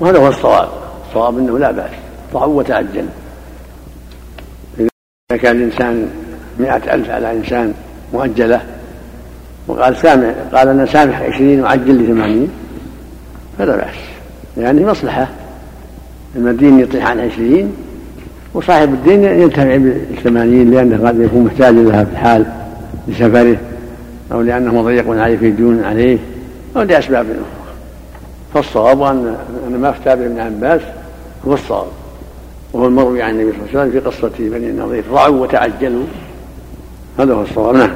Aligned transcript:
وهذا 0.00 0.18
هو 0.18 0.28
الصواب. 0.28 0.68
الصواب 1.08 1.38
إنه 1.38 1.58
لا 1.58 1.70
بأس. 1.70 1.90
ضع 2.34 2.44
وتعجل 2.44 3.06
إذا 4.80 5.38
كان 5.42 5.56
الإنسان 5.56 6.08
مئة 6.58 6.94
ألف 6.94 7.10
على 7.10 7.32
إنسان 7.32 7.74
مؤجلة 8.12 8.60
وقال 9.68 9.96
سامح 9.96 10.34
قال 10.52 10.68
أنا 10.68 10.86
سامح 10.86 11.20
عشرين 11.20 11.62
وعجل 11.62 11.94
لي 11.94 12.06
ثمانين 12.06 12.50
فلا 13.58 13.76
لأنه 13.76 13.94
يعني 14.56 14.84
مصلحة. 14.84 15.28
المدين 16.36 16.80
يطيح 16.80 17.06
عن 17.06 17.20
عشرين 17.20 17.72
وصاحب 18.54 18.94
الدين 18.94 19.24
ينتفع 19.24 19.76
بالثمانين 19.76 20.70
لأنه 20.70 21.08
قد 21.08 21.20
يكون 21.20 21.44
محتاج 21.44 21.74
لها 21.74 22.04
في 22.04 22.10
الحال 22.12 22.46
لسفره 23.08 23.56
أو 24.32 24.40
لأنه 24.40 24.74
مضيق 24.74 25.10
عليه 25.10 25.36
في 25.36 25.50
دون 25.50 25.84
عليه 25.84 26.18
أو 26.76 26.82
لأسباب. 26.82 27.26
أخرى 27.26 27.55
فالصواب 28.54 29.02
أن 29.02 29.36
أن 29.66 29.80
ما 29.80 29.90
افتى 29.90 30.16
به 30.16 30.26
ابن 30.26 30.40
عباس 30.40 30.80
هو 31.46 31.54
الصواب. 31.54 31.86
وهو 32.72 32.86
المروي 32.86 33.22
عن 33.22 33.30
النبي 33.30 33.52
صلى 33.52 33.60
الله 33.60 33.80
عليه 33.80 33.90
وسلم 33.90 34.00
في 34.00 34.08
قصة 34.08 34.32
بني 34.38 34.70
النظير 34.70 35.04
رعوا 35.12 35.40
وتعجلوا. 35.40 36.04
هذا 37.18 37.34
هو 37.34 37.42
الصواب. 37.42 37.74
نعم. 37.74 37.90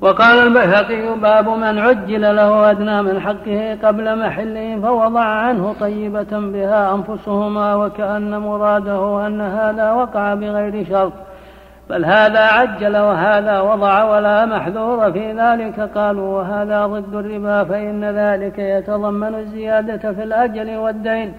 وقال 0.00 0.38
البيهقي 0.38 1.18
باب 1.18 1.48
من 1.48 1.78
عجل 1.78 2.36
له 2.36 2.70
أدنى 2.70 3.02
من 3.02 3.20
حقه 3.20 3.78
قبل 3.84 4.18
محله 4.18 4.80
فوضع 4.82 5.20
عنه 5.20 5.74
طيبة 5.80 6.26
بها 6.32 6.94
أنفسهما 6.94 7.74
وكأن 7.74 8.38
مراده 8.38 9.26
أن 9.26 9.40
هذا 9.40 9.92
وقع 9.92 10.34
بغير 10.34 10.86
شرط. 10.88 11.12
بل 11.90 12.04
هذا 12.04 12.40
عجل 12.40 12.96
وهذا 12.96 13.60
وضع 13.60 14.04
ولا 14.04 14.46
محذور 14.46 15.12
في 15.12 15.32
ذلك. 15.32 15.80
قالوا 15.80 16.38
وهذا 16.38 16.86
ضد 16.86 17.14
الربا 17.14 17.64
فإن 17.64 18.04
ذلك 18.04 18.58
يتضمن 18.58 19.34
الزيادة 19.34 20.12
في 20.12 20.22
الأجل 20.22 20.76
والدين. 20.76 21.32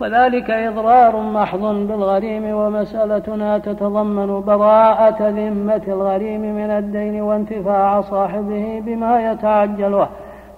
وذلك 0.00 0.50
إضرار 0.50 1.20
محض 1.20 1.60
بالغريم 1.60 2.44
ومسألتنا 2.44 3.58
تتضمن 3.58 4.40
براءة 4.40 5.28
ذمة 5.28 5.82
الغريم 5.88 6.40
من 6.40 6.70
الدين 6.70 7.22
وانتفاع 7.22 8.00
صاحبه 8.00 8.82
بما 8.86 9.32
يتعجله. 9.32 10.08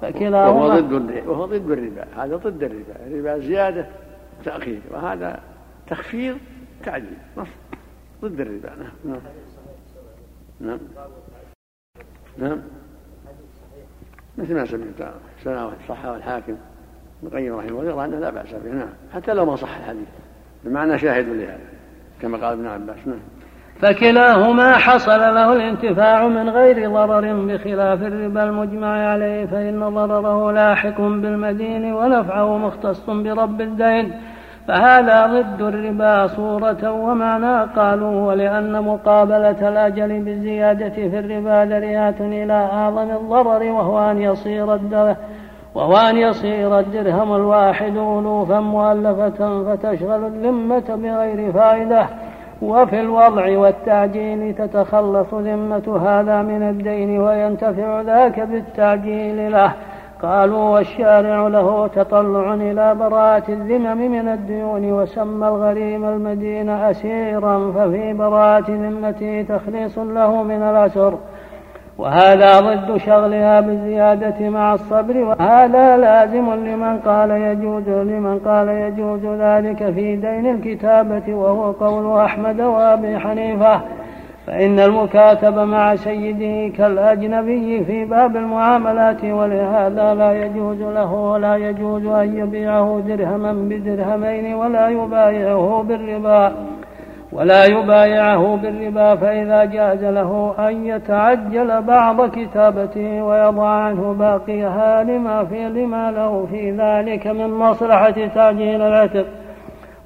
فكلاهما 0.02 0.48
وهو 0.48 0.80
ضد 0.80 1.22
وهو 1.26 1.44
ضد 1.46 1.70
الربا 1.70 2.04
هذا 2.16 2.36
ضد 2.36 2.62
الربا. 2.62 2.94
الربا 3.06 3.38
زيادة 3.38 3.86
تأخير 4.44 4.80
وهذا 4.90 5.40
تخفيض 5.86 6.36
تعجيل 6.84 7.18
ضد 8.24 8.40
الربا. 8.40 8.70
نعم. 9.04 9.16
نعم. 10.64 10.78
نعم. 12.38 12.58
مثل 14.38 14.54
ما 14.54 14.64
سمعت 14.64 15.12
صحة 15.88 16.16
الحاكم 16.16 16.56
ابن 17.22 17.36
القيم 17.36 17.56
رحمه 17.56 17.80
الله 17.80 17.92
يرى 17.92 18.04
أنه 18.04 18.18
لا 18.18 18.30
بأس 18.30 18.54
به. 18.54 18.70
نعم. 18.70 18.88
حتى 19.14 19.34
لو 19.34 19.44
ما 19.44 19.56
صح 19.56 19.76
الحديث. 19.76 20.08
بمعنى 20.64 20.98
شاهد 20.98 21.28
لهذا 21.28 21.60
كما 22.22 22.38
قال 22.38 22.52
ابن 22.52 22.66
عباس. 22.66 23.06
نعم. 23.06 23.18
فكلاهما 23.80 24.72
حصل 24.72 25.20
له 25.20 25.52
الانتفاع 25.52 26.28
من 26.28 26.50
غير 26.50 26.90
ضرر 26.90 27.46
بخلاف 27.46 28.02
الربا 28.02 28.44
المجمع 28.44 29.08
عليه 29.08 29.46
فإن 29.46 29.88
ضرره 29.88 30.52
لاحق 30.52 31.00
بالمدين 31.00 31.92
ونفعه 31.92 32.58
مختص 32.58 33.10
برب 33.10 33.60
الدين. 33.60 34.12
فهذا 34.68 35.26
ضد 35.26 35.62
الربا 35.62 36.26
صورة 36.26 36.92
ومعنى 36.92 37.70
قالوا 37.76 38.26
ولأن 38.28 38.82
مقابلة 38.82 39.68
الأجل 39.68 40.20
بالزيادة 40.20 40.88
في 40.88 41.18
الربا 41.18 41.64
ذريعة 41.64 42.14
إلى 42.20 42.52
أعظم 42.52 43.10
الضرر 43.10 43.62
وهو 43.72 44.10
أن 44.10 44.22
يصير 44.22 44.78
وهو 45.74 45.96
أن 45.96 46.16
يصير 46.16 46.78
الدرهم 46.78 47.34
الواحد 47.34 47.96
ألوفا 47.96 48.60
مؤلفة 48.60 49.64
فتشغل 49.64 50.26
الذمة 50.26 50.84
بغير 50.88 51.52
فائدة. 51.52 52.06
وفي 52.62 53.00
الوضع 53.00 53.58
والتعجيل 53.58 54.54
تتخلص 54.54 55.34
ذمة 55.34 56.00
هذا 56.06 56.42
من 56.42 56.62
الدين 56.62 57.20
وينتفع 57.20 58.00
ذاك 58.00 58.40
بالتعجيل 58.40 59.52
له. 59.52 59.72
قالوا 60.24 60.68
والشارع 60.74 61.48
له 61.48 61.86
تطلع 61.86 62.54
إلى 62.54 62.94
براءة 62.94 63.44
الذمم 63.48 64.10
من 64.10 64.28
الديون 64.28 64.92
وسمى 64.92 65.48
الغريم 65.48 66.04
المدين 66.04 66.68
أسيرا 66.68 67.72
ففي 67.72 68.12
براءة 68.12 68.70
ذمته 68.70 69.44
تخليص 69.48 69.98
له 69.98 70.42
من 70.42 70.62
الأسر. 70.62 71.14
وهذا 71.98 72.60
ضد 72.60 72.96
شغلها 72.96 73.60
بالزيادة 73.60 74.48
مع 74.50 74.74
الصبر 74.74 75.16
وهذا 75.16 75.96
لازم 75.96 76.54
لمن 76.54 76.98
قال 76.98 77.30
يجوز 77.30 77.88
لمن 77.88 78.38
قال 78.38 78.68
يجوز 78.68 79.26
ذلك 79.26 79.78
في 79.94 80.16
دين 80.16 80.46
الكتابة 80.46 81.34
وهو 81.34 81.72
قول 81.72 82.20
أحمد 82.20 82.60
وأبي 82.60 83.18
حنيفة. 83.18 83.80
فإن 84.46 84.80
المكاتب 84.80 85.58
مع 85.58 85.96
سيده 85.96 86.76
كالأجنبي 86.76 87.84
في 87.84 88.04
باب 88.04 88.36
المعاملات 88.36 89.24
ولهذا 89.24 90.14
لا 90.14 90.44
يجوز 90.44 90.80
له 90.80 91.12
ولا 91.12 91.56
يجوز 91.56 92.06
أن 92.06 92.38
يبيعه 92.38 93.02
درهما 93.06 93.52
بدرهمين 93.52 94.54
ولا 94.54 94.88
يبايعه 94.88 95.84
بالربا 95.88 96.52
ولا 97.32 97.64
يبايعه 97.64 98.56
بالربا 98.56 99.14
فإذا 99.16 99.64
جاز 99.64 100.04
له 100.04 100.54
أن 100.58 100.86
يتعجل 100.86 101.82
بعض 101.82 102.30
كتابته 102.30 103.22
ويضع 103.22 103.68
عنه 103.68 104.12
باقيها 104.12 105.04
لما 105.04 105.44
في 105.44 105.68
لما 105.68 106.10
له 106.10 106.46
في 106.50 106.70
ذلك 106.70 107.26
من 107.26 107.50
مصلحة 107.50 108.26
تعجيل 108.34 108.82
العتق. 108.82 109.26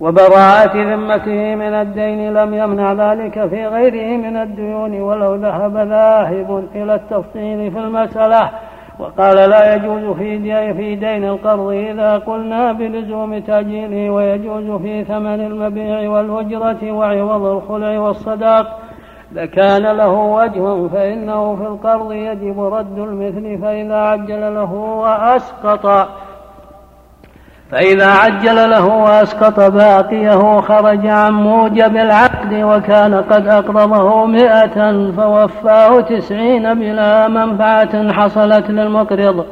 وبراءة 0.00 0.76
ذمته 0.76 1.54
من 1.54 1.74
الدين 1.74 2.34
لم 2.34 2.54
يمنع 2.54 2.92
ذلك 2.92 3.46
في 3.46 3.66
غيره 3.66 4.16
من 4.16 4.36
الديون 4.36 5.00
ولو 5.00 5.34
ذهب 5.34 5.76
ذاهب 5.76 6.64
إلى 6.74 6.94
التفصيل 6.94 7.70
في 7.70 7.78
المسألة. 7.78 8.50
وقال 8.98 9.50
لا 9.50 9.74
يجوز 9.74 10.16
في 10.16 10.38
في 10.74 10.94
دين 10.94 11.24
القرض 11.24 11.70
إذا 11.70 12.18
قلنا 12.18 12.72
بلزوم 12.72 13.38
تأجيله 13.38 14.10
ويجوز 14.10 14.80
في 14.82 15.04
ثمن 15.04 15.40
المبيع 15.40 16.10
والأجرة 16.10 16.92
وعوض 16.92 17.44
الخلع 17.44 17.98
والصداق. 17.98 18.78
لكان 19.32 19.82
له 19.82 20.12
وجه 20.12 20.88
فإنه 20.88 21.56
في 21.56 21.62
القرض 21.62 22.12
يجب 22.12 22.60
رد 22.60 22.98
المثل 22.98 23.58
فإذا 23.62 23.96
عجل 23.96 24.54
له 24.54 24.72
وأسقط. 24.74 26.08
فإذا 27.70 28.06
عجل 28.06 28.70
له 28.70 28.86
وأسقط 28.86 29.60
باقيه 29.60 30.60
خرج 30.60 31.06
عن 31.06 31.32
موجب 31.32 31.96
العقد 31.96 32.54
وكان 32.54 33.14
قد 33.14 33.46
أقرضه 33.46 34.26
مئة 34.26 35.10
فوفاه 35.10 36.00
تسعين 36.00 36.74
بلا 36.74 37.28
منفعة 37.28 38.12
حصلت 38.12 38.70
للمقرض. 38.70 39.46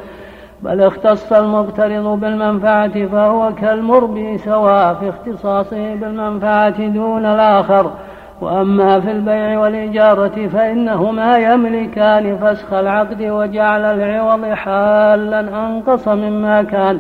بل 0.63 0.83
اختص 0.83 1.33
المقترض 1.33 2.21
بالمنفعة 2.21 3.07
فهو 3.07 3.53
كالمربي 3.55 4.39
سواء 4.39 4.95
في 4.95 5.09
اختصاصه 5.09 5.95
بالمنفعة 5.95 6.87
دون 6.87 7.27
الآخر. 7.27 7.91
وأما 8.41 9.01
في 9.01 9.11
البيع 9.11 9.59
والإجارة 9.59 10.49
فإنهما 10.49 11.39
يملكان 11.39 12.39
فسخ 12.39 12.73
العقد 12.73 13.23
وجعل 13.23 13.85
العوض 13.85 14.45
حالا 14.45 15.41
أنقص 15.41 16.09
مما 16.09 16.63
كان. 16.63 16.99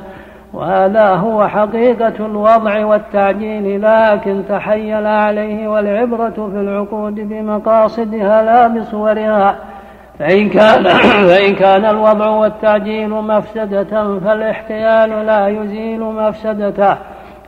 وهذا 0.53 1.09
هو 1.09 1.49
حقيقة 1.49 2.27
الوضع 2.27 2.85
والتعجيل 2.85 3.83
لكن 3.83 4.43
تحيل 4.49 5.07
عليه 5.07 5.69
والعبرة 5.69 6.51
في 6.53 6.61
العقود 6.61 7.15
بمقاصدها 7.15 8.43
لا 8.43 8.69
بصورها. 8.69 9.57
فإن 10.19 10.49
كان, 10.49 10.85
فإن 11.29 11.55
كان 11.55 11.85
الوضع 11.85 12.29
والتعجيل 12.29 13.09
مفسدة 13.11 14.19
فالاحتيال 14.19 15.27
لا 15.27 15.49
يزيل 15.49 16.01
مفسدته. 16.01 16.97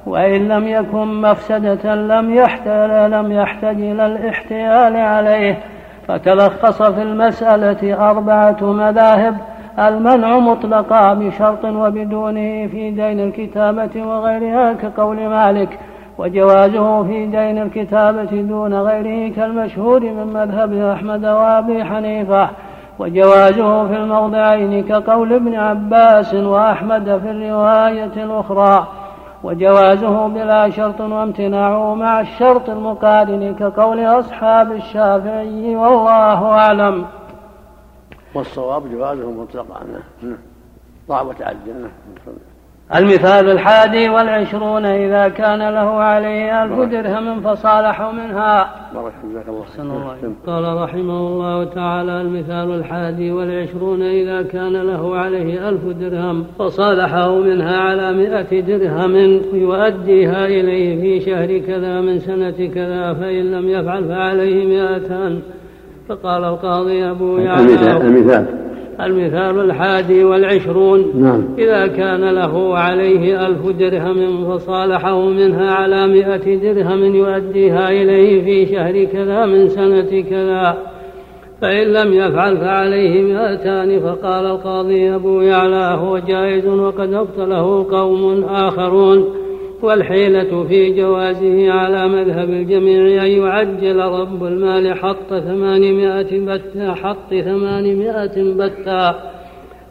وإن 0.06 0.48
لم 0.48 0.68
يكن 0.68 1.20
مفسدة 1.20 1.94
لم 1.94 2.34
يحتل 2.34 3.10
لم 3.10 3.32
يحتج 3.32 3.80
إلى 3.80 4.06
الاحتيال 4.06 4.96
عليه. 4.96 5.58
فتلخص 6.08 6.82
في 6.82 7.02
المسألة 7.02 8.10
أربعة 8.10 8.72
مذاهب. 8.72 9.36
المنع 9.78 10.38
مطلقا 10.38 11.14
بشرط 11.14 11.64
وبدونه 11.64 12.66
في 12.66 12.90
دين 12.90 13.20
الكتابة 13.20 14.06
وغيرها 14.06 14.72
كقول 14.72 15.16
مالك 15.28 15.78
وجوازه 16.18 17.02
في 17.02 17.26
دين 17.26 17.58
الكتابة 17.62 18.42
دون 18.42 18.74
غيره 18.74 19.34
كالمشهور 19.34 20.00
من 20.00 20.26
مذهب 20.26 20.72
أحمد 20.72 21.24
وأبي 21.26 21.84
حنيفة 21.84 22.48
وجوازه 22.98 23.86
في 23.88 23.96
الموضعين 23.96 24.84
كقول 24.84 25.32
ابن 25.32 25.54
عباس 25.54 26.34
وأحمد 26.34 27.04
في 27.04 27.30
الرواية 27.30 28.24
الأخرى 28.24 28.86
وجوازه 29.44 30.28
بلا 30.28 30.70
شرط 30.70 31.00
وامتناعه 31.00 31.94
مع 31.94 32.20
الشرط 32.20 32.70
المقارن 32.70 33.54
كقول 33.54 34.00
أصحاب 34.00 34.72
الشافعي 34.72 35.76
والله 35.76 36.44
أعلم. 36.44 37.04
والصواب 38.34 38.90
جوازه 38.92 39.30
مطلقا. 39.30 39.84
نعم. 40.22 40.36
ضاع 41.08 41.22
وتعجل 41.22 41.74
نعم. 41.80 41.90
المثال 42.96 43.50
الحادي 43.50 44.08
والعشرون 44.08 44.84
إذا 44.84 45.28
كان 45.28 45.58
له 45.58 46.02
عليه 46.02 46.64
ألف 46.64 46.78
درهم 46.92 47.40
فصالحوا 47.40 48.12
منها. 48.12 48.70
الله 49.94 50.34
قال 50.46 50.82
رحمه 50.82 51.18
الله 51.18 51.64
تعالى 51.64 52.20
المثال 52.20 52.70
الحادي 52.74 53.32
والعشرون 53.32 54.02
إذا 54.02 54.42
كان 54.42 54.72
له 54.72 55.16
عليه 55.16 55.68
ألف 55.68 55.84
درهم 55.84 56.46
فصالحه 56.58 57.34
منها 57.34 57.76
على 57.76 58.12
مئة 58.12 58.60
درهم 58.60 59.16
يؤديها 59.52 60.46
إليه 60.46 61.00
في 61.00 61.26
شهر 61.26 61.58
كذا 61.58 62.00
من 62.00 62.18
سنة 62.18 62.74
كذا 62.74 63.14
فإن 63.14 63.52
لم 63.52 63.68
يفعل 63.68 64.08
فعليه 64.08 64.66
مئتان. 64.66 65.42
فقال 66.08 66.44
القاضي 66.44 67.10
أبو 67.10 67.36
يعلى 67.38 67.60
المثال 68.00 68.46
المثال. 69.00 69.60
الحادي 69.60 70.24
والعشرون. 70.24 71.12
نعم. 71.14 71.44
إذا 71.58 71.86
كان 71.86 72.30
له 72.30 72.78
عليه 72.78 73.46
ألف 73.46 73.66
درهم 73.78 74.48
فصالحه 74.48 75.20
منها 75.20 75.70
على 75.70 76.06
مئة 76.06 76.56
درهم 76.56 77.14
يؤديها 77.14 77.90
إليه 77.90 78.44
في 78.44 78.74
شهر 78.74 79.04
كذا 79.04 79.46
من 79.46 79.68
سنة 79.68 80.20
كذا. 80.30 80.78
فإن 81.62 81.86
لم 81.86 82.12
يفعل 82.12 82.56
فعليه 82.56 83.22
مئتان 83.22 84.00
فقال 84.00 84.46
القاضي 84.46 85.14
أبو 85.14 85.40
يعلى 85.40 85.98
هو 86.00 86.18
جائز 86.18 86.66
وقد 86.66 87.12
أبطله 87.12 87.86
قوم 87.90 88.44
آخرون. 88.44 89.24
والحيلة 89.82 90.64
في 90.68 90.92
جوازه 90.92 91.72
على 91.72 92.08
مذهب 92.08 92.50
الجميع 92.50 93.24
أن 93.24 93.30
يعجل 93.30 93.98
رب 93.98 94.44
المال 94.44 94.98
حط 94.98 95.28
ثمانمائة 95.28 96.40
بتا 96.40 96.94
حط 96.94 97.30
ثمانمائة 97.30 98.54
بتا. 98.54 99.14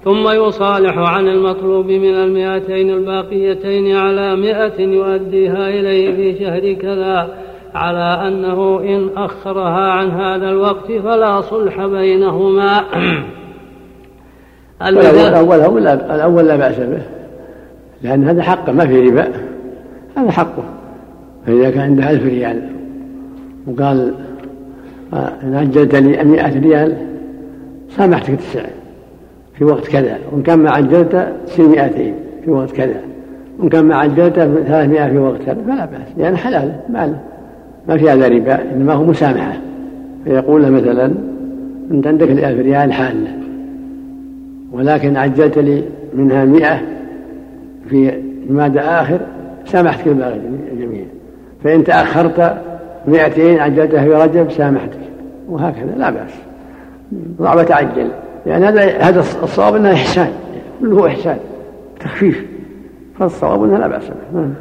ثم 0.06 0.30
يصالح 0.30 0.98
عن 0.98 1.28
المطلوب 1.28 1.86
من 1.86 2.16
المئتين 2.16 2.90
الباقيتين 2.90 3.96
على 3.96 4.36
مئة 4.36 4.82
يؤديها 4.82 5.70
إليه 5.70 6.16
في 6.16 6.40
شهر 6.40 6.74
كذا. 6.74 7.30
على 7.76 8.28
أنه 8.28 8.80
إن 8.80 9.10
أخرها 9.18 9.92
عن 9.92 10.12
هذا 10.12 10.50
الوقت 10.50 10.92
فلا 10.92 11.42
صلح 11.42 11.86
بينهما. 11.86 12.84
الأول 14.88 15.88
الأول 15.88 16.48
لا 16.48 16.56
بأس 16.56 16.80
به 16.80 17.02
لأن 18.02 18.24
هذا 18.24 18.42
حق 18.44 18.70
ما 18.70 18.88
في 18.88 19.10
ربا. 19.10 19.47
هذا 20.18 20.32
حقه. 20.32 20.64
فإذا 21.46 21.70
كان 21.70 21.82
عنده 21.82 22.10
ألف 22.10 22.24
ريال 22.24 22.62
وقال 23.68 24.14
آه، 25.14 25.32
إن 25.44 25.54
أجلت 25.54 25.96
لي 25.96 26.24
مئة 26.24 26.60
ريال 26.60 26.98
سامحتك 27.90 28.36
تسع. 28.36 28.64
في 29.54 29.64
وقت 29.64 29.88
كذا. 29.88 30.18
وإن 30.32 30.44
كان 30.44 30.60
ما 30.60 30.72
عجلت 30.72 31.34
تصير 31.48 31.68
مئتين. 31.68 32.14
في 32.46 32.52
وقت 32.52 32.72
كذا. 32.72 33.02
وإن 33.60 33.70
كان 33.70 33.86
ما 33.86 33.96
عجلت 33.96 34.36
ثلاثمائة 34.68 35.10
في 35.10 35.18
وقت 35.18 35.42
كذا. 35.46 35.58
فلا 35.68 35.86
بأس. 35.86 36.08
لأن 36.18 36.20
يعني 36.24 36.38
حلال 36.38 36.76
مال. 36.90 37.16
ما 37.88 37.98
في 37.98 38.10
هذا 38.10 38.28
ربا 38.28 38.62
إنما 38.72 38.94
هو 38.94 39.04
مسامحة. 39.04 39.58
فيقول 40.26 40.64
له 40.64 40.70
مثلا 40.70 41.12
أنت 41.92 42.08
عندك 42.08 42.32
الألف 42.32 42.60
ريال 42.60 42.94
حالة 42.94 43.28
ولكن 44.72 45.18
عجلت 45.18 45.58
لي 45.58 45.84
منها 46.14 46.46
مئة 46.46 46.82
في 47.90 48.22
جماد 48.50 48.78
آخر 48.78 49.20
سامحتك 49.68 50.08
الباقي 50.08 50.40
جميعا 50.80 51.08
فإن 51.64 51.84
تأخرت 51.84 52.62
مئتين 53.08 53.60
عجلتها 53.60 54.04
في 54.04 54.10
رجب 54.10 54.52
سامحتك. 54.52 55.00
وهكذا 55.50 55.96
لا 55.98 56.10
بأس. 56.10 56.32
ضع 57.42 57.56
وتعجل 57.56 58.10
لأن 58.46 58.64
هذا 58.64 58.98
هذا 58.98 59.20
الصواب 59.20 59.76
أنه 59.76 59.94
إحسان. 59.94 60.32
كله 60.80 61.08
إحسان. 61.08 61.38
تخفيف. 62.00 62.46
فالصواب 63.20 63.64
أنه 63.64 63.78
لا 63.78 63.88
بأس 63.88 64.08
به. 64.08 64.40
نعم. 64.40 64.54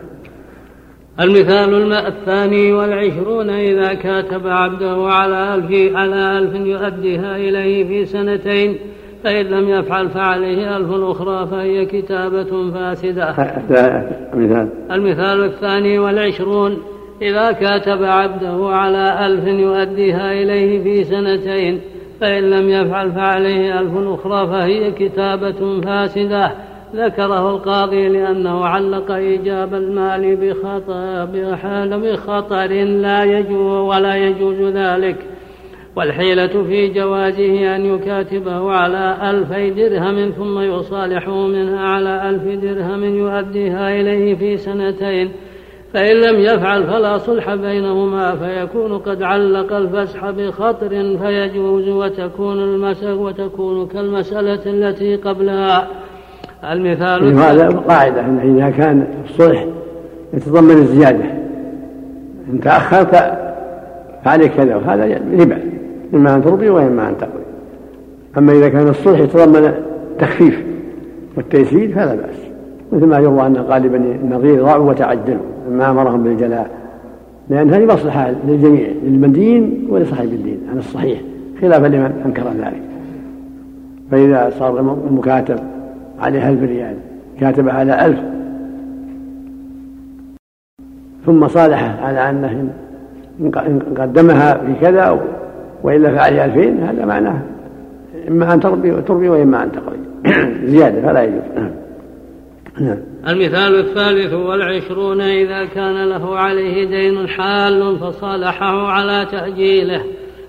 المثال 1.20 1.92
الثاني 1.92 2.72
والعشرون 2.72 3.50
إذا 3.50 3.94
كاتب 3.94 4.46
عبده 4.46 5.06
على 5.08 5.54
ألف 5.54 5.96
على 5.96 6.38
ألف 6.38 6.54
يؤديها 6.54 7.36
إليه 7.36 7.84
في 7.88 8.04
سنتين 8.04 8.76
فإن 9.26 9.46
لم 9.46 9.68
يفعل 9.68 10.08
فعليه 10.08 10.76
ألف 10.76 10.90
أخرى 10.90 11.46
فهي 11.46 11.86
كتابة 11.86 12.70
فاسدة. 12.70 13.34
المثال. 14.34 14.68
المثال 14.90 15.44
الثاني 15.44 15.98
والعشرون 15.98 16.78
إذا 17.22 17.52
كاتب 17.52 18.04
عبده 18.04 18.68
على 18.68 19.26
ألف 19.26 19.46
يؤديها 19.46 20.32
إليه 20.32 20.82
في 20.82 21.04
سنتين 21.04 21.80
فإن 22.20 22.50
لم 22.50 22.68
يفعل 22.68 23.12
فعليه 23.12 23.80
ألف 23.80 23.92
أخرى 23.96 24.46
فهي 24.46 24.90
كتابة 24.90 25.80
فاسدة. 25.80 26.52
ذكره 26.94 27.50
القاضي 27.50 28.08
لأنه 28.08 28.64
علق 28.64 29.10
إيجاب 29.10 29.74
المال 29.74 30.36
بخطر 30.36 31.24
بخطر 31.96 32.72
لا 32.84 33.24
يجوز 33.24 33.78
ولا 33.88 34.16
يجوز 34.16 34.60
ذلك. 34.60 35.16
والحيلة 35.96 36.62
في 36.62 36.88
جوازه 36.88 37.76
أن 37.76 37.86
يكاتبه 37.86 38.70
على 38.72 39.16
ألفي 39.30 39.70
درهم 39.70 40.30
ثم 40.30 40.58
يصالحه 40.58 41.46
منها 41.46 41.80
على 41.80 42.30
ألف 42.30 42.64
درهم 42.64 43.04
يؤديها 43.04 44.00
إليه 44.00 44.34
في 44.34 44.56
سنتين. 44.56 45.30
فإن 45.94 46.16
لم 46.16 46.40
يفعل 46.40 46.84
فلا 46.84 47.18
صلح 47.18 47.54
بينهما 47.54 48.36
فيكون 48.36 48.98
قد 48.98 49.22
علق 49.22 49.72
الفسح 49.72 50.30
بخطر 50.30 51.18
فيجوز 51.18 51.88
وتكون 51.88 52.58
المسألة 52.58 53.14
وتكون 53.14 53.86
كالمسألة 53.86 54.60
التي 54.66 55.16
قبلها. 55.16 55.88
المثال 56.64 57.34
هذا 57.34 57.68
قاعدة 57.68 58.20
إذا 58.42 58.70
كان 58.70 59.06
الصلح 59.24 59.66
يتضمن 60.34 60.76
الزيادة. 60.76 61.24
إن 62.52 62.60
تأخرت 62.60 63.38
فعليك 64.24 64.52
كذا 64.52 64.76
وهذا 64.76 65.20
ربا. 65.40 65.65
إما 66.14 66.34
أن 66.34 66.42
ترضي 66.42 66.70
وإما 66.70 67.08
أن 67.08 67.16
تقضي. 67.18 67.42
أما 68.38 68.52
إذا 68.52 68.68
كان 68.68 68.88
الصلح 68.88 69.20
يتضمن 69.20 69.74
التخفيف 70.12 70.64
والتيسير 71.36 71.92
فلا 71.92 72.14
بأس. 72.14 72.36
مثل 72.92 73.06
ما 73.06 73.18
يروى 73.18 73.46
أن 73.46 73.56
قال 73.56 73.88
بني 73.88 74.14
النظير 74.14 74.62
ضاعوا 74.62 74.90
وتعجلوا 74.90 75.42
لما 75.70 75.90
أمرهم 75.90 76.22
بالجلاء. 76.22 76.70
لأن 77.50 77.74
هذه 77.74 77.84
مصلحة 77.84 78.30
للجميع 78.48 78.88
للمدين 79.04 79.86
ولصاحب 79.90 80.24
الدين 80.24 80.58
على 80.70 80.78
الصحيح. 80.78 81.20
خلافا 81.60 81.86
لمن 81.86 82.22
أنكر 82.26 82.42
ذلك. 82.42 82.82
فإذا 84.10 84.50
صار 84.58 84.96
المكاتب 85.08 85.58
عليه 86.20 86.48
ألف 86.48 86.62
ريال 86.62 86.94
كاتب 87.40 87.68
على 87.68 88.06
ألف. 88.06 88.20
ثم 91.26 91.48
صالحه 91.48 92.06
على 92.06 92.30
أنه 92.30 92.68
قدمها 93.96 94.54
في 94.54 94.72
كذا 94.80 95.20
وإلا 95.86 96.16
فعليه 96.16 96.44
ألفين 96.44 96.82
هذا 96.82 97.04
معناه 97.04 97.42
إما 98.28 98.54
أن 98.54 98.60
تربي 98.60 99.02
تربي 99.02 99.28
وإما 99.28 99.62
أن 99.62 99.72
تقضي. 99.72 99.98
زيادة 100.72 101.02
فلا 101.02 101.22
يجوز. 101.22 101.42
نعم. 102.80 102.98
المثال 103.28 103.78
الثالث 103.78 104.32
والعشرون 104.32 105.20
إذا 105.20 105.64
كان 105.64 106.08
له 106.08 106.38
عليه 106.38 106.84
دين 106.84 107.28
حال 107.28 107.98
فصالحه 107.98 108.86
على 108.86 109.26
تأجيله 109.30 110.02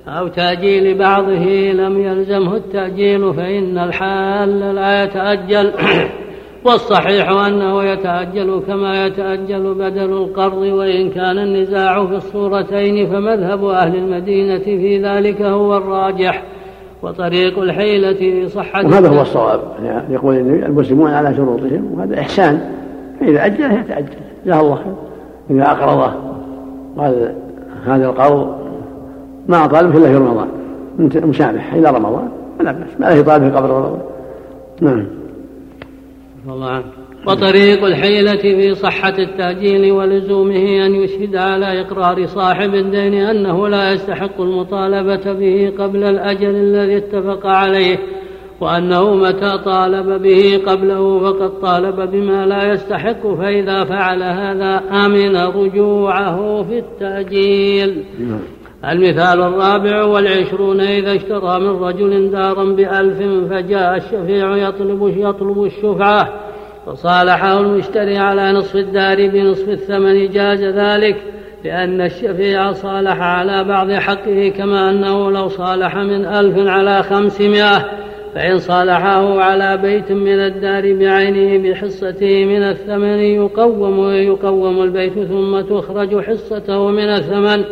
أو 0.07 0.27
تأجيل 0.27 0.97
بعضه 0.97 1.71
لم 1.71 1.99
يلزمه 1.99 2.55
التأجيل 2.55 3.33
فإن 3.33 3.77
الحال 3.77 4.75
لا 4.75 5.03
يتأجل. 5.03 5.71
والصحيح 6.67 7.29
أنه 7.29 7.83
يتأجل 7.83 8.61
كما 8.67 9.05
يتأجل 9.05 9.73
بدل 9.73 10.11
القرض 10.11 10.57
وإن 10.57 11.09
كان 11.09 11.37
النزاع 11.37 12.05
في 12.05 12.15
الصورتين 12.15 13.07
فمذهب 13.07 13.65
أهل 13.65 13.95
المدينة 13.95 14.59
في 14.59 15.03
ذلك 15.03 15.41
هو 15.41 15.77
الراجح 15.77 16.43
وطريق 17.01 17.59
الحيلة 17.59 18.13
في 18.13 18.49
صحة 18.49 18.85
وهذا 18.85 19.09
هو 19.09 19.21
الصواب. 19.21 19.59
يعني 19.83 20.13
يقول 20.13 20.35
المسلمون 20.35 21.11
على 21.11 21.35
شروطهم 21.35 21.91
وهذا 21.93 22.19
إحسان. 22.19 22.61
فإذا 23.19 23.45
أجل 23.45 23.71
يتأجل. 23.71 24.07
جزاه 24.45 24.61
الله 24.61 24.75
خير. 24.75 24.93
إذا 25.49 25.71
أقرضه. 25.71 26.13
قال 26.97 27.33
هذا 27.85 28.05
القرض 28.05 28.55
ما 29.47 29.65
أطالبك 29.65 29.95
إلا 29.95 30.07
في 30.07 30.15
رمضان. 30.15 30.47
مسامح 30.99 31.73
إلى 31.73 31.89
رمضان. 31.89 32.29
فلا 32.59 32.71
بأس. 32.71 32.99
ما 32.99 33.05
له 33.05 33.13
يطالبه 33.13 33.57
قبل 33.57 33.69
رمضان. 33.69 33.99
نعم. 34.81 35.16
الله 36.53 36.69
عنه 36.69 36.85
وطريق 37.27 37.85
الحيلة 37.85 38.35
في 38.35 38.75
صحة 38.75 39.13
التأجيل 39.19 39.91
ولزومه 39.91 40.85
أن 40.85 40.95
يشهد 40.95 41.35
على 41.35 41.81
إقرار 41.81 42.25
صاحب 42.25 42.75
الدين 42.75 43.13
أنه 43.13 43.67
لا 43.67 43.93
يستحق 43.93 44.41
المطالبة 44.41 45.33
به 45.33 45.73
قبل 45.79 46.03
الأجل 46.03 46.55
الذي 46.55 46.97
اتفق 46.97 47.47
عليه 47.47 47.97
وأنه 48.61 49.15
متى 49.15 49.57
طالب 49.65 50.21
به 50.21 50.61
قبله 50.65 51.19
فقد 51.19 51.59
طالب 51.61 52.11
بما 52.11 52.45
لا 52.45 52.73
يستحق 52.73 53.27
فإذا 53.35 53.83
فعل 53.83 54.23
هذا 54.23 54.83
أمن 55.05 55.37
رجوعه 55.37 56.63
في 56.63 56.79
التأجيل 56.79 58.03
نعم. 58.19 58.39
المثال 58.85 59.41
الرابع 59.41 60.03
والعشرون 60.03 60.81
إذا 60.81 61.15
اشترى 61.15 61.59
من 61.59 61.83
رجل 61.83 62.31
دارا 62.31 62.63
بألف 62.63 63.17
فجاء 63.53 63.95
الشفيع 63.95 64.57
يطلب 64.57 65.13
يطلب 65.17 65.63
الشفعة 65.63 66.33
فصالحه 66.85 67.59
المشتري 67.59 68.17
على 68.17 68.51
نصف 68.51 68.75
الدار 68.75 69.27
بنصف 69.27 69.69
الثمن 69.69 70.29
جاز 70.29 70.63
ذلك 70.63 71.15
لأن 71.63 72.01
الشفيع 72.01 72.71
صالح 72.71 73.21
على 73.21 73.63
بعض 73.63 73.91
حقه 73.91 74.53
كما 74.57 74.89
أنه 74.89 75.31
لو 75.31 75.47
صالح 75.47 75.95
من 75.95 76.25
ألف 76.25 76.67
على 76.67 77.03
خمسمائة 77.03 77.85
فإن 78.35 78.59
صالحه 78.59 79.41
على 79.41 79.77
بيت 79.77 80.11
من 80.11 80.39
الدار 80.39 80.93
بعينه 80.93 81.69
بحصته 81.69 82.45
من 82.45 82.63
الثمن 82.63 83.19
يقوم 83.19 84.09
يقوم 84.09 84.83
البيت 84.83 85.13
ثم 85.13 85.61
تخرج 85.61 86.21
حصته 86.21 86.91
من 86.91 87.09
الثمن 87.09 87.63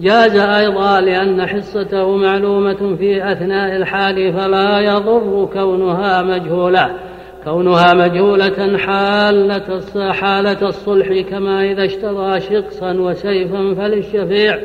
جاز 0.00 0.36
أيضا 0.36 1.00
لأن 1.00 1.46
حصته 1.46 2.16
معلومة 2.16 2.96
في 2.96 3.32
أثناء 3.32 3.76
الحال 3.76 4.32
فلا 4.32 4.80
يضر 4.80 5.48
كونها 5.52 6.22
مجهولة. 6.22 6.90
كونها 7.44 7.94
مجهولة 7.94 8.78
حالة 8.78 10.12
حالة 10.12 10.68
الصلح 10.68 11.20
كما 11.30 11.72
إذا 11.72 11.84
اشترى 11.84 12.40
شقصا 12.40 12.92
وسيفا 12.92 13.74
فللشفيع 13.74 14.58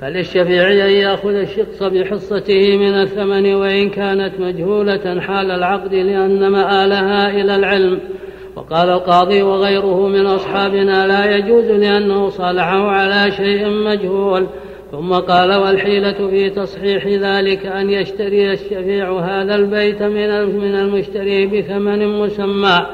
فللشفيع 0.00 0.70
أن 0.70 0.90
يأخذ 0.90 1.34
الشقص 1.34 1.82
بحصته 1.82 2.76
من 2.76 2.94
الثمن 2.94 3.54
وإن 3.54 3.90
كانت 3.90 4.32
مجهولة 4.40 5.20
حال 5.20 5.50
العقد 5.50 5.94
لأن 5.94 6.48
مآلها 6.48 7.30
إلى 7.30 7.56
العلم. 7.56 8.00
وقال 8.56 8.90
القاضي 8.90 9.42
وغيره 9.42 10.08
من 10.08 10.26
أصحابنا 10.26 11.06
لا 11.06 11.36
يجوز 11.36 11.64
لأنه 11.64 12.28
صالحه 12.28 12.88
على 12.88 13.32
شيء 13.32 13.68
مجهول. 13.68 14.46
ثم 14.92 15.12
قال 15.12 15.54
والحيلة 15.54 16.28
في 16.30 16.50
تصحيح 16.50 17.06
ذلك 17.06 17.66
أن 17.66 17.90
يشتري 17.90 18.52
الشفيع 18.52 19.18
هذا 19.18 19.54
البيت 19.54 20.02
من 20.02 20.74
المشتري 20.74 21.46
بثمن 21.46 22.20
مسمى. 22.20 22.86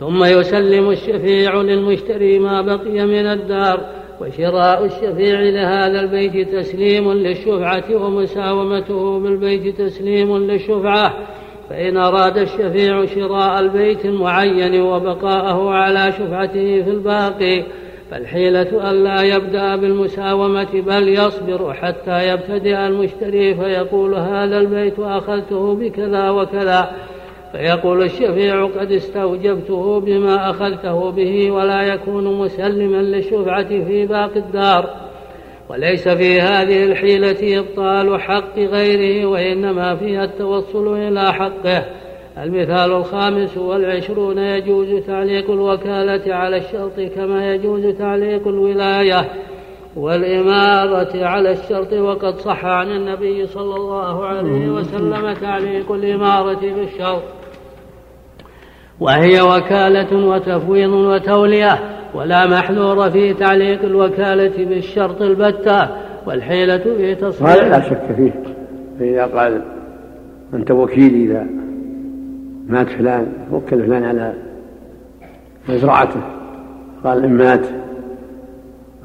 ثم 0.00 0.24
يسلم 0.24 0.90
الشفيع 0.90 1.54
للمشتري 1.54 2.38
ما 2.38 2.60
بقي 2.62 3.06
من 3.06 3.26
الدار. 3.26 3.80
وشراء 4.20 4.84
الشفيع 4.84 5.40
لهذا 5.40 6.00
البيت 6.00 6.54
تسليم 6.54 7.12
للشفعة 7.12 7.84
ومساومته 7.94 9.18
بالبيت 9.18 9.80
تسليم 9.80 10.36
للشفعة. 10.36 11.14
فإن 11.70 11.96
أراد 11.96 12.38
الشفيع 12.38 13.06
شراء 13.06 13.60
البيت 13.60 14.04
المعين 14.04 14.80
وبقاءه 14.80 15.70
على 15.70 16.12
شفعته 16.12 16.82
في 16.82 16.90
الباقي 16.90 17.64
فالحيلة 18.10 18.90
ألا 18.90 19.22
يبدأ 19.22 19.76
بالمساومة 19.76 20.82
بل 20.86 21.08
يصبر 21.08 21.72
حتى 21.72 22.28
يبتدئ 22.28 22.86
المشتري 22.86 23.54
فيقول 23.54 24.14
هذا 24.14 24.58
البيت 24.58 24.98
أخذته 24.98 25.74
بكذا 25.74 26.30
وكذا. 26.30 26.90
فيقول 27.52 28.02
الشفيع 28.02 28.66
قد 28.66 28.92
استوجبته 28.92 30.00
بما 30.00 30.50
أخذته 30.50 31.10
به 31.10 31.50
ولا 31.50 31.82
يكون 31.82 32.38
مسلما 32.38 32.96
للشفعة 32.96 33.68
في 33.68 34.06
باقي 34.06 34.36
الدار. 34.38 35.03
وليس 35.70 36.08
في 36.08 36.40
هذه 36.40 36.84
الحيلة 36.84 37.58
إبطال 37.58 38.20
حق 38.20 38.58
غيره 38.58 39.26
وإنما 39.26 39.96
فيها 39.96 40.24
التوصل 40.24 40.96
إلى 40.96 41.32
حقه. 41.32 41.84
المثال 42.38 42.92
الخامس 42.92 43.56
والعشرون 43.58 44.38
يجوز 44.38 45.04
تعليق 45.06 45.50
الوكالة 45.50 46.34
على 46.34 46.56
الشرط 46.56 47.00
كما 47.14 47.54
يجوز 47.54 47.86
تعليق 47.86 48.48
الولاية. 48.48 49.28
والإمارة 49.96 51.24
على 51.26 51.50
الشرط 51.50 51.92
وقد 51.92 52.38
صح 52.38 52.64
عن 52.64 52.90
النبي 52.90 53.46
صلى 53.46 53.76
الله 53.76 54.26
عليه 54.26 54.68
وسلم 54.68 55.32
تعليق 55.32 55.92
الإمارة 55.92 56.60
بالشرط. 56.60 57.22
وهي 59.00 59.40
وكالة 59.40 60.26
وتفويض 60.26 60.92
وتولية. 60.92 61.93
ولا 62.14 62.46
محذور 62.46 63.10
في 63.10 63.34
تعليق 63.34 63.82
الوكالة 63.82 64.64
بالشرط 64.64 65.22
البتة 65.22 65.88
والحيلة 66.26 66.78
في 66.78 67.14
تصريح 67.14 67.50
هذا 67.50 67.68
لا 67.68 67.80
شك 67.80 68.12
فيه. 68.16 68.32
فإذا 68.98 69.24
قال 69.24 69.62
أنت 70.54 70.70
وكيلي 70.70 71.24
إذا 71.24 71.46
مات 72.68 72.88
فلان 72.88 73.26
وكل 73.52 73.82
فلان 73.82 74.04
على 74.04 74.34
مزرعته. 75.68 76.20
قال 77.04 77.24
إن 77.24 77.32
مات 77.32 77.66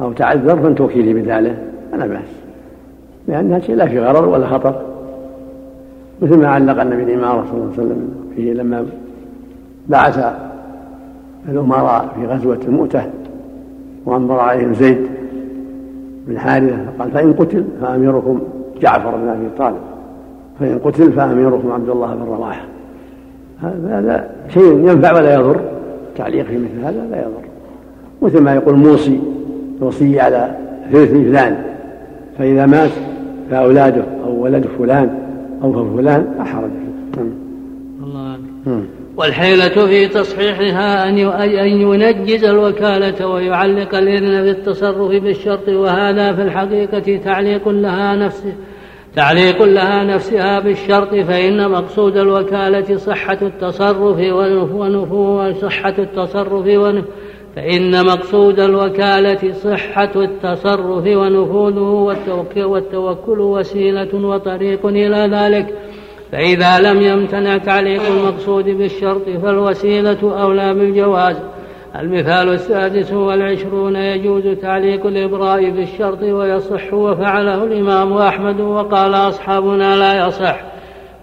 أو 0.01 0.13
تعذر 0.13 0.62
فأنت 0.62 0.82
وكيلي 0.82 1.13
بداله 1.13 1.58
فلا 1.92 2.08
بأس. 2.08 2.30
لأنها 3.28 3.60
شيء 3.60 3.75
لا 3.75 3.88
في 3.88 4.00
غرر 4.00 4.30
ولا 4.30 4.48
خطر. 4.48 4.86
مثل 6.22 6.38
ما 6.38 6.48
علق 6.48 6.82
النبي 6.82 7.04
الإمارة 7.04 7.46
صلى 7.46 7.54
الله 7.54 7.74
عليه 7.74 7.84
وسلم 7.84 8.10
فيه 8.36 8.54
لما 8.54 8.86
بعث 9.88 10.49
الأمراء 11.51 12.15
في 12.15 12.25
غزوة 12.25 12.60
المؤتة 12.68 13.03
وأنظر 14.06 14.39
عليهم 14.39 14.74
زيد 14.74 15.08
بن 16.27 16.39
حارثة 16.39 16.77
فقال 16.98 17.12
فإن 17.12 17.34
قتل 17.34 17.63
فأميركم 17.82 18.39
جعفر 18.82 19.15
بن 19.15 19.27
أبي 19.27 19.50
طالب 19.58 19.77
فإن 20.60 20.79
قتل 20.79 21.12
فأميركم 21.12 21.72
عبد 21.72 21.89
الله 21.89 22.15
بن 22.15 22.24
رواحة 22.24 22.65
هذا 23.62 24.29
شيء 24.50 24.89
ينفع 24.89 25.18
ولا 25.18 25.34
يضر 25.34 25.62
تعليق 26.15 26.46
في 26.46 26.58
مثل 26.58 26.86
هذا 26.86 27.08
لا 27.12 27.18
يضر. 27.18 27.50
مثل 28.22 28.41
ما 28.41 28.56
يقول 28.56 28.75
موصي 28.75 29.20
يوصي 29.82 30.20
على 30.20 30.56
ثلث 30.91 31.12
فلان 31.12 31.63
فإذا 32.38 32.65
مات 32.65 32.91
فأولاده 33.51 34.03
أو 34.25 34.44
ولد 34.44 34.65
فلان 34.79 35.10
أو 35.63 35.96
فلان 35.98 36.25
لا 36.38 36.44
حرج 36.44 36.70
فيه. 36.70 37.22
الله 38.03 38.38
والحيلة 39.19 39.85
في 39.85 40.07
تصحيحها 40.07 41.09
أن 41.09 41.17
ينجز 41.81 42.43
الوكالة 42.43 43.27
ويعلق 43.27 43.95
الإذن 43.95 44.43
بالتصرف 44.43 45.23
بالشرط 45.23 45.69
وهذا 45.69 46.33
في 46.33 46.41
الحقيقة 46.41 47.19
تعليق 47.25 47.69
لها 47.69 48.15
نفسه 48.15 48.53
تعليق 49.15 49.63
لها 49.63 50.03
نفسها 50.03 50.59
بالشرط 50.59 51.15
فإن 51.15 51.71
مقصود 51.71 52.17
الوكالة 52.17 52.97
صحة 52.97 53.38
التصرف 53.41 54.17
ونفوذ 54.73 55.53
صحة 55.53 55.93
التصرف 55.99 56.65
فإن 57.55 58.05
مقصود 58.05 58.59
الوكالة 58.59 59.53
صحة 59.53 60.11
التصرف 60.15 61.07
ونفوذه 61.07 62.15
والتوكل 62.57 63.39
وسيلة 63.39 64.27
وطريق 64.27 64.85
إلى 64.85 65.29
ذلك. 65.31 65.73
فإذا 66.31 66.79
لم 66.79 67.01
يمتنع 67.01 67.57
تعليق 67.57 68.01
المقصود 68.07 68.65
بالشرط 68.65 69.29
فالوسيلة 69.43 70.43
أولى 70.43 70.74
بالجواز. 70.74 71.36
المثال 72.00 72.50
السادس 72.50 73.12
والعشرون 73.12 73.95
يجوز 73.95 74.48
تعليق 74.62 75.05
الإبراء 75.05 75.69
بالشرط 75.69 76.21
ويصح 76.21 76.93
وفعله 76.93 77.63
الإمام 77.63 78.13
أحمد 78.13 78.59
وقال 78.59 79.13
أصحابنا 79.15 79.95
لا 79.95 80.27
يصح. 80.27 80.59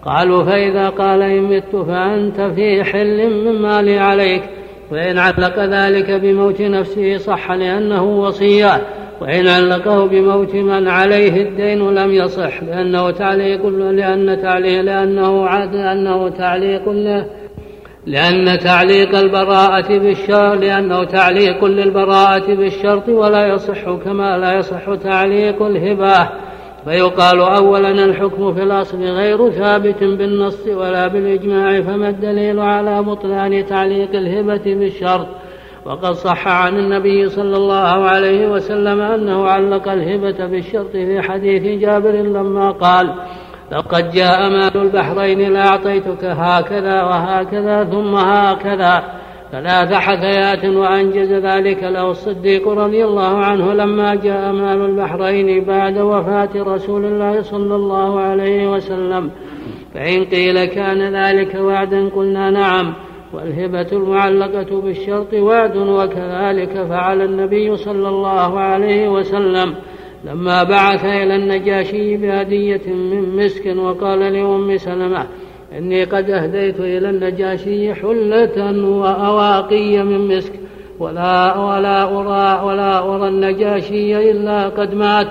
قالوا 0.05 0.43
فإذا 0.43 0.89
قال 0.89 1.21
إن 1.21 1.43
مت 1.43 1.75
فأنت 1.75 2.41
في 2.41 2.83
حل 2.83 3.29
مما 3.29 3.81
لي 3.81 3.99
عليك. 3.99 4.43
وإن 4.91 5.17
علق 5.17 5.59
ذلك 5.59 6.11
بموت 6.11 6.61
نفسه 6.61 7.17
صح 7.17 7.51
لأنه 7.51 8.03
وصية. 8.03 8.81
وإن 9.21 9.47
علقه 9.47 10.07
بموت 10.07 10.55
من 10.55 10.87
عليه 10.87 11.41
الدين 11.41 11.89
لم 11.89 12.11
يصح 12.11 12.63
لأنه 12.63 13.11
تعليق 13.11 13.65
لأن 13.67 14.41
تعليق 14.41 14.81
لأنه 14.81 15.45
عاد 15.45 15.75
لأنه 15.75 16.29
تعليق 16.29 16.89
له 16.89 17.25
لأن 18.05 18.59
تعليق 18.59 19.15
البراءة 19.15 19.97
بالشرط 19.97 20.61
لأنه 20.61 21.03
تعليق 21.03 21.65
للبراءة 21.65 22.55
بالشرط 22.55 23.09
ولا 23.09 23.47
يصح 23.47 23.91
كما 24.05 24.37
لا 24.37 24.53
يصح 24.53 24.95
تعليق 25.03 25.63
الهبة. 25.63 26.29
فيقال 26.85 27.39
أولا 27.39 28.05
الحكم 28.05 28.53
في 28.53 28.63
الأصل 28.63 29.03
غير 29.03 29.51
ثابت 29.51 30.03
بالنص 30.03 30.67
ولا 30.67 31.07
بالإجماع 31.07 31.81
فما 31.81 32.09
الدليل 32.09 32.59
على 32.59 33.03
بطلان 33.03 33.65
تعليق 33.65 34.09
الهبة 34.15 34.63
بالشرط؟ 34.65 35.27
وقد 35.87 36.13
صح 36.13 36.47
عن 36.47 36.77
النبي 36.77 37.29
صلى 37.29 37.57
الله 37.57 38.05
عليه 38.05 38.47
وسلم 38.47 39.01
أنه 39.01 39.47
علق 39.47 39.91
الهبة 39.91 40.45
بالشرط 40.45 40.91
في 40.91 41.21
حديث 41.21 41.81
جابر 41.81 42.11
لما 42.11 42.71
قال 42.71 43.15
لقد 43.71 44.11
جاء 44.11 44.49
مال 44.49 44.77
البحرين 44.77 45.53
لأعطيتك 45.53 46.23
هكذا 46.23 47.03
وهكذا 47.03 47.83
ثم 47.83 48.15
هكذا 48.15 49.03
ثلاث 49.51 49.93
حثيات 49.93 50.65
وأنجز 50.65 51.31
ذلك 51.31 51.83
له 51.83 52.11
الصديق 52.11 52.67
رضي 52.67 53.05
الله 53.05 53.37
عنه 53.37 53.73
لما 53.73 54.15
جاء 54.15 54.51
مال 54.51 54.85
البحرين 54.85 55.63
بعد 55.63 55.97
وفاة 55.97 56.49
رسول 56.55 57.05
الله 57.05 57.41
صلى 57.41 57.75
الله 57.75 58.19
عليه 58.19 58.71
وسلم. 58.71 59.31
فإن 59.93 60.25
قيل 60.25 60.65
كان 60.65 61.15
ذلك 61.15 61.55
وعدا 61.55 62.09
قلنا 62.09 62.49
نعم 62.49 62.93
والهبة 63.33 63.87
المعلقة 63.91 64.81
بالشرط 64.81 65.33
وعد 65.33 65.77
وكذلك 65.77 66.85
فعل 66.89 67.21
النبي 67.21 67.77
صلى 67.77 68.09
الله 68.09 68.59
عليه 68.59 69.09
وسلم 69.09 69.75
لما 70.25 70.63
بعث 70.63 71.05
إلى 71.05 71.35
النجاشي 71.35 72.17
بهدية 72.17 72.87
من 72.87 73.35
مسك 73.35 73.65
وقال 73.77 74.19
لأم 74.19 74.77
سلمة 74.77 75.27
إني 75.77 76.03
قد 76.03 76.29
أهديت 76.29 76.79
إلى 76.79 77.09
النجاشي 77.09 77.93
حلة 77.93 78.87
وأواقي 78.87 80.03
من 80.03 80.37
مسك 80.37 80.53
ولا 80.99 81.57
ولا 81.57 82.03
أرى 82.03 82.65
ولا 82.65 83.15
أرى 83.15 83.27
النجاشي 83.27 84.31
إلا 84.31 84.67
قد 84.67 84.93
مات 84.93 85.27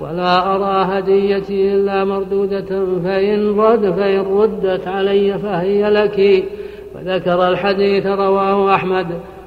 ولا 0.00 0.54
أرى 0.54 0.98
هديتي 0.98 1.74
إلا 1.74 2.04
مردودة 2.04 2.86
فإن 3.04 3.60
رد 3.60 3.94
فإن 3.94 4.20
ردت 4.20 4.88
علي 4.88 5.38
فهي 5.38 5.90
لك 5.90 6.44
وذكر 7.08 7.48
الحديث 7.48 8.06
رواه 8.06 8.74
أحمد 8.74 9.06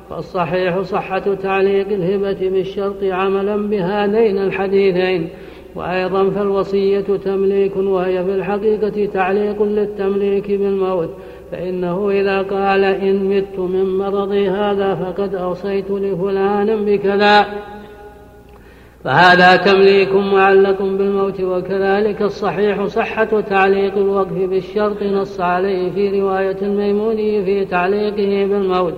فالصحيح 0.10 0.82
صحة 0.82 1.34
تعليق 1.34 1.88
الهبة 1.88 2.50
بالشرط 2.50 3.03
عملا 3.03 3.56
بهذين 3.56 4.38
الحديثين 4.38 5.30
وأيضا 5.75 6.30
فالوصية 6.30 7.06
تمليك 7.25 7.77
وهي 7.77 8.24
في 8.24 8.36
الحقيقة 8.36 9.06
تعليق 9.13 9.63
للتمليك 9.63 10.51
بالموت 10.51 11.10
فإنه 11.51 12.10
إذا 12.10 12.41
قال 12.41 12.84
إن 12.84 13.15
مت 13.25 13.60
من 13.60 13.98
مرضي 13.98 14.50
هذا 14.50 14.96
فقد 14.96 15.36
أوصيت 15.36 15.91
لفلان 15.91 16.86
بكذا. 16.86 17.46
فهذا 19.03 19.55
تمليك 19.55 20.13
معلق 20.13 20.81
بالموت 20.81 21.41
وكذلك 21.41 22.22
الصحيح 22.22 22.86
صحة 22.86 23.41
تعليق 23.41 23.98
الوقف 23.98 24.34
بالشرط 24.34 25.03
نص 25.03 25.39
عليه 25.39 25.91
في 25.91 26.22
رواية 26.22 26.58
الميموني 26.62 27.46
في 27.46 27.65
تعليقه 27.65 28.48
بالموت 28.48 28.93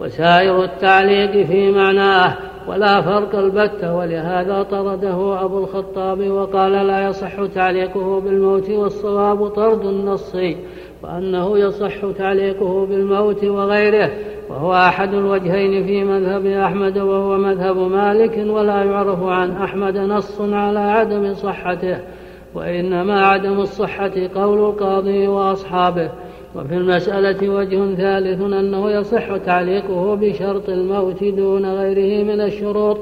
وسائر 0.00 0.64
التعليق 0.64 1.46
في 1.46 1.70
معناه 1.70 2.36
ولا 2.68 3.02
فرق 3.02 3.38
البتة 3.38 3.96
ولهذا 3.96 4.62
طرده 4.62 5.44
أبو 5.44 5.58
الخطاب 5.58 6.30
وقال 6.30 6.72
لا 6.72 7.08
يصح 7.08 7.44
تعليقه 7.54 8.20
بالموت 8.20 8.70
والصواب 8.70 9.48
طرد 9.48 9.86
النصي 9.86 10.56
وأنه 11.02 11.58
يصح 11.58 12.10
تعليقه 12.18 12.86
بالموت 12.86 13.44
وغيره 13.44 14.10
وهو 14.52 14.74
أحد 14.74 15.14
الوجهين 15.14 15.86
في 15.86 16.04
مذهب 16.04 16.46
أحمد 16.46 16.98
وهو 16.98 17.38
مذهب 17.38 17.76
مالك 17.76 18.44
ولا 18.46 18.84
يعرف 18.84 19.22
عن 19.22 19.50
أحمد 19.50 19.96
نص 19.96 20.40
على 20.40 20.78
عدم 20.78 21.34
صحته 21.34 21.98
وإنما 22.54 23.26
عدم 23.26 23.60
الصحة 23.60 24.12
قول 24.34 24.58
القاضي 24.58 25.26
وأصحابه. 25.26 26.10
وفي 26.56 26.74
المسألة 26.74 27.48
وجه 27.48 27.94
ثالث 27.94 28.40
أنه 28.40 28.90
يصح 28.90 29.36
تعليقه 29.36 30.14
بشرط 30.14 30.68
الموت 30.68 31.24
دون 31.24 31.66
غيره 31.66 32.24
من 32.24 32.40
الشروط 32.40 32.98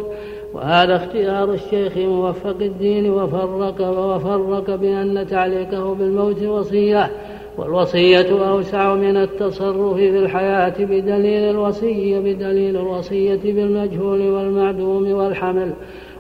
وهذا 0.55 0.97
اختيار 0.97 1.53
الشيخ 1.53 1.97
موفق 1.97 2.57
الدين 2.61 3.11
وفرق 3.11 3.89
وفرق 3.89 4.75
بأن 4.75 5.27
تعليقه 5.27 5.95
بالموت 5.95 6.43
وصية. 6.43 7.11
والوصية 7.61 8.51
أوسع 8.51 8.95
من 8.95 9.17
التصرف 9.17 9.97
في 9.97 10.19
الحياة 10.19 10.75
بدليل 10.79 11.51
الوصية 11.51 12.19
بدليل 12.19 12.77
الوصية 12.77 13.41
بالمجهول 13.45 14.21
والمعدوم 14.21 15.13
والحمل. 15.13 15.73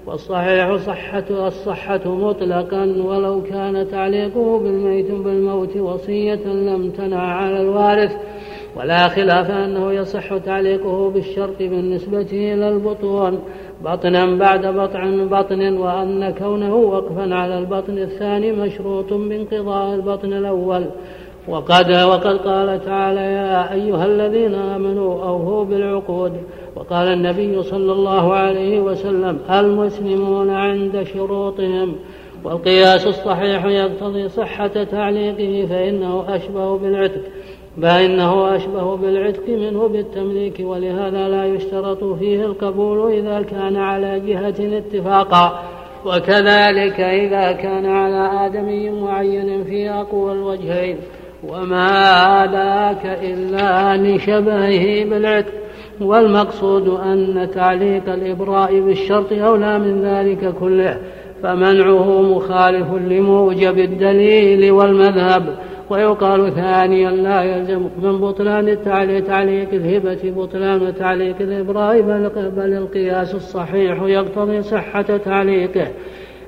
والصحيح 0.07 0.77
صحة 0.77 1.25
الصحة 1.31 2.01
مطلقا 2.07 2.85
ولو 3.05 3.43
كان 3.43 3.89
تعليقه 3.91 4.59
بالميت 4.59 5.11
بالموت 5.11 5.77
وصية 5.77 6.45
لم 6.45 6.91
تنع 6.91 7.23
على 7.23 7.61
الوارث. 7.61 8.13
ولا 8.77 9.09
خلاف 9.09 9.51
أنه 9.51 9.93
يصح 9.93 10.37
تعليقه 10.37 11.11
بالشرط 11.11 11.59
بالنسبة 11.59 12.29
إلى 12.33 12.69
البطون. 12.69 13.39
بطنا 13.85 14.37
بعد 14.37 14.67
بطن 14.67 15.29
بطن 15.29 15.77
وأن 15.77 16.35
كونه 16.39 16.75
وقفا 16.75 17.35
على 17.35 17.59
البطن 17.59 17.99
الثاني 17.99 18.53
مشروط 18.53 19.13
بانقضاء 19.13 19.95
البطن 19.95 20.33
الأول. 20.33 20.87
وقد 21.49 21.93
وقد 21.93 22.37
قال 22.37 22.85
تعالى 22.85 23.21
يا 23.21 23.73
أيها 23.73 24.07
الذين 24.07 24.55
آمنوا 24.55 25.25
أوفوا 25.25 25.65
بالعقود. 25.65 26.33
وقال 26.77 27.09
النبي 27.09 27.63
صلى 27.63 27.93
الله 27.93 28.35
عليه 28.35 28.81
وسلم 28.81 29.39
المسلمون 29.51 30.51
عند 30.51 31.03
شروطهم. 31.03 31.97
والقياس 32.45 33.07
الصحيح 33.07 33.65
يقتضي 33.65 34.29
صحة 34.29 34.85
تعليقه 34.85 35.67
فإنه 35.67 36.25
أشبه 36.29 36.79
بالعتق 36.79 37.21
فإنه 37.83 38.57
أشبه 38.57 38.97
بالعتق 38.97 39.49
منه 39.49 39.89
بالتمليك. 39.89 40.61
ولهذا 40.61 41.29
لا 41.29 41.47
يشترط 41.47 42.05
فيه 42.05 42.45
القبول 42.45 43.13
إذا 43.13 43.43
كان 43.43 43.77
على 43.77 44.21
جهة 44.21 44.79
اتفاقا. 44.79 45.63
وكذلك 46.07 47.01
إذا 47.01 47.53
كان 47.53 47.87
على 47.87 48.47
آدمي 48.47 48.91
معين 48.91 49.65
في 49.65 49.91
أقوى 49.91 50.33
الوجهين. 50.33 50.97
وما 51.49 52.49
ذاك 52.53 53.19
إلا 53.23 53.97
لشبهه 53.97 55.05
بالعتق 55.05 55.53
والمقصود 56.01 56.89
أن 56.89 57.49
تعليق 57.55 58.13
الإبراء 58.13 58.81
بالشرط 58.81 59.33
أولى 59.33 59.79
من 59.79 60.03
ذلك 60.03 60.55
كله 60.61 60.99
فمنعه 61.43 62.23
مخالف 62.23 62.93
لموجب 62.93 63.79
الدليل 63.79 64.71
والمذهب 64.71 65.59
ويقال 65.91 66.55
ثانيا 66.55 67.11
لا 67.11 67.43
يلزم 67.43 67.89
من 68.03 68.19
بطلان 68.19 68.83
تعليق 69.27 69.69
الهبة 69.73 70.19
بطلان 70.37 70.95
تعليق 70.95 71.37
الإبراء 71.41 72.01
بل 72.57 72.73
القياس 72.73 73.35
الصحيح 73.35 74.03
يقتضي 74.03 74.63
صحة 74.63 75.03
تعليقه 75.03 75.87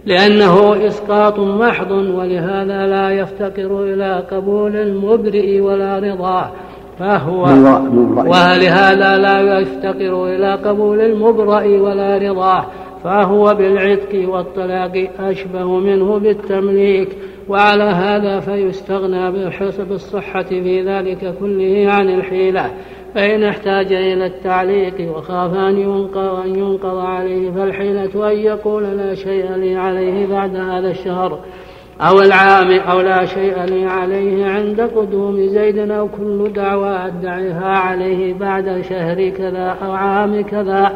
لأنه 0.07 0.87
إسقاط 0.87 1.39
محض 1.39 1.91
ولهذا 1.91 2.87
لا 2.87 3.11
يفتقر 3.11 3.85
إلى 3.85 4.25
قبول 4.31 4.77
المبرئ 4.77 5.61
ولا 5.61 5.99
رضاه 5.99 6.51
فهو 6.99 7.43
ولهذا 8.17 9.19
لا 9.19 9.59
يفتقر 9.61 10.27
إلى 10.27 10.55
قبول 10.55 11.01
المبرأ 11.01 11.65
ولا 11.65 12.19
رضاه 12.19 12.65
فهو 13.05 13.55
بالعتق 13.55 14.29
والطلاق 14.29 15.11
أشبه 15.21 15.65
منه 15.65 16.19
بالتمليك 16.19 17.09
وعلى 17.49 17.85
هذا 17.85 18.41
فيستغنى 18.41 19.31
بحسب 19.31 19.93
الصحة 19.93 20.43
في 20.43 20.83
ذلك 20.83 21.35
كله 21.41 21.87
عن 21.89 22.09
الحيلة. 22.09 22.71
فإن 23.15 23.45
احتاج 23.45 23.93
إلى 23.93 24.27
التعليق 24.27 25.17
وخاف 25.17 25.55
أن 25.55 25.79
ينقض, 25.79 26.41
أن 26.45 26.57
ينقض 26.57 26.99
عليه 26.99 27.51
فالحيلة 27.51 28.31
أن 28.33 28.39
يقول 28.39 28.83
لا 28.83 29.15
شيء 29.15 29.53
لي 29.53 29.77
عليه 29.77 30.27
بعد 30.27 30.57
هذا 30.57 30.91
الشهر. 30.91 31.39
أو 32.01 32.21
العام 32.21 32.81
أو 32.81 33.01
لا 33.01 33.27
شيء 33.27 33.63
لي 33.63 33.85
عليه 33.85 34.47
عند 34.47 34.81
قدوم 34.81 35.47
زيد 35.47 35.79
أو 35.79 36.09
كل 36.09 36.53
دعوى 36.53 37.07
أدعيها 37.07 37.69
عليه 37.69 38.35
بعد 38.35 38.85
شهر 38.89 39.29
كذا 39.29 39.77
أو 39.83 39.93
عام 39.93 40.43
كذا. 40.43 40.95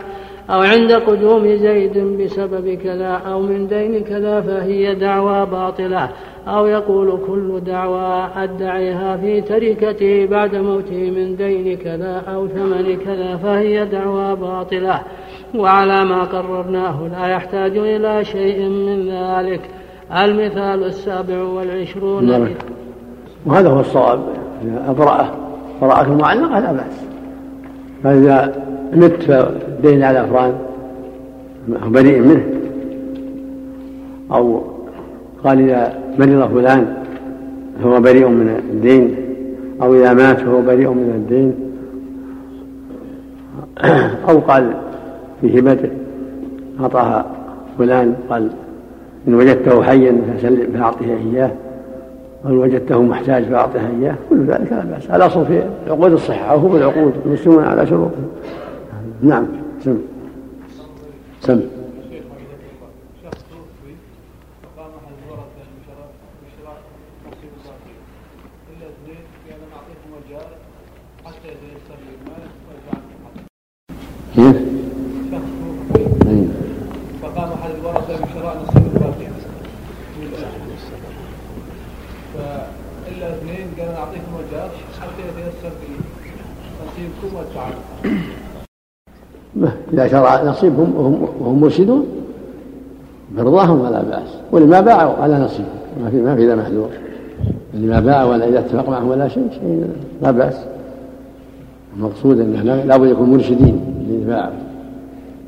أو 0.50 0.60
عند 0.60 0.92
قدوم 0.92 1.56
زيد 1.56 1.98
بسبب 1.98 2.78
كذا 2.84 3.22
أو 3.26 3.40
من 3.40 3.66
دين 3.66 4.04
كذا 4.04 4.40
فهي 4.40 4.94
دعوى 4.94 5.46
باطلة. 5.46 6.10
أو 6.46 6.66
يقول 6.66 7.18
كل 7.26 7.60
دعوى 7.60 8.28
أدعيها 8.36 9.16
في 9.16 9.40
تركته 9.40 10.26
بعد 10.26 10.54
موته 10.54 11.10
من 11.10 11.36
دين 11.36 11.76
كذا 11.76 12.22
أو 12.28 12.48
ثمن 12.48 12.96
كذا 12.96 13.36
فهي 13.36 13.84
دعوى 13.84 14.36
باطلة. 14.36 15.00
وعلى 15.54 16.04
ما 16.04 16.24
قررناه 16.24 17.08
لا 17.08 17.26
يحتاج 17.26 17.76
إلى 17.76 18.24
شيء 18.24 18.68
من 18.68 19.08
ذلك. 19.10 19.60
المثال 20.16 20.84
السابع 20.84 21.42
والعشرون. 21.42 22.26
نعم. 22.26 22.48
وهذا 23.46 23.68
هو 23.68 23.80
الصواب. 23.80 24.20
أبرأة 24.88 25.30
براءة 25.80 26.12
المعلقة 26.12 26.60
لا 26.60 26.72
بأس. 26.72 27.06
فإذا 28.04 28.66
مت 28.92 29.22
فالدين 29.22 30.02
على 30.02 30.24
أفراد 30.24 30.54
بريء 31.68 32.20
منه 32.20 32.44
أو 34.32 34.62
قال 35.44 35.60
إذا 35.60 36.05
مرض 36.18 36.54
فلان 36.54 36.94
فهو 37.82 38.00
بريء 38.00 38.28
من 38.28 38.60
الدين 38.70 39.16
أو 39.82 39.94
إذا 39.94 40.12
مات 40.12 40.40
فهو 40.40 40.62
بريء 40.62 40.90
من 40.90 41.12
الدين. 41.14 41.54
أو 44.28 44.38
قال 44.38 44.74
في 45.40 45.58
هبته 45.58 45.90
أعطاها 46.80 47.26
فلان 47.78 48.14
قال 48.30 48.50
إن 49.28 49.34
وجدته 49.34 49.82
حيا 49.82 50.16
فأعطه 50.74 51.04
إياه. 51.04 51.50
وإن 52.44 52.58
وجدته 52.58 53.02
محتاج 53.02 53.44
فأعطه 53.44 53.80
إياه. 54.00 54.14
كل 54.30 54.44
ذلك 54.44 54.72
لا 54.72 54.84
بأس. 54.84 55.10
الأصل 55.10 55.46
في 55.46 55.62
عقود 55.88 56.12
الصحة 56.12 56.52
أو 56.52 56.58
هو 56.58 56.76
العقود 56.76 57.12
المسلمون 57.26 57.64
على 57.64 57.86
شروطهم 57.86 58.28
نعم 59.22 59.46
سم. 59.84 59.96
سم. 61.40 61.60
كيف؟ 74.36 74.56
فقام 77.22 77.48
أحد 77.52 77.70
الورثة 77.80 78.14
بشراء 78.14 78.56
نصيب 78.62 78.82
الباقي. 78.94 79.26
فإلا 82.34 83.26
اثنين 83.34 83.66
قال 83.78 83.88
أنا 83.88 83.98
أعطيكم 83.98 84.32
وجهات 84.38 84.70
حتى 85.00 85.22
يتيسر 85.28 85.72
نصيبكم 86.86 87.36
والتعاون 87.36 87.80
إذا 89.92 90.08
شرع 90.08 90.42
نصيبهم 90.44 90.94
وهم 91.40 91.60
مرشدون. 91.60 92.06
برضاهم 93.36 93.80
ولا 93.80 94.02
بأس. 94.02 94.28
واللي 94.52 94.68
ما 94.68 94.80
باعوا 94.80 95.14
على 95.14 95.38
نصيبهم. 95.38 95.78
ما 96.02 96.10
في 96.10 96.16
ما 96.16 96.36
في 96.36 96.46
ذا 96.46 96.54
محذور. 96.54 96.88
اللي 97.74 97.86
ما 97.86 98.00
باعوا 98.00 98.30
ولا 98.32 98.48
إذا 98.48 98.58
اتفق 98.58 98.88
معهم 98.88 99.08
ولا 99.08 99.28
شيء 99.28 99.48
شيء 99.50 99.88
لا 100.22 100.30
بأس. 100.30 100.54
المقصود 101.96 102.40
أنه 102.40 102.84
لابد 102.84 103.10
يكون 103.10 103.30
مرشدين 103.30 103.80
اللي 104.00 104.26
باعوا 104.26 104.52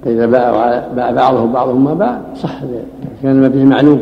فإذا 0.05 0.27
باع 0.27 0.79
باع 0.97 1.11
بعضهم 1.11 1.53
بعضهم 1.53 1.85
ما 1.85 1.95
باع 1.95 2.21
صح. 2.35 2.61
كان 3.23 3.41
ما 3.41 3.49
به 3.49 3.65
معلوم. 3.65 4.01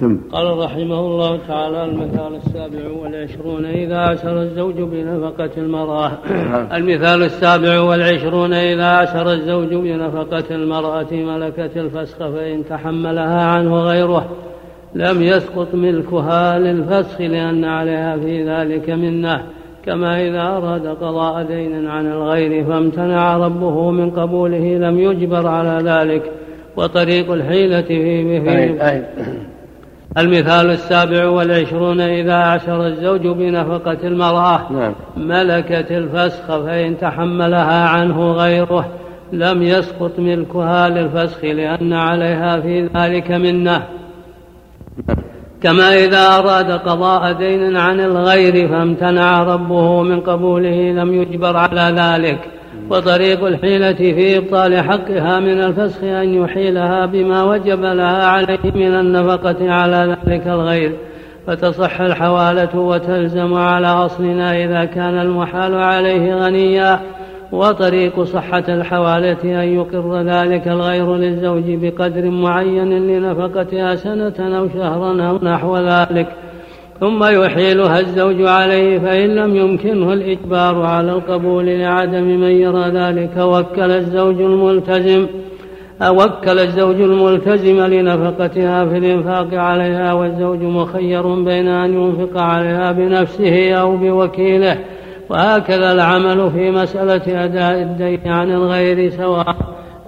ثم. 0.00 0.16
قال 0.32 0.58
رحمه 0.58 1.00
الله 1.00 1.38
تعالى 1.48 1.84
المثال 1.84 2.34
السابع 2.46 2.90
والعشرون 3.02 3.64
إذا 3.64 3.98
عشر 3.98 4.42
الزوج 4.42 4.74
بنفقة 4.74 5.50
المرأة. 5.56 6.12
المثال 6.76 7.22
السابع 7.22 7.80
والعشرون 7.80 8.52
إذا 8.52 8.86
عشر 8.86 9.32
الزوج 9.32 9.74
بنفقة 9.74 10.54
المرأة 10.54 11.12
ملكة 11.12 11.80
الفسخ 11.80 12.18
فإن 12.18 12.64
تحملها 12.70 13.42
عنه 13.42 13.80
غيره 13.80 14.28
لم 14.94 15.22
يسقط 15.22 15.74
ملكها 15.74 16.58
للفسخ 16.58 17.20
لأن 17.20 17.64
عليها 17.64 18.16
في 18.16 18.48
ذلك 18.48 18.90
منة. 18.90 19.42
كما 19.88 20.28
إذا 20.28 20.42
أراد 20.42 20.86
قضاء 20.86 21.42
دين 21.42 21.86
عن 21.86 22.06
الغير 22.06 22.64
فامتنع 22.64 23.36
ربه 23.36 23.90
من 23.90 24.10
قبوله 24.10 24.78
لم 24.78 24.98
يجبر 24.98 25.46
على 25.46 25.90
ذلك. 25.90 26.22
وطريق 26.76 27.32
الحيلة 27.32 27.82
فيه 27.82 28.40
به 28.40 29.04
المثال 30.18 30.70
السابع 30.70 31.28
والعشرون 31.28 32.00
إذا 32.00 32.34
عشر 32.34 32.86
الزوج 32.86 33.26
بنفقة 33.26 33.98
المرأة 34.04 34.72
نعم. 34.72 34.94
ملكة 35.16 35.98
الفسخ 35.98 36.46
فإن 36.46 36.98
تحملها 36.98 37.88
عنه 37.88 38.32
غيره 38.32 38.88
لم 39.32 39.62
يسقط 39.62 40.18
ملكها 40.18 40.88
للفسخ 40.88 41.44
لأن 41.44 41.92
عليها 41.92 42.60
في 42.60 42.88
ذلك 42.96 43.30
منة. 43.30 43.82
كما 45.62 45.94
إذا 45.94 46.26
أراد 46.38 46.70
قضاء 46.70 47.32
دين 47.32 47.76
عن 47.76 48.00
الغير 48.00 48.68
فامتنع 48.68 49.42
ربه 49.42 50.02
من 50.02 50.20
قبوله 50.20 50.92
لم 50.92 51.22
يجبر 51.22 51.56
على 51.56 51.94
ذلك. 51.96 52.38
وطريق 52.90 53.44
الحيلة 53.44 53.92
في 53.92 54.38
إبطال 54.38 54.76
حقها 54.76 55.40
من 55.40 55.60
الفسخ 55.60 56.04
أن 56.04 56.34
يحيلها 56.34 57.06
بما 57.06 57.42
وجب 57.42 57.80
لها 57.80 58.26
عليه 58.26 58.72
من 58.74 58.94
النفقة 58.94 59.72
على 59.72 60.16
ذلك 60.26 60.46
الغير. 60.46 60.92
فتصح 61.46 62.00
الحوالة 62.00 62.78
وتلزم 62.78 63.54
على 63.54 63.86
أصلنا 63.86 64.64
إذا 64.64 64.84
كان 64.84 65.18
المحال 65.20 65.74
عليه 65.74 66.34
غنيا. 66.34 67.00
وطريق 67.52 68.22
صحة 68.22 68.64
الحوالة 68.68 69.62
أن 69.62 69.68
يقر 69.68 70.22
ذلك 70.22 70.68
الغير 70.68 71.16
للزوج 71.16 71.64
بقدر 71.66 72.30
معين 72.30 73.06
لنفقتها 73.06 73.94
سنة 73.94 74.58
أو 74.58 74.68
شهرا 74.68 75.22
أو 75.22 75.38
نحو 75.42 75.76
ذلك. 75.76 76.28
ثم 77.00 77.24
يحيلها 77.24 78.00
الزوج 78.00 78.42
عليه 78.42 78.98
فإن 78.98 79.34
لم 79.34 79.56
يمكنه 79.56 80.12
الإجبار 80.12 80.82
على 80.82 81.12
القبول 81.12 81.66
لعدم 81.66 82.22
من 82.22 82.50
يرى 82.50 82.90
ذلك. 82.90 83.36
وكل 83.36 83.90
الزوج 83.90 84.40
الملتزم 84.40 85.26
وكل 86.10 86.58
الزوج 86.58 87.00
الملتزم 87.00 87.80
لنفقتها 87.80 88.84
في 88.84 88.98
الإنفاق 88.98 89.54
عليها 89.54 90.12
والزوج 90.12 90.62
مخير 90.62 91.34
بين 91.34 91.68
أن 91.68 91.94
ينفق 91.94 92.40
عليها 92.40 92.92
بنفسه 92.92 93.72
أو 93.72 93.96
بوكيله. 93.96 94.78
وهكذا 95.30 95.92
العمل 95.92 96.50
في 96.50 96.70
مسألة 96.70 97.44
أداء 97.44 97.82
الدين 97.82 98.20
عن 98.26 98.50
الغير 98.50 99.10
سواء 99.10 99.56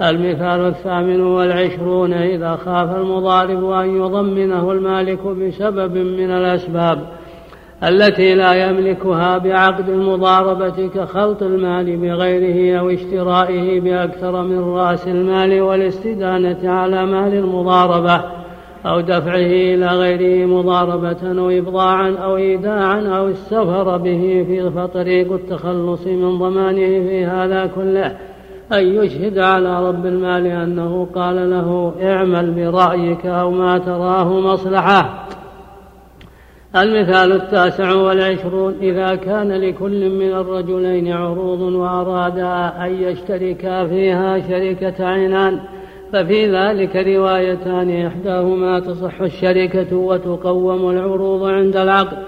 المثال 0.03 0.67
الثامن 0.67 1.21
والعشرون 1.21 2.13
إذا 2.13 2.57
خاف 2.57 2.97
المضارب 2.97 3.71
أن 3.71 3.97
يضمنه 3.97 4.73
المالك 4.73 5.27
بسبب 5.27 5.97
من 5.97 6.31
الأسباب 6.31 6.99
التي 7.85 8.35
لا 8.35 8.55
يملكها 8.55 9.39
بعقد 9.39 9.89
المضاربة 9.89 10.89
كخلط 10.95 11.43
المال 11.43 11.97
بغيره 11.97 12.81
أو 12.81 12.91
اشترائه 12.91 13.81
بأكثر 13.81 14.43
من 14.43 14.59
رأس 14.59 15.09
المال 15.09 15.61
والاستدانة 15.61 16.71
على 16.71 17.07
مال 17.07 17.35
المضاربة. 17.35 18.39
أو 18.87 19.01
دفعه 19.01 19.37
إلى 19.75 19.87
غيره 19.87 20.47
مضاربة 20.47 21.40
أو 21.40 21.51
إبضاعا 21.51 22.11
أو 22.11 22.37
إيداعا 22.37 23.01
أو 23.01 23.29
السفر 23.29 23.97
به 23.97 24.45
في 24.49 24.71
فطريق 24.71 25.33
التخلص 25.33 26.07
من 26.07 26.38
ضمانه 26.38 27.09
في 27.09 27.25
هذا 27.25 27.66
كله 27.66 28.16
أن 28.73 28.87
يشهد 28.87 29.38
على 29.38 29.88
رب 29.88 30.07
المال 30.07 30.47
أنه 30.47 31.07
قال 31.14 31.51
له 31.51 31.95
اعمل 32.03 32.51
برأيك 32.51 33.27
أو 33.27 33.51
ما 33.51 33.79
تراه 33.79 34.40
مصلحة. 34.40 35.27
المثال 36.77 37.33
التاسع 37.33 37.93
والعشرون 37.93 38.75
إذا 38.83 39.14
كان 39.14 39.53
لكل 39.53 40.11
من 40.11 40.33
الرجلين 40.33 41.12
عروض 41.12 41.61
وأرادا 41.61 42.73
أن 42.87 43.03
يشتركا 43.03 43.87
فيها 43.87 44.38
شركة 44.49 45.07
عنان 45.07 45.61
ففي 46.12 46.57
ذلك 46.57 46.96
روايتان 46.96 48.07
إحداهما 48.07 48.81
تصح 48.81 49.20
الشركة 49.20 49.96
وتقوم 49.96 50.90
العروض 50.90 51.44
عند 51.44 51.77
العقد 51.77 52.18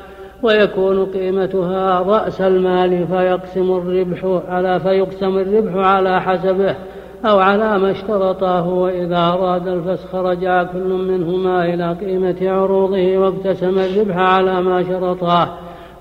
ويكون 0.43 1.07
قيمتها 1.07 2.01
رأس 2.01 2.41
المال 2.41 3.07
فيقسم 3.07 3.73
الربح 3.73 4.41
على 4.49 4.81
فيقسم 4.81 5.39
الربح 5.39 5.75
على 5.75 6.21
حسبه 6.21 6.77
أو 7.25 7.39
على 7.39 7.79
ما 7.79 7.91
اشترطاه 7.91 8.69
وإذا 8.69 9.17
أراد 9.17 9.69
الفسخ 9.69 10.15
رجع 10.15 10.63
كل 10.63 10.89
منهما 11.09 11.65
إلى 11.65 11.93
قيمة 11.93 12.37
عروضه 12.43 13.19
واقتسم 13.19 13.79
الربح 13.79 14.17
على 14.17 14.63
ما 14.63 14.83
شرطاه. 14.83 15.49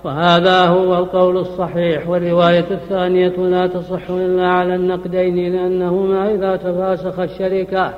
وهذا 0.03 0.65
هو 0.65 0.97
القول 0.97 1.37
الصحيح 1.37 2.09
والرواية 2.09 2.65
الثانية 2.71 3.37
لا 3.37 3.67
تصح 3.67 4.09
إلا 4.09 4.47
على 4.47 4.75
النقدين 4.75 5.53
لأنهما 5.53 6.31
إذا 6.31 6.55
تفاسخ 6.55 7.19
الشركة 7.19 7.93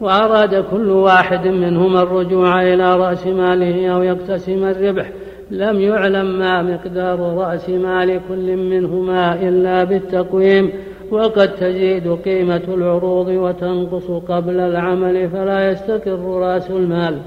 وأراد 0.00 0.64
كل 0.70 0.90
واحد 0.90 1.48
منهما 1.48 2.02
الرجوع 2.02 2.62
إلى 2.62 2.96
رأس 2.96 3.26
ماله 3.26 3.88
أو 3.88 4.02
يقتسم 4.02 4.64
الربح 4.64 5.10
لم 5.50 5.80
يعلم 5.80 6.38
ما 6.38 6.62
مقدار 6.62 7.20
رأس 7.20 7.68
مال 7.68 8.20
كل 8.28 8.56
منهما 8.56 9.48
إلا 9.48 9.84
بالتقويم 9.84 10.72
وقد 11.10 11.54
تزيد 11.54 12.08
قيمة 12.08 12.62
العروض 12.68 13.28
وتنقص 13.28 14.10
قبل 14.10 14.60
العمل 14.60 15.30
فلا 15.30 15.70
يستقر 15.70 16.40
رأس 16.40 16.70
المال. 16.70 17.18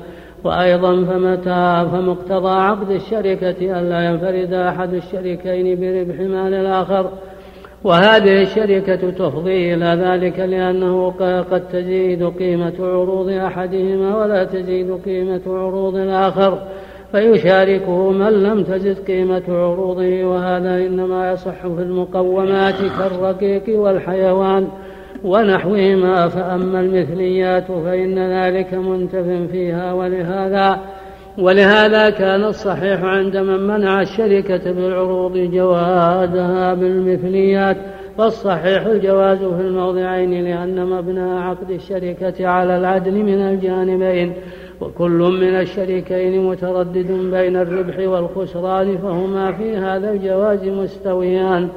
وأيضا 0.44 1.06
فمتى 1.06 1.90
فمقتضى 1.92 2.50
عقد 2.50 2.92
الشركة 2.92 3.80
ألا 3.80 4.06
ينفرد 4.06 4.54
أحد 4.54 4.94
الشريكين 4.94 5.80
بربح 5.80 6.20
مال 6.20 6.54
الآخر. 6.54 7.10
وهذه 7.84 8.42
الشركة 8.42 9.12
تفضي 9.12 9.74
إلى 9.74 9.86
ذلك 9.86 10.40
لأنه 10.40 11.12
قد 11.52 11.64
تزيد 11.72 12.24
قيمة 12.24 12.74
عروض 12.80 13.30
أحدهما 13.30 14.18
ولا 14.18 14.44
تزيد 14.44 15.00
قيمة 15.06 15.42
عروض 15.48 15.96
الآخر. 15.96 16.60
فيشاركه 17.12 18.12
من 18.12 18.44
لم 18.44 18.64
تزد 18.64 19.06
قيمة 19.08 19.44
عروضه 19.50 20.24
وهذا 20.26 20.78
إنما 20.78 21.32
يصح 21.32 21.62
في 21.62 21.82
المقومات 21.82 22.76
كالرقيق 23.00 23.80
والحيوان. 23.80 24.68
ونحوهما 25.24 26.28
فأما 26.28 26.80
المثليات 26.80 27.68
فإن 27.68 28.20
ذلك 28.20 28.74
منتف 28.74 29.52
فيها 29.52 29.94
ولهذا 29.94 30.80
ولهذا 31.38 32.10
كان 32.10 32.44
الصحيح 32.44 33.04
عند 33.04 33.38
من 33.38 33.68
منع 33.68 34.02
الشركة 34.02 34.72
بالعروض 34.72 35.38
جوازها 35.38 36.74
بالمثليات 36.74 37.78
فالصحيح 38.18 38.86
الجواز 38.86 39.38
في 39.38 39.62
الموضعين 39.62 40.44
لأن 40.44 40.86
مبنى 40.86 41.40
عقد 41.40 41.72
الشركة 41.72 42.48
على 42.48 42.78
العدل 42.78 43.24
من 43.24 43.42
الجانبين 43.42 44.34
وكل 44.82 45.38
من 45.42 45.60
الشريكين 45.60 46.46
متردد 46.46 47.12
بين 47.12 47.56
الربح 47.56 48.00
والخسران 48.00 48.98
فهما 48.98 49.52
في 49.52 49.78
هذا 49.78 50.12
الجواز 50.12 50.64
مستويان. 50.64 51.70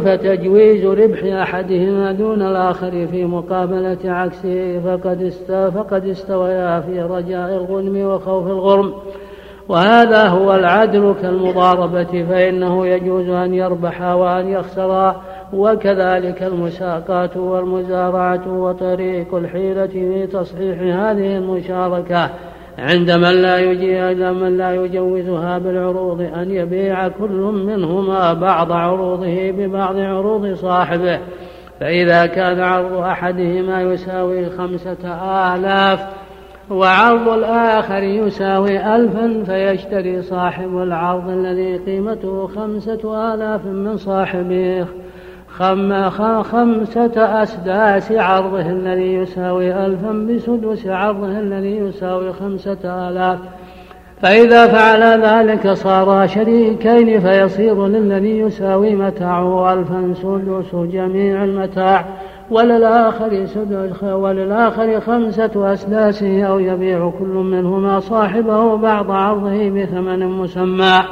فتجويز 0.00 0.86
ربح 0.86 1.24
أحدهما 1.24 2.12
دون 2.12 2.42
الآخر 2.42 3.06
في 3.06 3.24
مقابلة 3.24 3.98
عكسه 4.04 4.80
فقد 4.80 5.32
فقد 5.74 6.06
استويا 6.06 6.80
في 6.80 7.02
رجاء 7.02 7.56
الغنم 7.56 8.06
وخوف 8.06 8.46
الغرم. 8.46 8.94
وهذا 9.68 10.28
هو 10.28 10.54
العدل 10.54 11.14
كالمضاربة 11.22 12.26
فإنه 12.30 12.86
يجوز 12.86 13.28
أن 13.28 13.54
يربح 13.54 14.02
وأن 14.02 14.48
يخسر. 14.48 15.14
وكذلك 15.52 16.42
المساقات 16.42 17.36
والمزارعة 17.36 18.58
وطريق 18.58 19.34
الحيلة 19.34 19.86
في 19.86 20.26
تصحيح 20.26 20.78
هذه 20.80 21.36
المشاركة. 21.36 22.30
عند 22.78 23.10
من 23.10 23.42
لا 23.42 23.58
يجي 23.58 24.14
من 24.32 24.56
لا 24.56 24.74
يجوزها 24.74 25.58
بالعروض 25.58 26.20
أن 26.20 26.50
يبيع 26.50 27.08
كل 27.08 27.52
منهما 27.66 28.32
بعض 28.32 28.72
عروضه 28.72 29.50
ببعض 29.50 29.96
عروض 29.96 30.54
صاحبه. 30.54 31.18
فإذا 31.80 32.26
كان 32.26 32.60
عرض 32.60 32.92
أحدهما 32.92 33.82
يساوي 33.82 34.50
خمسة 34.50 34.96
آلاف 35.54 36.06
وعرض 36.70 37.28
الآخر 37.28 38.02
يساوي 38.02 38.96
ألفا 38.96 39.44
فيشتري 39.46 40.22
صاحب 40.22 40.76
العرض 40.78 41.28
الذي 41.28 41.76
قيمته 41.76 42.46
خمسة 42.46 43.34
آلاف 43.34 43.66
من 43.66 43.96
صاحبه. 43.96 44.86
خم 45.58 46.10
خمسة 46.42 47.42
أسداس 47.42 48.12
عرضه 48.12 48.70
الذي 48.70 49.14
يساوي 49.14 49.86
ألفا 49.86 50.12
بسدس 50.12 50.86
عرضه 50.86 51.38
الذي 51.38 51.76
يساوي 51.76 52.32
خمسة 52.32 53.08
آلاف. 53.08 53.38
فإذا 54.22 54.66
فعل 54.66 55.22
ذلك 55.22 55.70
صارا 55.70 56.26
شريكين 56.26 57.20
فيصير 57.20 57.86
للذي 57.86 58.38
يساوي 58.38 58.94
متاعه 58.94 59.72
ألفا 59.72 60.14
سدس 60.14 60.74
جميع 60.74 61.44
المتاع 61.44 62.04
وللآخر 62.50 63.46
سدس 63.46 64.02
وللآخر 64.04 65.00
خمسة 65.00 65.72
أسداس 65.72 66.22
أو 66.22 66.58
يبيع 66.58 67.10
كل 67.18 67.26
منهما 67.26 68.00
صاحبه 68.00 68.76
بعض 68.76 69.10
عرضه 69.10 69.70
بثمن 69.70 70.26
مسمى. 70.26 71.02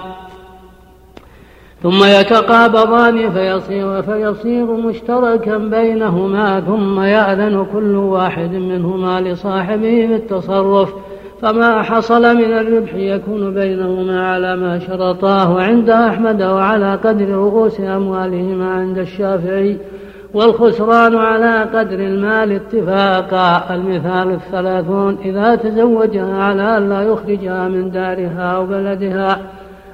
ثم 1.83 2.05
يتقابضان 2.05 3.31
فيصير, 3.31 4.03
فيصير 4.03 4.64
مشتركا 4.64 5.59
بينهما 5.59 6.61
ثم 6.61 7.01
يأذن 7.01 7.66
كل 7.73 7.97
واحد 7.97 8.53
منهما 8.53 9.21
لصاحبه 9.21 10.07
بالتصرف. 10.07 10.95
فما 11.43 11.83
حصل 11.83 12.37
من 12.37 12.53
الربح 12.53 12.95
يكون 12.95 13.55
بينهما 13.55 14.27
على 14.27 14.57
ما 14.57 14.79
شرطاه 14.79 15.61
عند 15.61 15.90
أحمد 15.90 16.43
وعلى 16.43 16.95
قدر 16.95 17.29
رؤوس 17.29 17.81
أموالهما 17.81 18.71
عند 18.71 18.99
الشافعي. 18.99 19.77
والخسران 20.35 21.16
على 21.16 21.62
قدر 21.62 21.99
المال 21.99 22.53
اتفاقا. 22.53 23.75
المثال 23.75 24.31
الثلاثون 24.31 25.19
إذا 25.25 25.55
تزوجها 25.55 26.43
على 26.43 26.77
أن 26.77 26.88
لا 26.88 27.03
يخرجها 27.03 27.69
من 27.69 27.90
دارها 27.90 28.57
أو 28.57 28.66
بلدها 28.66 29.38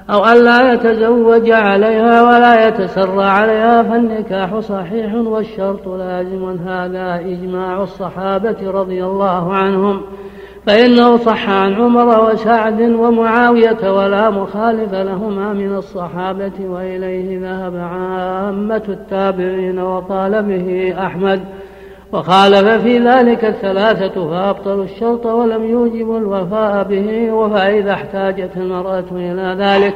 أو 0.09 0.25
أن 0.25 0.43
لا 0.43 0.73
يتزوج 0.73 1.51
عليها 1.51 2.23
ولا 2.23 2.67
يتسرى 2.67 3.23
عليها 3.23 3.83
فالنكاح 3.83 4.59
صحيح 4.59 5.13
والشرط 5.13 5.87
لازم 5.87 6.57
هذا 6.67 7.15
إجماع 7.15 7.83
الصحابة 7.83 8.71
رضي 8.71 9.03
الله 9.03 9.53
عنهم. 9.53 10.01
فإنه 10.67 11.17
صح 11.17 11.49
عن 11.49 11.73
عمر 11.73 12.31
وسعد 12.31 12.81
ومعاوية 12.81 13.91
ولا 13.93 14.29
مخالف 14.29 14.93
لهما 14.93 15.53
من 15.53 15.75
الصحابة 15.75 16.51
وإليه 16.59 17.39
ذهب 17.39 17.75
عامة 17.75 18.83
التابعين 18.89 19.79
وقال 19.79 20.43
به 20.43 20.95
أحمد 21.05 21.39
وخالف 22.13 22.83
في 22.83 22.99
ذلك 22.99 23.45
الثلاثة 23.45 24.29
فأبطلوا 24.29 24.83
الشرط 24.83 25.25
ولم 25.25 25.63
يوجبوا 25.63 26.17
الوفاء 26.17 26.83
به 26.83 27.47
فإذا 27.49 27.93
احتاجت 27.93 28.57
المرأة 28.57 29.05
إلى 29.11 29.55
ذلك 29.59 29.95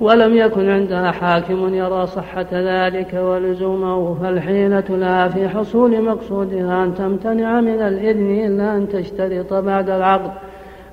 ولم 0.00 0.36
يكن 0.36 0.70
عندها 0.70 1.10
حاكم 1.10 1.74
يرى 1.74 2.06
صحة 2.06 2.46
ذلك 2.52 3.14
ولزومه 3.14 4.14
فالحيلة 4.14 4.84
لها 4.88 5.28
في 5.28 5.48
حصول 5.48 6.02
مقصودها 6.02 6.84
أن 6.84 6.94
تمتنع 6.94 7.60
من 7.60 7.80
الإذن 7.80 8.46
إلا 8.46 8.76
أن 8.76 8.88
تشترط 8.88 9.54
بعد 9.54 9.90
العقد. 9.90 10.30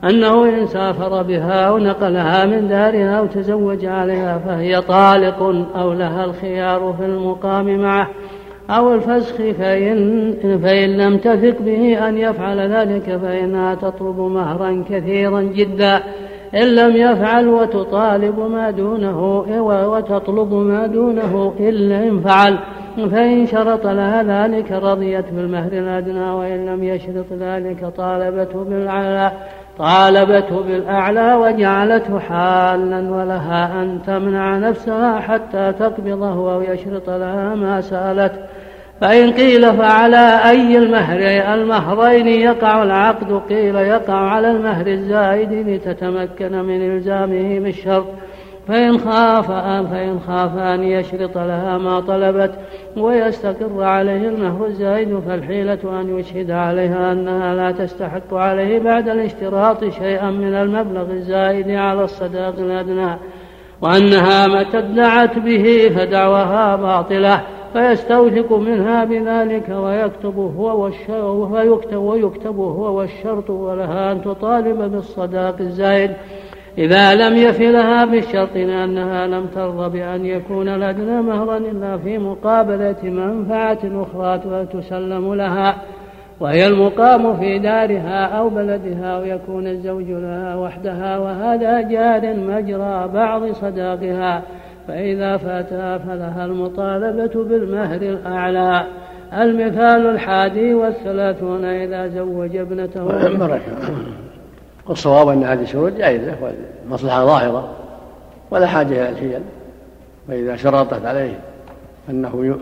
أنه 0.04 0.44
إن 0.44 0.68
سافر 0.68 1.22
بها 1.22 1.68
أو 1.68 1.78
نقلها 1.78 2.46
من 2.46 2.68
دارها 2.68 3.20
أو 3.20 3.26
تزوج 3.26 3.86
عليها 3.86 4.38
فهي 4.38 4.82
طالق 4.82 5.44
أو 5.76 5.94
لها 5.94 6.26
الخيار 6.26 6.96
في 7.00 7.06
المقام 7.06 7.80
معه. 7.80 8.10
أو 8.70 8.94
الفسخ 8.94 9.36
فإن, 9.36 10.34
فإن 10.64 10.98
لم 10.98 11.18
تثق 11.18 11.62
به 11.62 12.08
أن 12.10 12.18
يفعل 12.18 12.60
ذلك 12.60 13.18
فإنها 13.18 13.76
تطلب 13.76 14.20
مهرا 14.20 14.84
كثيرا 14.90 15.42
جدا. 15.42 16.04
إن 16.56 16.76
لم 16.76 16.96
يفعل 16.96 17.48
وتطالب 17.48 18.40
ما 18.40 18.72
دونه 18.72 19.46
وتطلب 19.90 20.54
ما 20.54 20.88
دونه 20.88 21.54
إلا 21.60 22.04
إن 22.04 22.20
فعل. 22.20 22.58
فإن 23.12 23.46
شرط 23.46 23.88
لها 23.88 24.24
ذلك 24.24 24.72
رضيت 24.72 25.26
بالمهر 25.32 25.72
الأدنى 25.72 26.30
وإن 26.30 26.66
لم 26.66 26.84
يشرط 26.84 27.26
ذلك 27.40 27.86
طالبته 27.98 28.64
بالأعلى. 28.64 29.32
طالبته 29.78 30.62
بالأعلى 30.62 31.36
وجعلته 31.36 32.20
حالا 32.20 33.12
ولها 33.12 33.82
أن 33.82 34.00
تمنع 34.08 34.58
نفسها 34.58 35.20
حتى 35.20 35.74
تقبضه 35.80 36.54
أو 36.54 36.62
يشرط 36.62 37.10
لها 37.10 37.56
ما 37.56 37.82
سألته 37.82 38.40
فإن 39.02 39.32
قيل 39.32 39.74
فعلى 39.74 40.50
أي 40.50 40.78
المهر 40.78 41.20
المهرين 41.54 42.28
يقع 42.28 42.84
العقد 42.84 43.42
قيل 43.50 43.76
يقع 43.76 44.14
على 44.14 44.52
المهر 44.52 44.88
الزائد 44.88 45.54
لتتمكن 45.54 46.52
من 46.52 46.96
إلزامه 46.96 47.60
بالشرط 47.60 48.08
فإن 48.68 48.98
خاف 48.98 49.52
فإن 49.92 50.20
خاف 50.28 50.58
أن 50.58 50.84
يشرط 50.84 51.38
لها 51.38 51.78
ما 51.78 52.00
طلبت 52.00 52.52
ويستقر 52.98 53.84
عليه 53.84 54.30
المهر 54.30 54.66
الزائد 54.66 55.20
فالحيلة 55.28 56.02
أن 56.02 56.20
يشهد 56.20 56.52
عليها 56.52 57.12
أنها 57.12 57.56
لا 57.56 57.72
تستحق 57.72 58.34
عليه 58.34 58.80
بعد 58.80 59.10
الاشتراط 59.10 59.84
شيئا 59.84 60.32
من 60.32 60.54
المبلغ 60.54 61.12
الزائد 61.12 61.72
على 61.72 62.04
الصداق 62.04 62.56
الأدنى. 62.60 63.18
وأنها 63.82 64.48
متى 64.48 64.78
ادعت 64.78 65.40
به 65.40 65.92
فدعواها 65.96 66.76
باطلة. 66.76 67.42
فيستوثق 67.76 68.54
منها 68.54 69.04
بذلك 69.04 69.70
ويكتب 69.70 70.38
هو 70.58 70.84
والشرط 70.84 71.94
ويكتب 71.94 72.56
هو 72.56 72.98
والشرط 72.98 73.50
ولها 73.50 74.12
أن 74.12 74.22
تطالب 74.22 74.92
بالصداق 74.92 75.56
الزائد. 75.60 76.12
إذا 76.78 77.16
لم 77.16 77.38
يف 77.38 77.62
لها 77.62 78.06
بالشرط 78.06 78.56
لأنها 78.56 79.28
لم 79.28 79.46
ترضى 79.46 80.00
بأن 80.00 80.26
يكون 80.26 80.68
الأدنى 80.68 81.22
مهرا 81.22 81.58
إلا 81.58 81.98
في 81.98 82.18
مقابلة 82.18 83.04
منفعة 83.04 83.80
أخرى 83.84 84.66
تسلم 84.66 85.34
لها. 85.34 85.76
وهي 86.40 86.68
المقام 86.68 87.38
في 87.38 87.60
دارها 87.60 88.26
أو 88.26 88.50
بلدها 88.50 89.20
ويكون 89.20 89.68
الزوج 89.68 90.10
لها 90.10 90.56
وحدها 90.56 91.18
وهذا 91.18 91.82
جار 91.82 92.36
مجرى 92.36 93.10
بعض 93.14 93.52
صداقها. 93.52 94.42
فإذا 94.88 95.38
فاتها 95.38 95.98
فلها 95.98 96.46
المطالبة 96.46 97.44
بالمهر 97.44 98.02
الأعلى. 98.02 98.86
المثال 99.34 100.08
الحادي 100.08 100.74
والثلاثون 100.74 101.66
إذا 101.66 102.08
زوج 102.08 102.56
ابنته. 102.56 103.06
والصواب 104.88 105.30
أن 105.30 105.44
هذه 105.44 105.62
الشروط 105.62 105.92
جائزة 105.92 106.36
والمصلحة 106.42 107.26
ظاهرة 107.26 107.70
ولا 108.52 108.68
حاجة 108.68 108.88
إلى 108.88 109.10
الحيل 109.10 109.42
فإذا 110.28 110.56
شرطت 110.56 111.06
عليه 111.06 111.40
أنه 112.10 112.60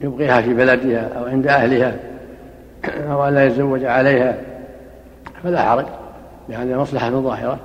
يبقيها 0.00 0.40
في 0.40 0.54
بلدها 0.54 1.08
أو 1.18 1.24
عند 1.24 1.46
أهلها 1.46 1.96
أو 2.84 3.24
أن 3.28 3.34
لا 3.34 3.46
يتزوج 3.46 3.84
عليها 3.84 4.36
فلا 5.42 5.62
حرج 5.62 5.84
لأن 6.48 6.76
مصلحة 6.76 7.10
ظاهرة. 7.10 7.58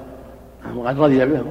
وقد 0.76 1.00
رضي 1.00 1.26
بهم. 1.26 1.46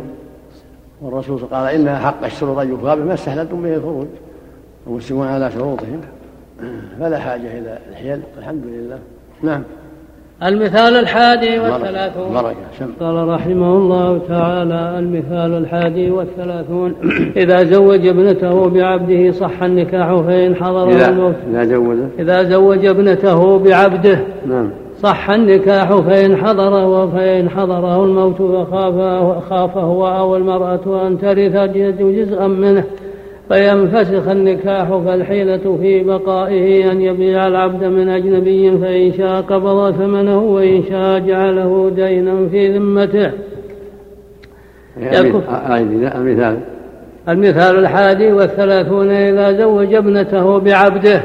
والرسول 1.02 1.38
قال 1.38 1.74
إن 1.74 1.88
حق 1.88 2.24
الشروط 2.24 2.58
أن 2.58 2.68
يوفى 2.68 2.96
بما 2.96 3.14
استحللتم 3.14 3.62
به 3.62 3.74
الفروج 3.74 4.06
المسلمون 4.86 5.26
على 5.26 5.50
شروطهم. 5.50 6.00
فلا 7.00 7.18
حاجة 7.18 7.58
إلى 7.58 7.78
الحيل. 7.90 8.20
الحمد 8.38 8.62
لله. 8.66 8.98
نعم. 9.42 9.62
المثال 10.42 10.96
الحادي 10.96 11.58
والثلاثون. 11.58 12.36
قال 13.00 13.28
رحمه 13.28 13.76
الله 13.76 14.18
تعالى 14.28 14.98
المثال 14.98 15.52
الحادي 15.52 16.10
والثلاثون 16.10 16.94
إذا 17.36 17.64
زوج 17.64 18.06
ابنته 18.06 18.68
بعبده 18.68 19.32
صح 19.32 19.62
النكاح 19.62 20.20
فإن 20.20 20.56
حضر 20.56 21.08
الموت. 21.08 21.34
إذا 21.50 21.64
زوج 21.64 21.96
إذا 22.18 22.42
زوج 22.42 22.86
ابنته 22.86 23.58
بعبده 23.58 24.18
نعم. 24.46 24.70
صح 25.02 25.30
النكاح 25.30 25.96
فإن 25.96 26.36
حضر 26.36 27.08
فإن 27.08 27.50
حضره 27.50 28.04
الموت 28.04 28.42
فخاف 28.42 28.94
خاف 29.50 29.76
هو 29.78 30.06
أو 30.06 30.36
المرأة 30.36 31.06
أن 31.06 31.18
ترث 31.18 31.56
جزءا 32.00 32.46
منه 32.46 32.84
فينفسخ 33.48 34.28
النكاح 34.28 34.88
فالحيلة 34.88 35.78
في 35.80 36.04
بقائه 36.04 36.92
أن 36.92 37.00
يبيع 37.00 37.46
العبد 37.46 37.84
من 37.84 38.08
أجنبي 38.08 38.78
فإن 38.78 39.12
شاء 39.12 39.42
قبض 39.42 39.90
ثمنه 39.90 40.38
وإن 40.38 40.82
شاء 40.88 41.18
جعله 41.18 41.90
دينا 41.96 42.48
في 42.48 42.78
ذمته. 42.78 43.30
المثال 46.16 46.75
المثال 47.28 47.78
الحادي 47.78 48.32
والثلاثون 48.32 49.10
إذا 49.10 49.52
زوج 49.52 49.94
ابنته 49.94 50.58
بعبده. 50.58 51.22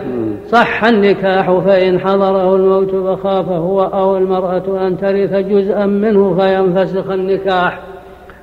صح 0.48 0.86
النكاح 0.86 1.52
فإن 1.52 2.00
حضره 2.00 2.56
الموت 2.56 2.96
فخاف 2.96 3.50
هو 3.50 3.82
أو 3.82 4.18
المرأة 4.18 4.88
أن 4.88 4.98
ترث 4.98 5.34
جزءا 5.34 5.86
منه 5.86 6.38
فينفسخ 6.40 7.12
النكاح. 7.12 7.80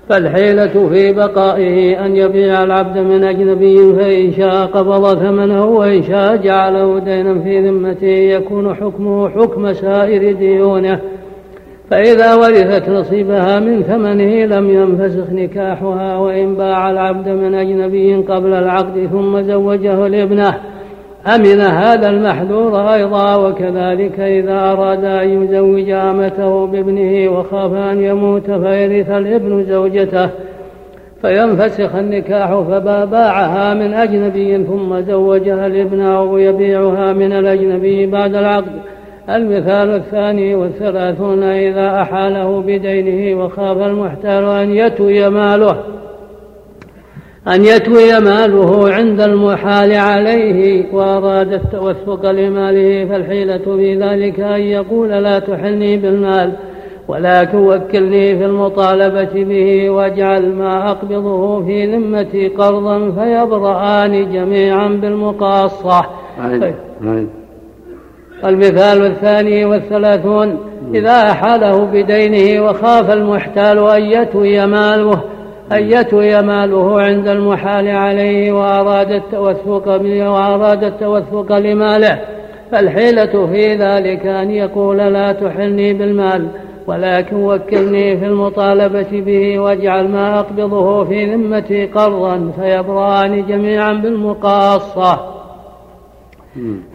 فالحيلة 0.08 0.88
في 0.88 1.12
بقائه 1.12 2.06
أن 2.06 2.16
يبيع 2.16 2.62
العبد 2.62 2.98
من 2.98 3.24
أجنبي 3.24 3.94
فإن 3.94 4.32
شاء 4.32 4.66
قبض 4.66 5.18
ثمنه 5.18 5.64
وإن 5.64 6.02
شاء 6.02 6.36
جعله 6.36 6.98
دينا 6.98 7.40
في 7.40 7.68
ذمته 7.68 8.06
يكون 8.06 8.74
حكمه 8.74 9.28
حكم 9.28 9.72
سائر 9.72 10.32
ديونه. 10.32 11.00
فإذا 11.90 12.34
ورثت 12.34 12.88
نصيبها 12.88 13.60
من 13.60 13.82
ثمنه 13.82 14.44
لم 14.44 14.70
ينفسخ 14.70 15.30
نكاحها 15.32 16.16
وإن 16.16 16.54
باع 16.54 16.90
العبد 16.90 17.28
من 17.28 17.54
أجنبي 17.54 18.14
قبل 18.14 18.54
العقد 18.54 19.08
ثم 19.12 19.42
زوجه 19.42 20.08
لابنه. 20.08 20.54
أمن 21.34 21.60
هذا 21.60 22.10
المحذور 22.10 22.94
أيضا 22.94 23.36
وكذلك 23.36 24.20
إذا 24.20 24.72
أراد 24.72 25.04
أن 25.04 25.42
يزوج 25.42 25.90
أمته 25.90 26.66
بابنه 26.66 27.32
وخاف 27.32 27.72
أن 27.74 28.02
يموت 28.02 28.50
فيرث 28.50 29.10
الابن 29.10 29.64
زوجته. 29.64 30.30
فينفسخ 31.22 31.94
النكاح 31.94 32.54
فباعها 32.54 33.74
من 33.74 33.94
أجنبي 33.94 34.64
ثم 34.64 35.00
زوجها 35.00 35.66
الابن 35.66 36.00
أو 36.00 36.38
يبيعها 36.38 37.12
من 37.12 37.32
الأجنبي 37.32 38.06
بعد 38.06 38.34
العقد. 38.34 38.72
المثال 39.30 39.94
الثاني 39.94 40.54
والثلاثون 40.54 41.42
إذا 41.42 42.02
أحاله 42.02 42.60
بدينه 42.60 43.44
وخاف 43.44 43.76
المحتال 43.76 44.44
أن 44.44 44.70
يتوي 44.70 45.28
ماله 45.28 45.76
أن 47.48 47.64
يتوي 47.64 48.20
ماله 48.20 48.94
عند 48.94 49.20
المحال 49.20 49.92
عليه 49.92 50.84
وأراد 50.92 51.52
التوثق 51.52 52.30
لماله 52.30 53.04
فالحيلة 53.04 53.58
في 53.58 53.94
ذلك 53.94 54.40
أن 54.40 54.60
يقول 54.60 55.08
لا 55.08 55.38
تحلني 55.38 55.96
بالمال 55.96 56.52
ولكن 57.08 57.58
وكلني 57.58 58.38
في 58.38 58.44
المطالبة 58.44 59.44
به 59.44 59.90
واجعل 59.90 60.52
ما 60.52 60.90
أقبضه 60.90 61.64
في 61.64 61.96
ذمتي 61.96 62.48
قرضا 62.48 63.10
فيبرآن 63.10 64.32
جميعا 64.32 64.88
بالمقاصة. 64.88 66.06
المثال 68.44 69.06
الثاني 69.06 69.64
والثلاثون 69.64 70.58
إذا 70.94 71.30
أحاله 71.30 71.84
بدينه 71.84 72.64
وخاف 72.64 73.10
المحتال 73.10 73.78
أن 73.78 74.02
يتوي 74.02 74.66
ماله 74.66 75.20
أن 75.72 75.90
يتوي 75.90 76.42
ماله 76.42 77.00
عند 77.00 77.28
المحال 77.28 77.88
عليه 77.88 78.52
وأراد 78.52 79.10
التوثق 79.10 79.88
وأراد 80.30 80.84
التوثق 80.84 81.58
لماله. 81.58 82.18
فالحيلة 82.72 83.46
في 83.46 83.74
ذلك 83.74 84.26
أن 84.26 84.50
يقول 84.50 84.96
لا 84.96 85.32
تحلني 85.32 85.92
بالمال 85.92 86.48
ولكن 86.86 87.36
وكلني 87.36 88.16
في 88.16 88.26
المطالبة 88.26 89.06
به 89.12 89.58
واجعل 89.58 90.08
ما 90.08 90.38
أقبضه 90.38 91.04
في 91.04 91.34
ذمتي 91.34 91.86
قرضا 91.86 92.52
فيبرأان 92.60 93.46
جميعا 93.46 93.92
بالمقاصة. 93.92 95.37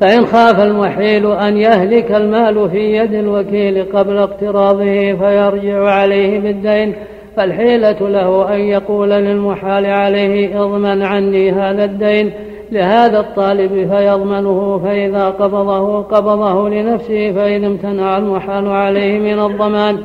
فإن 0.02 0.26
خاف 0.26 0.60
المحيل 0.60 1.32
أن 1.32 1.58
يهلك 1.58 2.12
المال 2.12 2.70
في 2.70 2.98
يد 2.98 3.14
الوكيل 3.14 3.86
قبل 3.94 4.18
اقتراضه 4.18 5.14
فيرجع 5.14 5.90
عليه 5.90 6.40
بالدين 6.40 6.96
فالحيلة 7.38 8.10
له 8.10 8.56
أن 8.56 8.60
يقول 8.60 9.10
للمحال 9.10 9.86
عليه 9.86 10.64
اضمن 10.64 11.02
عني 11.02 11.52
هذا 11.52 11.86
الدين 11.86 12.32
لهذا 12.72 13.20
الطالب 13.20 13.90
فيضمنه 13.94 14.82
فإذا 14.84 15.30
قبضه 15.30 16.02
قبضه 16.02 16.70
لنفسه 16.70 17.32
فإن 17.32 17.64
امتنع 17.64 18.18
المحال 18.18 18.68
عليه 18.68 19.20
من 19.20 19.40
الضمان. 19.40 19.98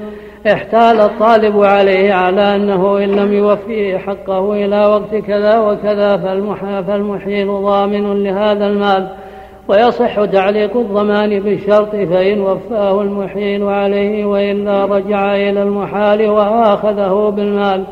احتال 0.52 1.00
الطالب 1.00 1.62
عليه 1.62 2.12
على 2.12 2.56
أنه 2.56 2.98
إن 2.98 3.10
لم 3.10 3.32
يوفيه 3.32 3.98
حقه 3.98 4.52
إلى 4.52 4.86
وقت 4.86 5.14
كذا 5.14 5.58
وكذا 5.58 6.16
فالمحيل 6.86 7.46
ضامن 7.46 8.22
لهذا 8.22 8.66
المال. 8.66 9.08
ويصح 9.68 10.24
تعليق 10.24 10.76
الضمان 10.76 11.40
بالشرط 11.40 11.90
فإن 11.90 12.40
وفاه 12.40 13.02
المحيل 13.02 13.62
عليه 13.62 14.24
وإلا 14.24 14.84
رجع 14.84 15.34
إلى 15.34 15.62
المحال 15.62 16.30
وآخذه 16.30 17.32
بالمال. 17.36 17.84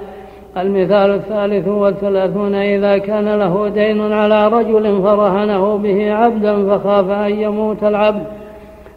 المثال 0.57 1.11
الثالث 1.11 1.69
والثلاثون 1.69 2.55
إذا 2.55 2.99
كان 2.99 3.39
له 3.39 3.69
دين 3.69 4.13
على 4.13 4.49
رجل 4.49 5.03
فرهنه 5.03 5.77
به 5.77 6.13
عبدا 6.13 6.69
فخاف 6.69 7.11
أن 7.11 7.41
يموت 7.41 7.85
العبد. 7.85 8.27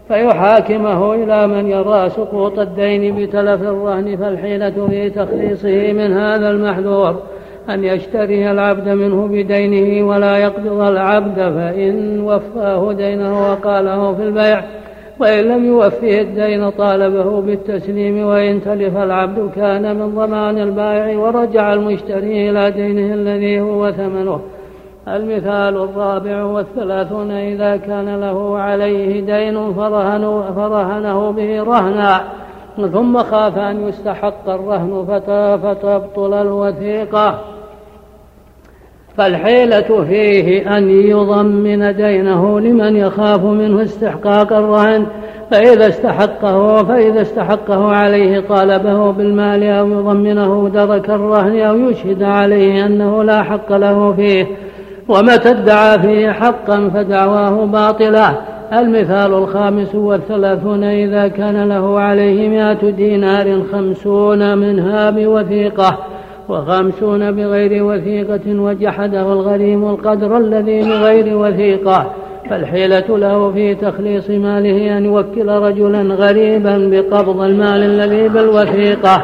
فيحاكمه 0.08 1.14
إلى 1.14 1.48
من 1.48 1.68
يرى 1.68 2.10
سقوط 2.10 2.60
الدين 2.60 3.16
بتلف 3.16 3.62
الرهن 3.62 4.18
فالحيلة 4.18 4.88
في 4.90 5.10
تخليصه 5.10 5.94
من 5.94 6.14
هذا 6.14 6.50
المحذور. 6.50 7.16
أن 7.70 7.84
يشتري 7.84 8.52
العبد 8.52 8.90
منه 8.90 9.28
بدينه 9.28 10.08
ولا 10.08 10.38
يقبض 10.38 10.82
العبد 10.82 11.36
فإن 11.36 12.20
وفاه 12.22 12.94
دينه 12.94 13.52
وقاله 13.52 14.14
في 14.14 14.24
البيع 14.24 14.64
وإن 15.20 15.44
لم 15.44 15.66
يوفيه 15.66 16.22
الدين 16.22 16.70
طالبه 16.70 17.42
بالتسليم 17.42 18.26
وإن 18.26 18.62
تلف 18.62 18.98
العبد 18.98 19.52
كان 19.56 19.96
من 19.96 20.16
ضمان 20.16 20.58
البائع 20.58 21.20
ورجع 21.20 21.74
المشتري 21.74 22.50
إلى 22.50 22.72
دينه 22.72 23.14
الذي 23.14 23.62
هو 23.62 23.92
ثمنه. 23.92 24.40
المثال 25.08 25.78
الرابع 25.78 26.44
والثلاثون 26.44 27.32
إذا 27.32 27.78
كان 27.78 28.20
له 28.20 28.58
عليه 28.58 29.22
دين 29.22 29.74
فرهنه, 29.74 30.52
فرهنه 30.56 31.32
به 31.32 31.64
رهنا 31.64 32.22
ثم 32.94 33.18
خاف 33.18 33.58
أن 33.58 33.88
يستحق 33.88 34.50
الرهن 34.50 35.22
فتبطل 35.64 36.34
الوثيقة. 36.34 37.40
فالحيلة 39.18 40.06
فيه 40.10 40.78
أن 40.78 40.90
يضمن 40.90 41.96
دينه 41.96 42.60
لمن 42.60 42.96
يخاف 42.96 43.44
منه 43.44 43.84
استحقاق 43.84 44.54
الرهن 44.54 45.06
فإذا 45.52 45.88
استحقه 45.88 46.84
فإذا 46.84 47.22
استحقه 47.22 47.92
عليه 47.92 48.40
طالبه 48.40 49.12
بالمال 49.12 49.64
أو 49.64 49.88
يضمنه 49.88 50.70
درك 50.74 51.10
الرهن 51.10 51.60
أو 51.60 51.76
يشهد 51.76 52.24
عليه 52.24 52.86
أنه 52.86 53.24
لا 53.24 53.44
حق 53.44 53.72
له 53.72 54.14
فيه. 54.14 54.48
ومتى 55.08 55.50
ادعى 55.50 56.00
فيه 56.00 56.32
حقا 56.32 56.90
فدعواه 56.94 57.66
باطلة 57.66 58.36
المثال 58.74 59.34
الخامس 59.34 59.96
والثلاثون 59.96 60.84
إذا 60.84 61.28
كان 61.28 61.70
له 61.70 62.00
عليه 62.00 62.50
مائة 62.50 62.90
دينار 62.90 63.62
خمسون 63.72 64.58
منها 64.58 65.10
بوثيقة. 65.10 65.98
وخمسون 66.50 67.32
بغير 67.32 67.84
وثيقة 67.84 68.62
وجحده 68.62 69.34
الغريم 69.34 69.90
القدر 69.90 70.38
الذي 70.38 70.82
بغير 70.82 71.38
وثيقة 71.38 72.14
فالحيلة 72.50 73.18
له 73.18 73.52
في 73.52 73.76
تخليص 73.76 74.30
ماله 74.30 74.98
أن 74.98 75.06
يوكل 75.06 75.50
رجلا 75.50 76.02
غريبا 76.02 76.78
بقبض 76.92 77.42
المال 77.42 77.84
الذي 77.84 78.30
بالوثيقة 78.30 79.24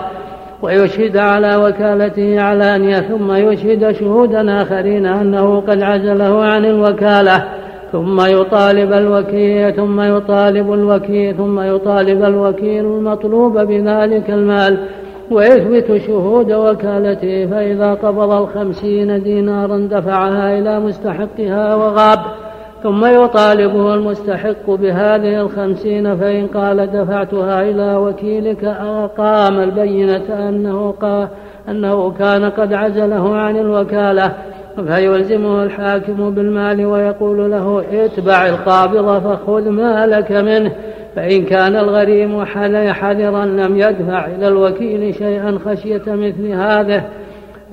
ويشهد 0.62 1.18
على 1.18 1.56
وكالته 1.56 2.42
علانية 2.42 3.00
ثم 3.00 3.32
يشهد 3.32 3.92
شهودا 3.92 4.62
آخرين 4.62 5.06
أنه 5.06 5.60
قد 5.60 5.82
عزله 5.82 6.46
عن 6.46 6.66
الوكالة 6.66 7.44
ثم 7.92 8.22
يطالب 8.26 8.94
الوكيل 8.94 9.74
ثم 9.74 10.02
يطالب 10.02 10.74
الوكيل 10.74 11.36
ثم 11.38 11.60
يطالب 11.60 12.24
الوكيل 12.24 12.86
المطلوب 12.86 13.58
بذلك 13.58 14.30
المال 14.30 14.78
ويثبت 15.32 16.02
شهود 16.08 16.52
وكالته 16.52 17.46
فإذا 17.46 17.94
قبض 17.94 18.32
الخمسين 18.32 19.24
دينارا 19.24 19.78
دفعها 19.78 20.60
إلى 20.60 20.80
مستحقها 20.80 21.76
وغاب 21.76 22.20
ثم 22.84 23.06
يطالبه 23.06 23.94
المستحق 23.94 24.70
بهذه 24.70 25.42
الخمسين 25.42 26.18
فإن 26.18 26.48
قال 26.48 26.92
دفعتها 26.92 27.62
إلى 27.62 27.96
وكيلك 27.96 28.64
أقام 28.64 29.60
البينة 29.60 30.50
أنه, 30.50 30.94
أنه 31.70 32.12
كان 32.12 32.50
قد 32.50 32.74
عزله 32.74 33.36
عن 33.36 33.58
الوكالة 33.58 34.34
فيلزمه 34.88 35.64
الحاكم 35.64 36.30
بالمال 36.36 36.86
ويقول 36.86 37.52
له 37.52 37.84
اتبع 37.92 38.48
القابض 38.48 39.20
فخذ 39.20 39.70
مالك 39.70 40.32
منه. 40.32 40.72
فإن 41.16 41.46
كان 41.46 41.76
الغريم 41.76 42.46
حذرا 42.94 43.46
لم 43.46 43.78
يدفع 43.78 44.26
إلى 44.26 44.48
الوكيل 44.48 45.16
شيئا 45.16 45.60
خشية 45.66 46.04
مثل 46.08 46.48
هذا 46.48 47.04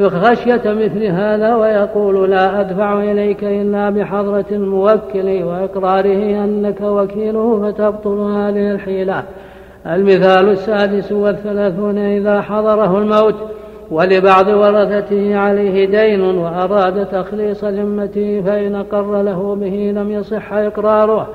خشية 0.00 0.62
مثل 0.64 1.04
هذا 1.04 1.54
ويقول 1.54 2.30
لا 2.30 2.60
أدفع 2.60 3.02
إليك 3.02 3.44
إلا 3.44 3.90
بحضرة 3.90 4.44
الموكل 4.50 5.42
وإقراره 5.42 6.44
أنك 6.44 6.80
وكيله 6.80 7.60
فتبطل 7.62 8.18
هذه 8.18 8.70
الحيلة. 8.70 9.22
المثال 9.86 10.48
السادس 10.48 11.12
والثلاثون 11.12 11.98
إذا 11.98 12.40
حضره 12.40 12.98
الموت 12.98 13.34
ولبعض 13.90 14.48
ورثته 14.48 15.36
عليه 15.36 15.86
دين 15.86 16.20
وأراد 16.20 17.06
تخليص 17.06 17.64
ذمته 17.64 18.42
فإن 18.46 18.74
أقر 18.74 19.22
له 19.22 19.54
به 19.54 19.92
لم 19.96 20.10
يصح 20.10 20.52
إقراره. 20.52 21.28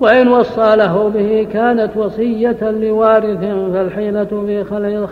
وإن 0.00 0.28
وصى 0.28 0.76
له 0.76 1.08
به 1.08 1.48
كانت 1.52 1.96
وصية 1.96 2.70
لوارث 2.70 3.40
فالحيلة 3.72 4.44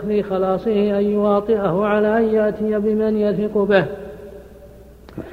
في 0.05 0.23
خلاصه 0.23 0.99
أن 0.99 1.03
يواطئه 1.03 1.85
على 1.85 2.17
أن 2.17 2.23
يأتي 2.23 2.79
بمن 2.79 3.17
يثق 3.17 3.57
به. 3.57 3.85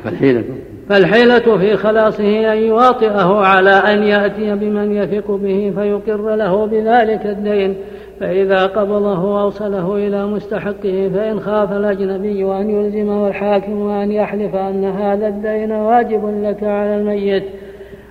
فالحيلة. 0.04 0.44
فالحيلة 0.88 1.57
في 1.59 1.76
خلاصه 1.76 2.52
أن 2.52 2.59
يواطئه 2.59 3.36
على 3.36 3.70
أن 3.70 4.02
يأتي 4.02 4.54
بمن 4.54 4.92
يثق 4.92 5.30
به 5.30 5.72
فيقر 5.76 6.34
له 6.36 6.66
بذلك 6.66 7.26
الدين. 7.26 7.76
فإذا 8.20 8.66
قبضه 8.66 9.42
أوصله 9.42 9.96
إلى 9.96 10.26
مستحقه 10.26 11.11
فإن 11.14 11.40
خاف 11.40 11.72
الأجنبي 11.72 12.44
أن 12.44 12.70
يلزمه 12.70 13.28
الحاكم 13.28 13.88
أن 13.88 14.12
يحلف 14.12 14.54
أن 14.54 14.84
هذا 14.84 15.28
الدين 15.28 15.72
واجب 15.72 16.44
لك 16.44 16.62
على 16.62 16.96
الميت. 16.96 17.44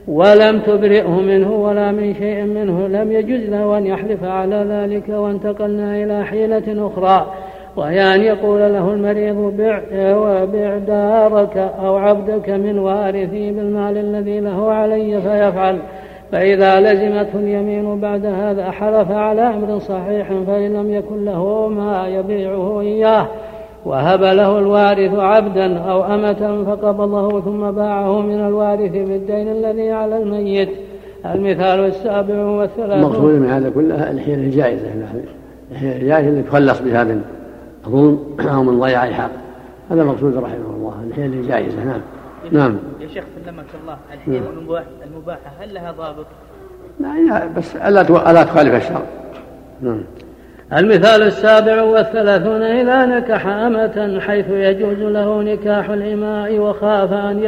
ولم 0.08 0.60
تبرئه 0.60 1.22
منه 1.22 1.52
ولا 1.52 1.92
من 1.92 2.14
شيء 2.14 2.44
منه 2.44 2.88
لم 2.88 3.12
يجز 3.12 3.50
له 3.50 3.78
أن 3.78 3.86
يحلف 3.86 4.24
على 4.24 4.66
ذلك 4.70 5.10
وانتقلنا 5.10 6.04
إلى 6.04 6.26
حيلة 6.26 6.88
أخرى. 6.88 7.34
وهي 7.76 8.16
أن 8.16 8.22
يقول 8.22 8.60
له 8.60 8.94
المريض 8.94 9.54
بع, 9.58 9.82
بع 10.46 10.78
دارك 10.78 11.58
أو 11.58 11.96
عبدك 11.96 12.50
من 12.50 12.80
وارثي 12.80 13.52
بالمال 13.52 13.98
الذي 13.98 14.40
له 14.40 14.72
علي 14.72 15.22
فيفعل. 15.22 15.80
فإذا 16.32 16.80
لزمته 16.80 17.40
اليمين 17.40 18.00
بعد 18.00 18.26
هذا 18.26 18.72
حلف 18.72 19.12
على 19.12 19.42
أمر 19.42 19.80
صحيح 19.80 20.28
فإن 20.48 20.74
لم 20.74 20.94
يكن 20.94 21.26
له 21.26 21.68
ما 21.68 22.08
يبيعه 22.08 22.82
إياه. 22.82 23.28
وهب 23.86 24.24
له 24.24 24.60
الوارث 24.60 25.14
عبدا 25.14 25.80
أو 25.80 26.04
أمة 26.04 26.64
فقبضه 26.66 27.42
ثم 27.42 27.72
باعه 27.72 28.22
من 28.22 28.48
الوارث 28.48 28.92
بالدين 28.92 29.48
الذي 29.48 29.92
على 29.92 30.18
الميت. 30.18 30.70
المثال 31.26 31.80
السابع 31.80 32.46
والثلاثون. 32.46 32.94
المقصود 32.94 33.34
من 33.34 33.50
هذا 33.50 33.70
كله 33.70 34.12
الحيلة 34.12 34.44
الجائزة. 34.44 34.88
الحيلة 35.72 35.98
الجائزة 35.98 36.30
التي 36.30 36.50
تخلص 36.50 36.80
بها 36.80 37.04
من 37.04 37.22
ظلم 37.90 38.20
أو 38.40 38.64
من 38.64 38.80
ضياع 38.80 39.08
الحق. 39.08 39.32
هذا 39.92 40.04
مقصود 40.04 40.38
رحمه 40.38 40.76
الله 40.76 40.94
الحيلة 41.08 41.34
الجائزة. 41.34 41.84
نعم. 41.84 42.02
نعم. 42.52 42.78
يا 43.02 43.08
شيخ 43.08 43.24
سلمك 43.46 43.66
الله 43.82 43.98
الحيلة 44.14 44.40
نعم. 44.40 44.84
المباحة 45.06 45.52
هل 45.60 45.74
لها 45.74 45.92
ضابط؟ 45.92 46.26
لا 47.00 47.48
بس 47.58 47.76
ألا 47.76 48.32
ألا 48.32 48.44
تخالف 48.44 48.76
الشرع. 48.76 49.02
نعم. 49.82 50.02
المثال 50.74 51.22
السابع 51.22 51.82
والثلاثون 51.82 52.62
إذا 52.62 53.06
نكح 53.06 53.48
أمة 53.48 54.20
حيث 54.20 54.50
يجوز 54.50 55.00
له 55.00 55.42
نكاح 55.42 55.90
الإماء 55.90 56.60
وخاف 56.60 57.14
أن 57.14 57.44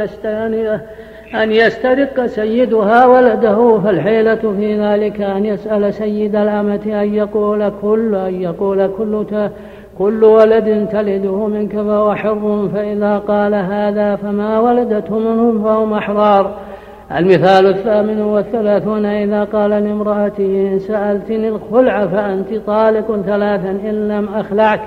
أن 1.34 1.52
يسترق 1.52 2.26
سيدها 2.26 3.06
ولده 3.06 3.80
فالحيلة 3.84 4.54
في 4.58 4.80
ذلك 4.80 5.20
أن 5.20 5.46
يسأل 5.46 5.94
سيد 5.94 6.36
الأمة 6.36 7.02
أن 7.02 7.14
يقول 7.14 7.72
كل 7.82 8.14
أن 8.14 8.42
يقول 8.42 8.90
كل 8.98 9.24
كل 9.98 10.24
ولد 10.24 10.88
تلده 10.92 11.46
منك 11.46 11.72
فهو 11.72 12.14
حر 12.14 12.68
فإذا 12.74 13.18
قال 13.18 13.54
هذا 13.54 14.16
فما 14.16 14.58
ولدته 14.58 15.18
منهم 15.18 15.62
فهم 15.64 15.92
أحرار. 15.92 16.56
المثال 17.16 17.66
الثامن 17.66 18.20
والثلاثون 18.20 19.04
إذا 19.04 19.44
قال 19.44 19.70
لامرأته 19.70 20.70
إن 20.72 20.78
سألتني 20.78 21.48
الخلع 21.48 22.06
فأنت 22.06 22.54
طالق 22.66 23.20
ثلاثا 23.26 23.70
إن 23.70 24.08
لم 24.08 24.28
أخلعك. 24.34 24.80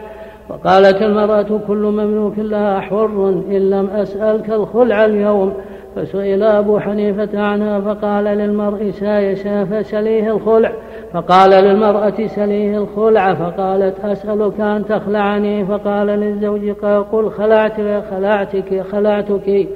وقالت 0.49 1.01
المرأة 1.01 1.59
كل 1.67 1.77
مملوك 1.77 2.33
لها 2.37 2.79
حر 2.79 3.29
إن 3.49 3.69
لم 3.69 3.89
أسألك 3.89 4.49
الخلع 4.49 5.05
اليوم. 5.05 5.53
فسئل 5.95 6.43
أبو 6.43 6.79
حنيفة 6.79 7.39
عنها 7.39 7.79
فقال 7.79 8.23
للمرء 8.23 8.91
سايس 8.91 9.47
فسليه 9.47 10.31
الخلع. 10.31 10.71
فقال 11.13 11.49
للمرأة 11.49 12.27
سليه 12.27 12.77
الخلع. 12.77 13.33
فقالت 13.33 14.05
أسألك 14.05 14.59
أن 14.59 14.85
تخلعني. 14.89 15.65
فقال 15.65 16.07
للزوج 16.07 16.69
قل 17.11 17.29
خلعتك 17.29 18.03
خلعتك 18.11 18.81
خلعتك. 18.91 19.67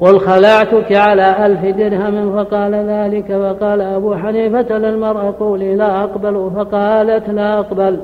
قل 0.00 0.20
خلعتك 0.20 0.92
على 0.92 1.46
ألف 1.46 1.76
درهم 1.76 2.36
فقال 2.36 2.74
ذلك 2.74 3.26
فقال 3.26 3.80
أبو 3.80 4.14
حنيفة 4.14 4.78
للمرأة 4.78 5.34
قولي 5.40 5.74
لا 5.74 6.04
أقبل 6.04 6.50
فقالت 6.56 7.28
لا 7.28 7.58
أقبل. 7.58 7.98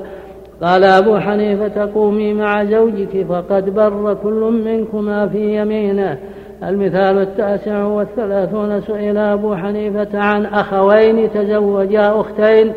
قال 0.61 0.83
أبو 0.83 1.17
حنيفة 1.17 1.93
قومي 1.93 2.33
مع 2.33 2.63
زوجك 2.63 3.25
فقد 3.29 3.75
بر 3.75 4.17
كل 4.23 4.61
منكما 4.65 5.27
في 5.27 5.61
يمينه. 5.61 6.17
المثال 6.63 7.17
التاسع 7.17 7.83
والثلاثون 7.83 8.81
سئل 8.81 9.17
أبو 9.17 9.55
حنيفة 9.55 10.19
عن 10.19 10.45
أخوين 10.45 11.31
تزوجا 11.33 12.21
أختين 12.21 12.73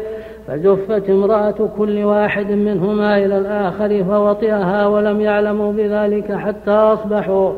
فزفت 0.49 1.11
امرأة 1.11 1.69
كل 1.79 2.05
واحد 2.05 2.51
منهما 2.51 3.19
إلى 3.19 3.39
الآخر 3.39 4.05
فوطئها 4.05 4.87
ولم 4.87 5.21
يعلموا 5.21 5.73
بذلك 5.73 6.33
حتى 6.33 6.71
أصبحوا. 6.71 7.53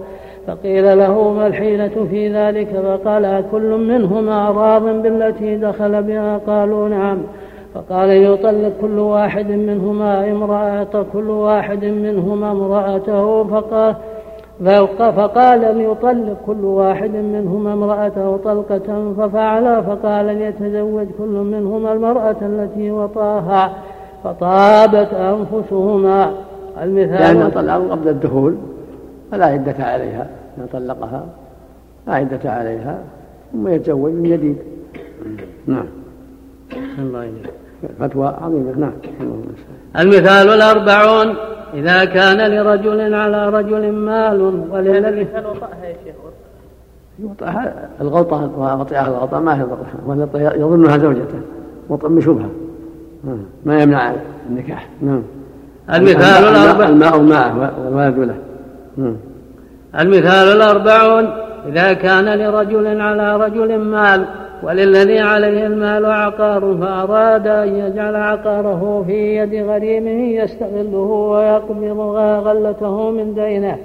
فقيل 0.49 0.99
له 0.99 1.33
ما 1.33 1.47
الحيلة 1.47 2.07
في 2.11 2.35
ذلك؟ 2.35 2.69
فقال 2.69 3.45
كل 3.53 3.77
منهما 3.77 4.51
راض 4.51 4.83
بالتي 4.83 5.57
دخل 5.57 6.03
بها؟ 6.03 6.41
قالوا 6.47 6.89
نعم. 6.89 7.19
فقال 7.75 8.09
يطلق 8.09 8.73
كل 8.81 8.99
واحد 8.99 9.51
منهما 9.51 10.31
امرأة 10.31 11.05
كل 11.13 11.31
واحد 11.31 11.85
منهما 11.85 12.53
امرأته. 12.53 13.45
فقال 13.45 13.95
فقال 14.99 15.77
ليطلق 15.77 16.37
كل 16.47 16.65
واحد 16.65 17.17
منهما 17.17 17.73
امرأته 17.73 18.37
طلقة 18.37 19.13
ففعل 19.19 19.83
فقال 19.85 20.27
ليتزوج 20.27 21.07
كل 21.19 21.29
منهما 21.29 21.93
المرأة 21.93 22.37
التي 22.43 22.91
وطاها. 22.91 23.73
فطابت 24.25 25.09
أنفسهما. 25.15 26.31
المثال 26.83 27.37
لأن 27.39 27.51
طلق 27.51 27.91
قبل 27.91 28.09
الدخول. 28.09 28.57
فلا 29.31 29.47
عدة 29.47 29.85
عليها 29.85 30.27
إذا 30.59 30.67
طلقها 30.73 31.27
لا 32.07 32.15
عدة 32.15 32.51
عليها 32.51 32.99
ثم 33.53 33.69
يتزوج 33.69 34.13
من 34.13 34.23
جديد. 34.23 34.57
نعم. 35.67 35.87
الله 36.99 37.33
فتوى 38.01 38.27
عظيمة. 38.27 38.73
نعم. 38.77 38.93
المثال 39.99 40.49
الأربعون 40.49 41.37
إذا 41.75 42.05
كان 42.05 42.51
لرجل 42.51 43.15
على 43.15 43.49
رجل 43.49 43.93
مال 43.93 44.41
وللذي 44.71 45.27
هل 45.35 45.47
وطأها 45.47 45.85
يا 45.85 45.97
شيخ؟ 46.05 46.15
يوطأها 47.19 47.89
الغلطة 48.01 48.59
وطئها 48.81 49.07
الغلطة 49.09 49.41
ما 49.41 49.55
يضر 49.55 50.41
يظنها 50.61 50.99
زوجته 50.99 51.41
وطأ 51.89 52.09
بشبهة 52.09 52.51
ما 53.65 53.83
يمنع 53.83 54.13
النكاح. 54.51 54.89
نعم. 55.03 55.23
المثال 55.95 56.45
الأربع 56.45 56.89
الماء 56.89 57.23
معه 57.23 57.73
والولد 57.85 58.19
له. 58.19 58.27
نعم 58.27 58.48
المثال 60.01 60.57
الأربعون 60.57 61.31
إذا 61.69 61.93
كان 61.93 62.25
لرجل 62.25 63.01
على 63.01 63.37
رجل 63.37 63.79
مال 63.79 64.25
وللذي 64.63 65.19
عليه 65.19 65.67
المال 65.67 66.07
عقار 66.07 66.77
فأراد 66.81 67.47
أن 67.47 67.69
يجعل 67.69 68.17
عقاره 68.17 69.05
في 69.07 69.37
يد 69.37 69.69
غريمه 69.69 70.43
يستغله 70.43 70.99
ويقبض 70.99 71.99
غلته 72.47 73.11
من 73.11 73.35
دينه. 73.35 73.79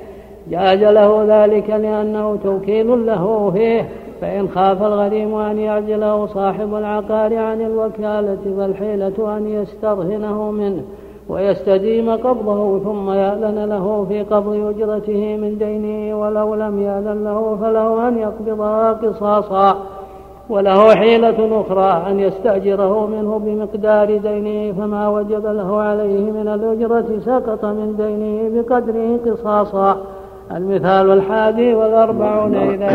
جاز 0.50 0.84
له 0.84 1.26
ذلك 1.28 1.70
لأنه 1.70 2.36
توكيل 2.44 3.06
له 3.06 3.52
فيه 3.52 3.90
فإن 4.22 4.50
خاف 4.50 4.84
الغريم 4.84 5.36
أن 5.36 5.60
يعجله 5.60 6.26
صاحب 6.26 6.76
العقار 6.76 7.36
عن 7.36 7.62
الوكالة 7.62 8.56
فالحيلة 8.58 9.38
أن 9.38 9.48
يسترهنه 9.48 10.52
منه. 10.52 10.84
ويستديم 11.30 12.10
قبضه 12.10 12.80
ثم 12.80 13.10
يأذن 13.10 13.66
له 13.66 14.06
في 14.10 14.24
قبض 14.24 14.54
أجرته 14.54 15.38
من 15.38 15.58
دينه 15.58 16.20
ولو 16.20 16.56
لم 16.56 16.82
يأذن 16.82 17.24
له 17.24 17.58
فله 17.62 18.08
أن 18.08 18.18
يقبضها 18.18 18.94
قصاصا. 18.94 19.86
وله 20.50 20.96
حيلة 20.96 21.62
أخرى 21.62 22.12
أن 22.12 22.20
يستأجره 22.20 23.08
منه 23.08 23.40
بمقدار 23.40 24.18
دينه 24.18 24.74
فما 24.74 25.08
وجب 25.08 25.46
له 25.46 25.82
عليه 25.82 26.32
من 26.32 26.48
الأجرة 26.48 27.20
سقط 27.20 27.66
من 27.66 27.96
دينه 27.96 28.62
بقدره 28.62 29.20
قصاصا. 29.26 30.06
المثال 30.52 31.12
الحادي 31.12 31.74
والأربعون 31.74 32.56
إذا 32.56 32.90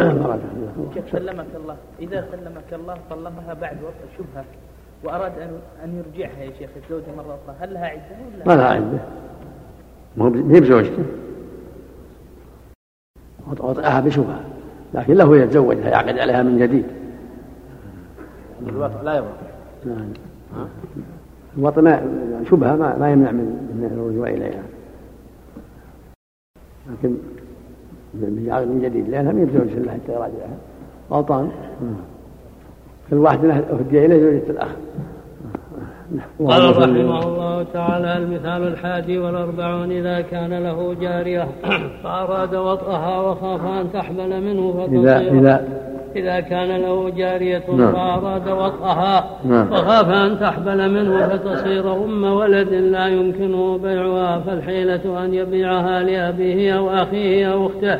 سلمك 1.12 1.46
الله. 1.62 1.76
إذا 2.00 2.24
سلمك 2.32 2.80
الله 2.80 2.94
طلقها 3.10 3.54
بعد 3.60 3.76
وقت. 3.82 4.02
شبهة. 4.18 4.67
وأراد 5.04 5.32
أن 5.38 5.58
أن 5.84 5.98
يرجعها 5.98 6.42
يا 6.42 6.52
شيخ 6.58 6.70
الزوجة 6.84 7.16
مرة 7.16 7.38
أخرى. 7.44 7.56
هل 7.60 7.74
لها 7.74 7.86
عدة 7.86 8.02
ولا 8.34 8.46
ما 8.46 8.52
لها 8.52 8.66
عدة. 8.66 8.98
ما 10.16 10.54
هي 10.54 10.60
بزوجته. 10.60 11.04
وطئها 13.50 14.00
بشبهة 14.00 14.40
لكن 14.94 15.14
له 15.14 15.36
يتزوجها 15.36 15.88
يعقد 15.88 16.18
عليها 16.18 16.42
من 16.42 16.58
جديد. 16.58 16.84
الوطء 18.68 19.02
لا 19.02 19.16
يضر 19.16 19.28
نعم. 19.86 20.12
الوطء 21.58 21.82
ما 21.82 22.02
شبهة 22.50 22.76
ما, 22.76 22.96
ما 22.98 23.12
يمنع 23.12 23.30
من 23.30 23.44
من 23.74 23.90
الرجوع 23.92 24.28
إليها. 24.28 24.62
لكن 26.90 27.16
من 28.14 28.80
جديد 28.82 29.08
لأنها 29.08 29.32
من 29.32 29.46
زوجة 29.46 29.78
الله 29.78 29.92
حتى 29.92 30.12
يراجعها 30.12 30.56
غلطان. 31.10 31.50
كل 33.10 33.16
واحد 33.16 33.44
أهدي 33.44 34.04
إليه 34.06 34.20
زوجة 34.20 34.50
الأخ 34.50 34.68
قال 36.46 36.78
رحمه 36.78 37.22
الله 37.22 37.66
تعالى 37.72 38.16
المثال 38.16 38.62
الحادي 38.62 39.18
والأربعون 39.18 39.90
إذا 39.90 40.20
كان 40.20 40.62
له 40.62 40.96
جارية 41.00 41.48
فأراد 42.02 42.54
وطئها 42.54 43.20
وخاف 43.20 43.60
أن 43.66 43.92
تحمل 43.92 44.42
منه 44.42 44.72
فتصير 44.72 45.00
إذا 45.00 45.18
إذا 45.18 45.64
إذا 46.16 46.40
كان 46.40 46.82
له 46.82 47.10
جارية 47.10 47.62
نعم. 47.68 47.92
فأراد 47.92 48.48
وطئها 48.48 49.30
نعم. 49.44 49.72
وخاف 49.72 50.08
أن 50.10 50.40
تحبل 50.40 50.90
منه 50.90 51.28
فتصير 51.28 51.92
أم 52.04 52.24
ولد 52.24 52.68
لا 52.68 53.06
يمكنه 53.06 53.78
بيعها 53.78 54.38
فالحيلة 54.38 55.24
أن 55.24 55.34
يبيعها 55.34 56.02
لأبيه 56.02 56.78
أو 56.78 56.90
أخيه 56.90 57.52
أو 57.52 57.66
أخته. 57.66 57.98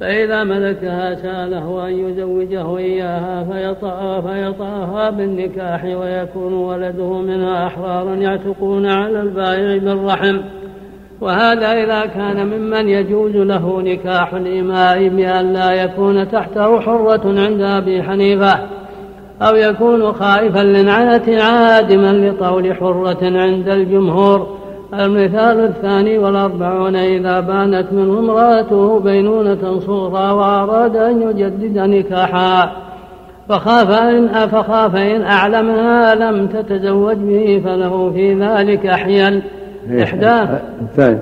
فإذا 0.00 0.44
ملكها 0.44 1.14
سأله 1.14 1.88
أن 1.88 1.92
يزوجه 1.92 2.78
إياها 2.78 3.44
فيطأ 3.44 4.20
فيطأها 4.20 5.10
بالنكاح 5.10 5.84
ويكون 5.84 6.52
ولده 6.52 7.12
منها 7.12 7.66
أحرارا 7.66 8.14
يعتقون 8.14 8.86
على 8.86 9.20
البائع 9.20 9.78
بالرحم. 9.78 10.38
وهذا 11.20 11.72
إذا 11.72 12.06
كان 12.06 12.46
ممن 12.46 12.88
يجوز 12.88 13.36
له 13.36 13.82
نكاح 13.82 14.34
الإماء 14.34 15.08
بأن 15.08 15.52
لا 15.52 15.72
يكون 15.72 16.30
تحته 16.30 16.80
حرة 16.80 17.40
عند 17.40 17.60
أبي 17.60 18.02
حنيفة 18.02 18.58
أو 19.42 19.56
يكون 19.56 20.12
خائفا 20.12 20.58
للعنة 20.58 21.42
عادما 21.42 22.12
لطول 22.12 22.74
حرة 22.74 23.18
عند 23.22 23.68
الجمهور. 23.68 24.65
المثال 24.94 25.60
الثاني 25.60 26.18
والأربعون 26.18 26.96
إذا 26.96 27.40
بانت 27.40 27.92
منه 27.92 28.18
امرأته 28.18 29.00
بينونة 29.00 29.80
صغرى 29.80 30.30
وأراد 30.32 30.96
أن 30.96 31.22
يجدد 31.22 31.78
نكاحها 31.78 32.72
فخاف 33.48 33.90
إن 33.90 34.28
فخاف 34.28 34.96
إن 34.96 35.22
أعلمها 35.22 36.14
لم 36.14 36.46
تتزوج 36.46 37.16
به 37.16 37.62
فله 37.64 38.12
في 38.14 38.34
ذلك 38.34 38.86
حيل. 38.86 39.42
إيه، 39.90 40.02
إحدى. 40.02 40.58
الثاني 40.82 41.18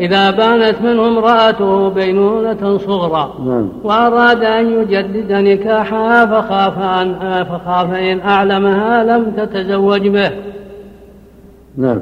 إذا 0.00 0.30
بانت 0.30 0.74
منه 0.82 1.08
امرأته 1.08 1.88
بينونة 1.90 2.78
صغرى 2.78 3.34
نعم. 3.46 3.68
وأراد 3.84 4.44
أن 4.44 4.70
يجدد 4.70 5.32
نكاحها 5.32 6.26
فخاف 6.26 6.78
أن 6.78 7.44
فخاف 7.44 7.94
إن 7.94 8.20
أعلمها 8.20 9.04
لم 9.04 9.32
تتزوج 9.36 10.08
به. 10.08 10.30
نعم. 11.76 12.00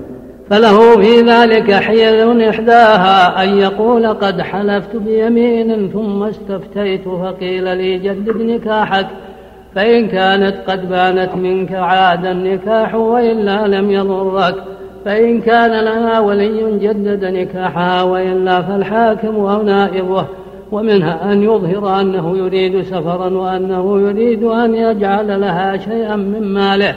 فله 0.52 0.96
في 0.96 1.20
ذلك 1.20 1.72
حيل 1.72 2.42
إحداها 2.42 3.44
أن 3.44 3.58
يقول 3.58 4.06
قد 4.06 4.40
حلفت 4.40 4.96
بيمين 4.96 5.90
ثم 5.92 6.22
استفتيت 6.22 7.08
فقيل 7.08 7.76
لي 7.76 7.98
جدد 7.98 8.36
نكاحك 8.36 9.06
فإن 9.74 10.08
كانت 10.08 10.56
قد 10.66 10.88
بانت 10.88 11.34
منك 11.34 11.72
عاد 11.72 12.26
النكاح 12.26 12.94
وإلا 12.94 13.66
لم 13.66 13.90
يضرك 13.90 14.54
فإن 15.04 15.40
كان 15.40 15.84
لها 15.84 16.20
ولي 16.20 16.78
جدد 16.78 17.24
نكاحها 17.24 18.02
وإلا 18.02 18.62
فالحاكم 18.62 19.36
أو 19.36 19.62
نائبه 19.62 20.26
ومنها 20.72 21.32
أن 21.32 21.42
يظهر 21.42 22.00
أنه 22.00 22.38
يريد 22.38 22.82
سفرا 22.82 23.28
وأنه 23.28 24.00
يريد 24.00 24.42
أن 24.42 24.74
يجعل 24.74 25.40
لها 25.40 25.76
شيئا 25.76 26.16
من 26.16 26.42
ماله. 26.42 26.94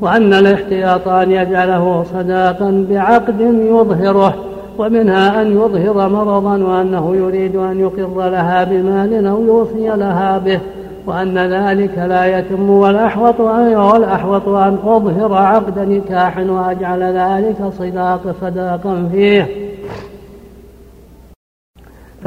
وأن 0.00 0.32
الاحتياط 0.32 1.08
أن 1.08 1.30
يجعله 1.30 2.04
صداقا 2.12 2.86
بعقد 2.90 3.40
يظهره 3.70 4.34
ومنها 4.78 5.42
أن 5.42 5.52
يظهر 5.52 6.08
مرضا 6.08 6.56
وأنه 6.56 7.16
يريد 7.16 7.56
أن 7.56 7.80
يقر 7.80 8.30
لها 8.30 8.64
بمال 8.64 9.26
أو 9.26 9.42
يوصي 9.42 9.88
لها 9.88 10.38
به 10.38 10.60
وأن 11.06 11.38
ذلك 11.38 11.98
لا 11.98 12.38
يتم 12.38 12.70
والأحوط 12.70 13.40
أن 13.40 13.76
والأحوط 13.76 14.48
أن 14.48 14.78
أظهر 14.84 15.34
عقد 15.34 15.78
نكاح 15.78 16.38
وأجعل 16.38 17.02
ذلك 17.02 17.56
صداق 17.78 18.34
صداقا 18.40 19.08
فيه. 19.12 19.67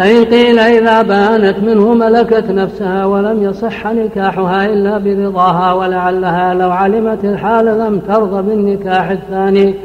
فإن 0.01 0.25
قيل 0.25 0.59
إذا 0.59 1.01
بانت 1.01 1.59
منه 1.59 1.93
ملكت 1.93 2.45
نفسها 2.49 3.05
ولم 3.05 3.43
يصح 3.43 3.87
نكاحها 3.87 4.65
إلا 4.65 4.97
برضاها 4.97 5.73
ولعلها 5.73 6.53
لو 6.53 6.71
علمت 6.71 7.25
الحال 7.25 7.65
لم 7.65 7.99
ترضى 7.99 8.41
بالنكاح 8.41 9.09
الثاني. 9.09 9.75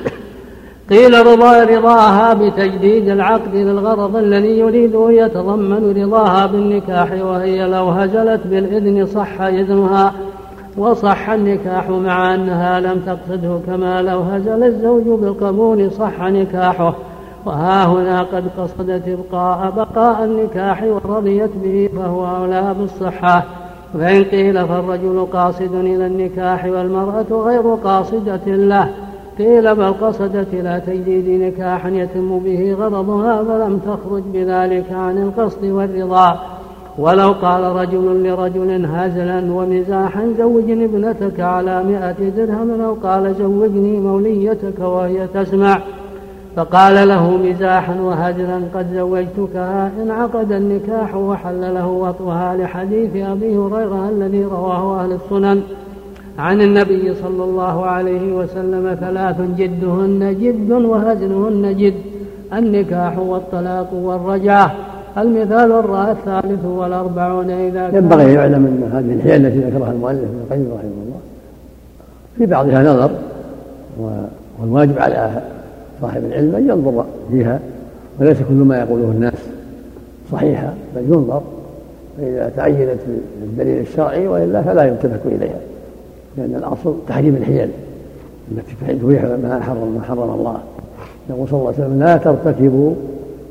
قيل 0.90 1.26
رضا 1.26 1.64
رضاها 1.64 2.34
بتجديد 2.34 3.08
العقد 3.08 3.54
للغرض 3.54 4.16
الذي 4.16 4.58
يريده 4.58 5.10
يتضمن 5.10 6.02
رضاها 6.02 6.46
بالنكاح 6.46 7.12
وهي 7.12 7.66
لو 7.66 7.88
هزلت 7.88 8.40
بالإذن 8.46 9.06
صح 9.06 9.40
إذنها 9.40 10.12
وصح 10.76 11.30
النكاح 11.30 11.88
مع 11.88 12.34
أنها 12.34 12.80
لم 12.80 13.00
تقصده 13.06 13.60
كما 13.66 14.02
لو 14.02 14.20
هزل 14.20 14.62
الزوج 14.62 15.20
بالقبول 15.20 15.90
صح 15.90 16.20
نكاحه. 16.20 16.94
وها 17.46 17.86
هنا 17.86 18.22
قد 18.22 18.44
قصدت 18.58 19.08
إبقاء 19.08 19.70
بقاء 19.76 20.24
النكاح 20.24 20.82
ورضيت 20.82 21.50
به 21.62 21.88
فهو 21.96 22.36
أولى 22.36 22.74
بالصحة. 22.78 23.44
فإن 23.94 24.24
قيل 24.24 24.68
فالرجل 24.68 25.26
قاصد 25.32 25.74
إلى 25.74 26.06
النكاح 26.06 26.64
والمرأة 26.64 27.26
غير 27.30 27.74
قاصدة 27.74 28.46
له. 28.46 28.88
قيل 29.38 29.74
بل 29.74 29.92
قصدت 29.92 30.46
إلى 30.52 30.82
تجديد 30.86 31.42
نكاح 31.42 31.86
يتم 31.86 32.38
به 32.38 32.76
غرضها 32.80 33.44
فلم 33.44 33.78
تخرج 33.78 34.22
بذلك 34.32 34.92
عن 34.92 35.22
القصد 35.22 35.64
والرضا. 35.64 36.40
ولو 36.98 37.32
قال 37.32 37.64
رجل 37.64 38.28
لرجل 38.28 38.86
هزلا 38.86 39.52
ومزاحا 39.52 40.34
زوجني 40.38 40.84
ابنتك 40.84 41.40
على 41.40 41.84
مائة 41.84 42.28
درهم 42.28 42.80
أو 42.80 42.94
قال 42.94 43.34
زوجني 43.34 44.00
موليتك 44.00 44.78
وهي 44.80 45.26
تسمع. 45.26 45.80
فقال 46.56 47.08
له 47.08 47.36
مزاحا 47.36 47.94
وهجرا 47.94 48.62
قد 48.74 48.86
زوجتكها 48.94 49.90
انعقد 50.02 50.52
النكاح 50.52 51.16
وحل 51.16 51.74
له 51.74 51.86
وطئها 51.86 52.56
لحديث 52.56 53.16
أبي 53.16 53.56
هريرة 53.56 54.08
الذي 54.08 54.44
رواه 54.44 55.04
أهل 55.04 55.12
السنن 55.12 55.62
عن 56.38 56.60
النبي 56.60 57.14
صلى 57.14 57.44
الله 57.44 57.86
عليه 57.86 58.32
وسلم 58.32 58.96
ثلاث 59.00 59.40
جدهن 59.58 60.36
جد 60.40 60.70
وهزلهن 60.70 61.76
جد 61.76 61.94
النكاح 62.52 63.18
والطلاق 63.18 63.92
والرجعة 63.92 64.74
المثال 65.18 65.72
الثالث 65.94 66.64
والأربعون 66.64 67.50
إذا 67.50 67.90
كان 67.90 68.02
ينبغي 68.02 68.32
يعلم 68.32 68.54
أن 68.54 68.90
هذه 68.92 69.14
الحيل 69.14 69.46
التي 69.46 69.58
ذكرها 69.58 69.92
المؤلف 69.92 70.22
ابن 70.22 70.40
القيم 70.44 70.68
رحمه 70.74 71.02
الله 71.04 71.20
في 72.38 72.46
بعضها 72.46 72.82
نظر 72.82 73.10
والواجب 74.60 74.98
على 74.98 75.42
صاحب 76.02 76.24
العلم 76.24 76.54
أن 76.54 76.68
ينظر 76.68 77.04
فيها 77.30 77.60
وليس 78.20 78.38
كل 78.48 78.54
ما 78.54 78.78
يقوله 78.78 79.04
الناس 79.04 79.38
صحيحا 80.32 80.74
بل 80.96 81.02
ينظر 81.02 81.42
فإذا 82.18 82.52
تعينت 82.56 82.98
الدليل 83.42 83.80
الشرعي 83.80 84.28
وإلا 84.28 84.62
فلا 84.62 84.84
يلتفت 84.84 85.26
إليها 85.26 85.60
لأن 86.36 86.54
الأصل 86.54 86.94
تحريم 87.08 87.36
الحيل 87.36 87.68
التي 88.50 88.94
تبيح 89.02 89.22
ما 89.22 89.60
حرم 89.62 89.94
ما 89.94 90.02
حرم 90.08 90.34
الله. 90.34 90.56
يقول 91.30 91.48
صلى 91.48 91.58
الله 91.58 91.72
عليه 91.72 91.84
وسلم 91.86 91.98
لا 91.98 92.16
ترتكبوا 92.16 92.94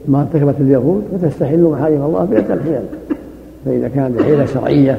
ما 0.07 0.21
ارتكبت 0.21 0.55
اليهود 0.59 1.03
فتستحلوا 1.11 1.75
محارم 1.75 2.05
الله 2.05 2.25
بيد 2.25 2.51
الحيل. 2.51 2.81
فإذا 3.65 3.87
كانت 3.87 4.21
حيلة 4.21 4.45
شرعية 4.45 4.97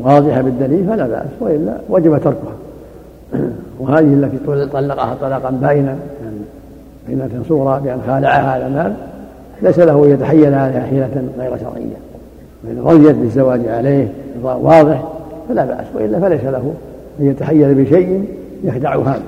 واضحة 0.00 0.40
بالدليل 0.40 0.86
فلا 0.86 1.06
بأس 1.06 1.26
وإلا 1.40 1.76
وجب 1.88 2.18
تركها. 2.18 2.54
وهذه 3.80 4.14
التي 4.14 4.66
طلقها 4.72 5.16
طلاقا 5.20 5.50
باينا 5.50 5.96
حيلة 7.10 7.42
صغرى 7.48 7.80
بأن 7.84 8.00
خالعها 8.06 8.50
على 8.50 8.66
المال 8.66 8.94
ليس 9.62 9.78
له 9.78 10.04
أن 10.04 10.10
يتحيل 10.10 10.54
عليها 10.54 10.86
حيلة 10.86 11.24
غير 11.38 11.56
شرعية. 11.58 11.96
فإن 12.62 12.82
رضيت 12.84 13.16
بالزواج 13.16 13.68
عليه 13.68 14.08
واضح 14.42 15.04
فلا 15.48 15.64
بأس 15.64 15.86
وإلا 15.94 16.20
فليس 16.20 16.44
له 16.44 16.74
أن 17.20 17.26
يتحيل 17.26 17.74
بشيء 17.74 18.24
يخدعها. 18.64 19.18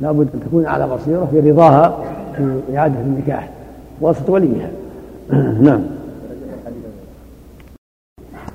لا 0.00 0.12
بد 0.12 0.28
أن 0.34 0.40
تكون 0.48 0.66
على 0.66 0.86
بصيرة 0.86 1.28
في 1.30 1.50
رضاها 1.50 1.98
في 2.36 2.76
إعادة 2.76 3.00
النكاح 3.00 3.48
وسط 4.00 4.30
وليها. 4.30 4.70
نعم. 5.62 5.80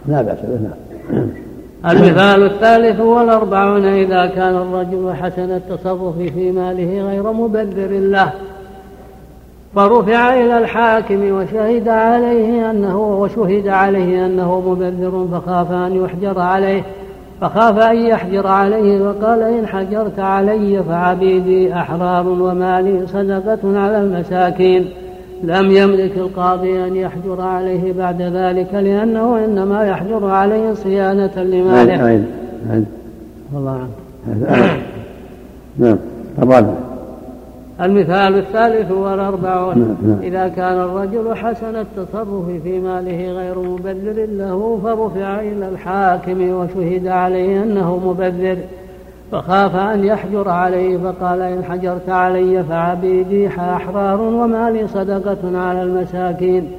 لا 0.08 0.22
بأس 0.22 0.38
به 0.40 0.60
نعم. 0.60 1.28
المثال 1.86 2.44
الثالث 2.44 3.00
والأربعون 3.00 3.86
إذا 3.86 4.26
كان 4.26 4.56
الرجل 4.56 5.14
حسن 5.22 5.52
التصرف 5.52 6.18
في 6.18 6.52
ماله 6.52 7.02
غير 7.10 7.32
مبذر 7.32 7.90
له. 7.90 8.32
فرفع 9.76 10.34
إلى 10.34 10.58
الحاكم 10.58 11.32
وشهد 11.32 11.88
عليه 11.88 12.72
أنه 12.72 12.98
وشهد 12.98 13.68
عليه 13.68 14.26
أنه 14.26 14.60
مبذر 14.60 15.28
فخاف 15.32 15.72
أن 15.72 16.04
يحجر 16.04 16.40
عليه 16.40 16.84
فخاف 17.42 17.80
أن 17.80 17.98
يحجر 17.98 18.48
عليه 18.48 19.02
وقال 19.08 19.42
إن 19.42 19.68
حجرت 19.68 20.20
علي 20.20 20.84
فعبيدي 20.84 21.74
أحرار 21.74 22.28
ومالي 22.28 23.08
صدقة 23.08 23.80
على 23.80 23.98
المساكين. 23.98 24.90
لم 25.44 25.72
يملك 25.72 26.18
القاضي 26.18 26.88
أن 26.88 26.96
يحجر 26.96 27.42
عليه 27.42 27.94
بعد 27.94 28.22
ذلك 28.22 28.74
لأنه 28.74 29.46
إنما 29.46 29.84
يحجر 29.84 30.26
عليه 30.26 30.74
صيانة 30.74 31.44
لماله. 31.44 32.08
أين 32.08 32.26
أين 32.72 32.86
والله 33.54 33.88
نعم 35.78 35.98
الرابع 36.40 36.74
المثال 37.82 38.38
الثالث 38.38 38.92
والأربعون 38.92 39.80
نعم، 39.80 40.12
نعم. 40.12 40.20
إذا 40.22 40.48
كان 40.48 40.80
الرجل 40.80 41.36
حسن 41.36 41.76
التصرف 41.76 42.46
في 42.64 42.80
ماله 42.80 43.32
غير 43.32 43.60
مبذر 43.60 44.26
له 44.26 44.80
فرفع 44.84 45.40
إلى 45.40 45.70
الحاكم 45.70 46.50
وشهد 46.50 47.08
عليه 47.08 47.64
أنه 47.64 47.98
مبذر. 48.06 48.58
فخاف 49.34 49.76
أن 49.76 50.04
يحجر 50.04 50.50
عليه 50.50 50.98
فقال 50.98 51.42
إن 51.42 51.64
حجرت 51.64 52.10
علي 52.10 52.64
فعبيدي 52.64 53.48
أحرار 53.48 54.22
وما 54.22 54.70
لي 54.70 54.88
صدقة 54.88 55.58
على 55.58 55.84
المساكين. 55.84 56.72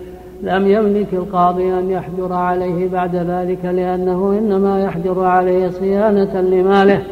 لم 0.42 0.66
يملك 0.66 1.06
القاضي 1.12 1.78
أن 1.78 1.90
يحجر 1.90 2.32
عليه 2.32 2.88
بعد 2.88 3.16
ذلك 3.16 3.64
لأنه 3.64 4.38
إنما 4.38 4.84
يحجر 4.84 5.24
عليه 5.24 5.68
صيانة 5.68 6.40
لماله. 6.40 7.02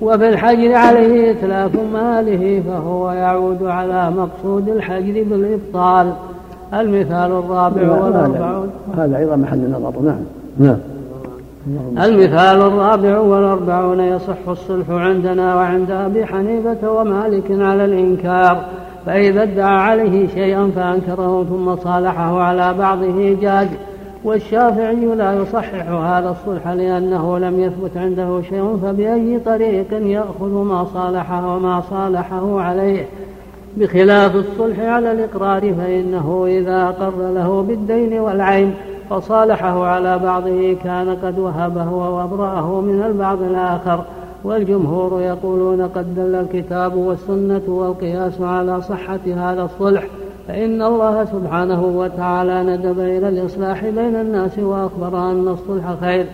وفي 0.00 0.28
الحجر 0.28 0.74
عليه 0.74 1.30
إتلاف 1.30 1.70
ماله 1.92 2.62
فهو 2.68 3.10
يعود 3.10 3.62
على 3.62 4.10
مقصود 4.10 4.68
الحجر 4.68 5.24
بالإبطال. 5.30 6.12
المثال 6.74 7.32
الرابع 7.32 7.92
والأربعون 7.92 8.70
هذا 8.96 9.18
أيضا 9.18 9.36
محل 9.36 9.58
النظر 9.58 10.00
نعم. 10.02 10.20
نعم. 10.58 10.76
المثال 12.02 12.60
الرابع 12.60 13.18
والأربعون 13.18 14.00
يصح 14.00 14.48
الصلح 14.48 14.90
عندنا 14.90 15.56
وعند 15.56 15.90
أبي 15.90 16.26
حنيفة 16.26 16.90
ومالك 16.90 17.44
على 17.50 17.84
الإنكار 17.84 18.64
فإذا 19.06 19.42
ادعى 19.42 19.76
عليه 19.76 20.28
شيئا 20.28 20.70
فأنكره 20.76 21.46
ثم 21.48 21.76
صالحه 21.76 22.40
على 22.40 22.74
بعضه 22.74 23.36
جاز 23.40 23.68
والشافعي 24.24 25.06
لا 25.06 25.32
يصحح 25.32 25.88
هذا 25.90 26.30
الصلح 26.30 26.68
لأنه 26.68 27.38
لم 27.38 27.60
يثبت 27.60 27.96
عنده 27.96 28.42
شيء 28.48 28.78
فبأي 28.82 29.38
طريق 29.38 29.92
يأخذ 29.92 30.50
ما 30.50 30.84
صالحه 30.94 31.56
وما 31.56 31.82
صالحه 31.90 32.60
عليه؟ 32.60 33.06
بخلاف 33.76 34.36
الصلح 34.36 34.80
على 34.80 35.12
الإقرار 35.12 35.74
فإنه 35.74 36.44
إذا 36.46 36.82
أقر 36.88 37.32
له 37.34 37.62
بالدين 37.62 38.20
والعين 38.20 38.74
فصالحه 39.12 39.86
على 39.86 40.18
بعضه 40.18 40.76
كان 40.84 41.16
قد 41.24 41.38
وهبه 41.38 41.90
وأبرأه 41.90 42.80
من 42.80 43.02
البعض 43.02 43.42
الآخر 43.42 44.04
والجمهور 44.44 45.22
يقولون 45.22 45.82
قد 45.82 46.14
دل 46.14 46.34
الكتاب 46.34 46.96
والسنة 46.96 47.62
والقياس 47.68 48.40
على 48.40 48.82
صحة 48.82 49.20
هذا 49.26 49.62
الصلح 49.62 50.04
فإن 50.48 50.82
الله 50.82 51.24
سبحانه 51.24 51.84
وتعالى 51.84 52.62
ندب 52.62 53.00
إلى 53.00 53.28
الإصلاح 53.28 53.84
بين 53.84 54.16
الناس 54.16 54.58
وأخبر 54.58 55.18
أن 55.18 55.48
الصلح 55.48 55.94
خير 56.00 56.26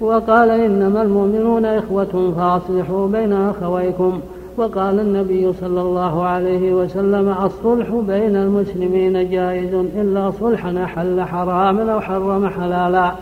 وقال 0.00 0.50
إنما 0.50 1.02
المؤمنون 1.02 1.64
إخوة 1.64 2.32
فأصلحوا 2.36 3.08
بين 3.08 3.32
أخويكم. 3.32 4.20
وقال 4.56 5.00
النبي 5.00 5.52
صلى 5.52 5.80
الله 5.80 6.24
عليه 6.24 6.74
وسلم 6.74 7.34
الصلح 7.44 7.88
بين 7.90 8.36
المسلمين 8.36 9.30
جائز 9.30 9.74
إلا 9.74 10.30
صلحا 10.30 10.84
أحل 10.84 11.22
حراما 11.22 11.92
أو 11.92 12.00
حرم 12.00 12.48
حلالا. 12.48 13.12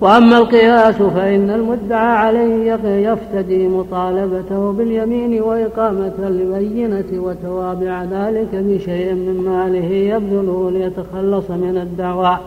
وأما 0.00 0.38
القياس 0.38 0.94
فإن 0.94 1.50
المدعى 1.50 2.16
عليه 2.16 2.74
يفتدي 2.84 3.68
مطالبته 3.68 4.72
باليمين 4.72 5.42
وإقامة 5.42 6.12
البينة 6.18 7.04
وتوابع 7.12 8.04
ذلك 8.04 8.48
بشيء 8.52 9.14
من 9.14 9.44
ماله 9.46 9.94
يبذله 9.94 10.70
ليتخلص 10.70 11.50
من 11.50 11.78
الدعوى 11.82 12.38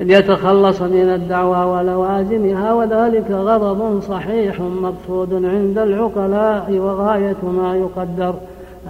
ليتخلص 0.00 0.82
من 0.82 1.10
الدعوى 1.14 1.72
ولوازمها 1.72 2.72
وذلك 2.72 3.30
غرض 3.30 4.00
صحيح 4.00 4.60
مقصود 4.60 5.44
عند 5.44 5.78
العقلاء 5.78 6.72
وغاية 6.72 7.44
ما 7.44 7.76
يقدر 7.76 8.34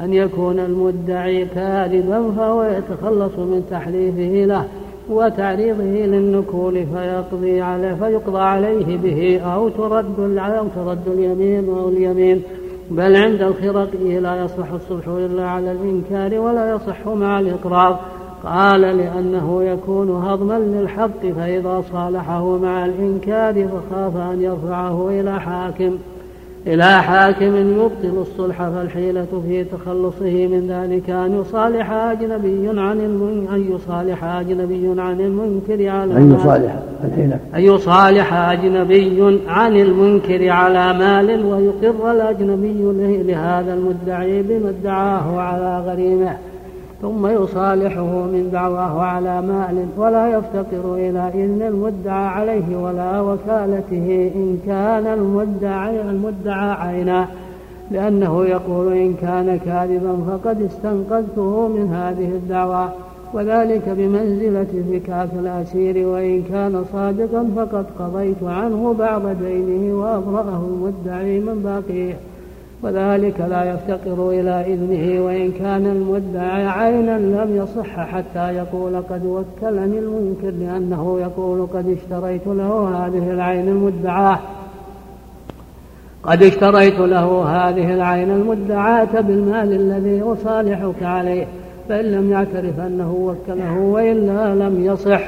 أن 0.03 0.15
يكون 0.15 0.59
المدعي 0.59 1.45
كاذبا 1.45 2.33
فهو 2.37 2.63
يتخلص 2.63 3.39
من 3.39 3.67
تحليفه 3.71 4.45
له 4.45 4.65
وتعريضه 5.11 5.85
للنكول 5.85 6.87
فيقضي 6.87 7.61
عليه 7.61 7.95
فيقضى 7.95 8.39
عليه 8.39 8.97
به 8.97 9.41
أو 9.41 9.69
ترد 9.69 10.39
أو 10.39 10.67
ترد 10.77 11.09
اليمين 11.09 11.69
أو 11.69 11.89
اليمين. 11.89 12.43
بل 12.91 13.17
عند 13.17 13.43
الخرقي 13.43 14.21
لا 14.21 14.45
يصح 14.45 14.73
الصلح 14.73 15.09
إلا 15.09 15.49
على 15.49 15.73
الإنكار 15.73 16.41
ولا 16.41 16.75
يصح 16.75 17.07
مع 17.07 17.41
الإقرار. 17.41 18.01
قال 18.45 18.80
لأنه 18.80 19.62
يكون 19.62 20.11
هضما 20.11 20.59
للحق 20.59 21.26
فإذا 21.37 21.82
صالحه 21.93 22.59
مع 22.59 22.84
الإنكار 22.84 23.68
فخاف 23.68 24.16
أن 24.16 24.43
يرفعه 24.43 25.09
إلى 25.09 25.41
حاكم. 25.41 25.99
إلى 26.66 27.03
حاكم 27.03 27.57
يبطل 27.57 28.20
الصلح 28.20 28.68
فالحيلة 28.68 29.43
في 29.49 29.64
تخلصه 29.64 30.47
من 30.47 30.66
ذلك 30.68 31.11
أن 31.11 31.41
يصالح 31.41 31.91
أجنبي 31.91 32.68
عن 32.68 33.01
المن... 33.01 33.49
أن 33.55 33.74
يصالح 33.74 34.24
أجنبي 34.24 35.01
عن 35.01 35.20
المنكر 35.20 35.89
على 35.89 36.16
أن 36.16 36.34
يصالح 36.34 36.76
الحيلة. 37.05 37.39
أن 37.55 37.61
يصالح 37.61 38.34
أجنبي 38.34 39.41
عن 39.49 39.76
المنكر 39.76 40.49
على 40.49 40.93
مال 40.93 41.45
ويقر 41.45 42.12
الأجنبي 42.12 43.22
لهذا 43.22 43.74
المدعي 43.74 44.43
بما 44.43 44.68
ادعاه 44.68 45.41
على 45.41 45.84
غريمه. 45.87 46.37
ثم 47.07 47.27
يصالحه 47.27 48.05
من 48.05 48.49
دعواه 48.53 49.03
على 49.03 49.43
مال 49.43 49.87
ولا 49.97 50.29
يفتقر 50.29 50.95
إلى 50.95 51.31
إذن 51.35 51.63
المدعى 51.63 52.27
عليه 52.27 52.77
ولا 52.77 53.21
وكالته 53.21 54.33
إن 54.35 54.59
كان 54.67 55.07
المدعى 55.07 56.01
المدعى 56.01 56.71
عينا. 56.71 57.29
لأنه 57.91 58.45
يقول 58.45 58.93
إن 58.93 59.15
كان 59.15 59.59
كاذبا 59.59 60.17
فقد 60.29 60.63
استنقذته 60.63 61.69
من 61.69 61.93
هذه 61.93 62.29
الدعوى 62.29 62.89
وذلك 63.35 63.89
بمنزلة 63.89 64.85
فكاك 64.93 65.29
الأسير 65.41 66.07
وإن 66.09 66.43
كان 66.43 66.85
صادقا 66.93 67.51
فقد 67.57 67.87
قضيت 67.99 68.43
عنه 68.43 68.95
بعض 68.99 69.23
دينه 69.27 69.95
وأبرأه 69.95 70.69
المدعي 70.69 71.41
من 71.41 71.63
باقيه. 71.65 72.15
وذلك 72.83 73.41
لا 73.41 73.64
يفتقر 73.64 74.31
إلى 74.31 74.74
إذنه 74.74 75.24
وإن 75.24 75.53
كان 75.53 75.87
المدعي 75.87 76.66
عينا 76.66 77.18
لم 77.18 77.57
يصح 77.57 78.01
حتى 78.01 78.55
يقول 78.55 78.97
قد 78.97 79.24
وكلني 79.24 79.99
المنكر 79.99 80.51
لأنه 80.51 81.20
يقول 81.20 81.66
قد 81.66 81.99
اشتريت 81.99 82.47
له 82.47 82.89
هذه 82.89 83.31
العين 83.31 83.68
المدعاة 83.68 84.39
قد 86.22 86.43
اشتريت 86.43 86.99
له 86.99 87.45
هذه 87.45 87.95
العين 87.95 88.31
المدعاة 88.31 89.20
بالمال 89.20 89.72
الذي 89.72 90.22
أصالحك 90.22 91.03
عليه 91.03 91.47
فإن 91.89 92.05
لم 92.05 92.33
يعترف 92.33 92.81
أنه 92.81 93.12
وكله 93.12 93.79
وإلا 93.79 94.55
لم 94.55 94.85
يصح. 94.85 95.20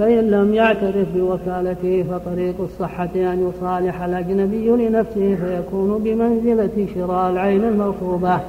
فإن 0.00 0.30
لم 0.30 0.54
يعترف 0.54 1.06
بوكالته 1.14 2.04
فطريق 2.10 2.54
الصحة 2.60 3.08
أن 3.14 3.50
يصالح 3.50 4.02
الأجنبي 4.02 4.68
لنفسه 4.68 5.34
فيكون 5.34 5.98
بمنزلة 6.04 6.86
شراء 6.94 7.30
العين 7.30 7.64
المرفوبة 7.64 8.40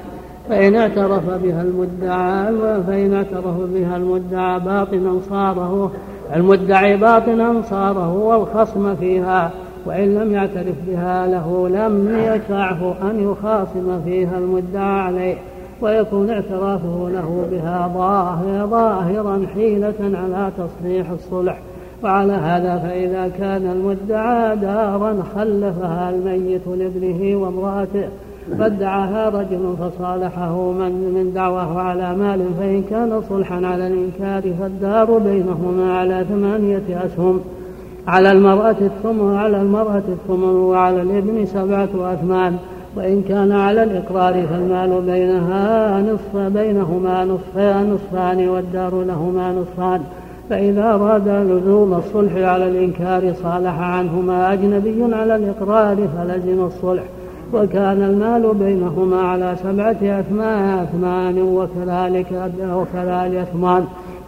فإن 0.49 0.76
اعترف 0.76 1.30
بها 1.30 1.62
المدعى 1.62 2.54
فإن 2.88 3.14
اعترف 3.14 3.58
بها 3.74 3.97
المدعى 3.97 4.60
باطنا 4.60 5.20
صاره. 5.30 5.91
المدعي 6.36 6.97
باطنا 6.97 7.62
صاره 7.70 8.14
والخصم 8.14 8.95
فيها. 8.95 9.52
وإن 9.86 10.16
لم 10.16 10.32
يعترف 10.32 10.76
بها 10.88 11.28
له 11.28 11.70
لم 11.70 12.20
يشرعه 12.20 12.95
أن 13.02 13.32
يخاصم 13.32 14.02
فيها 14.06 14.38
المدعى 14.38 15.02
عليه. 15.02 15.36
ويكون 15.82 16.30
اعترافه 16.30 17.10
له 17.14 17.48
بها 17.52 17.92
ظاهر 17.94 18.68
ظاهرا 18.68 19.46
حيلة 19.54 19.94
على 20.02 20.52
تصحيح 20.58 21.10
الصلح. 21.10 21.60
وعلى 22.04 22.34
هذا 22.34 22.78
فإذا 22.78 23.32
كان 23.38 23.72
المدعى 23.72 24.56
دارا 24.56 25.24
خلفها 25.36 26.10
الميت 26.10 26.68
لابنه 26.68 27.36
وامرأته. 27.42 28.08
فادعاها 28.60 29.30
رجل 29.30 29.76
فصالحه 29.80 30.72
من 30.72 30.92
من 31.16 31.34
دعواه 31.34 31.80
على 31.80 32.16
مال 32.16 32.46
فإن 32.60 32.84
كان 32.90 33.22
صلحا 33.30 33.56
على 33.56 33.88
الإنكار 33.88 34.54
فالدار 34.60 35.18
بينهما 35.18 35.98
على 35.98 36.26
ثمانية 36.30 37.06
أسهم 37.06 37.42
على 38.08 38.32
المرأة 38.32 38.76
الثمن 38.82 39.36
على 39.36 39.62
المرأة 39.62 40.04
الثمن 40.08 40.56
وعلى 40.56 41.02
الابن 41.02 41.46
سبعة 41.46 42.14
أثمان. 42.14 42.58
وإن 42.96 43.22
كان 43.22 43.52
على 43.52 43.84
الإقرار 43.84 44.34
فالمال 44.48 45.02
بينها 45.02 46.02
نصف 46.02 46.38
بينهما 46.38 47.26
نصفان 47.26 47.94
نصفان 47.94 48.50
والدار 48.50 49.04
لهما 49.04 49.52
نصفان. 49.52 50.02
فإذا 50.50 50.94
أراد 50.94 51.28
لزوم 51.28 51.94
الصلح 51.94 52.34
على 52.36 52.68
الإنكار 52.68 53.34
صالح 53.34 53.80
عنهما 53.80 54.54
أجنبي 54.54 55.16
على 55.16 55.36
الإقرار 55.36 55.98
فلزم 56.18 56.64
الصلح. 56.66 57.04
وكان 57.54 58.04
المال 58.04 58.54
بينهما 58.54 59.22
على 59.22 59.56
سبعة 59.64 60.20
أثمان 60.20 60.80
أثمان 60.80 61.42
وكذلك 61.42 62.52
وكذلك 62.64 63.36
أثمان. 63.36 63.86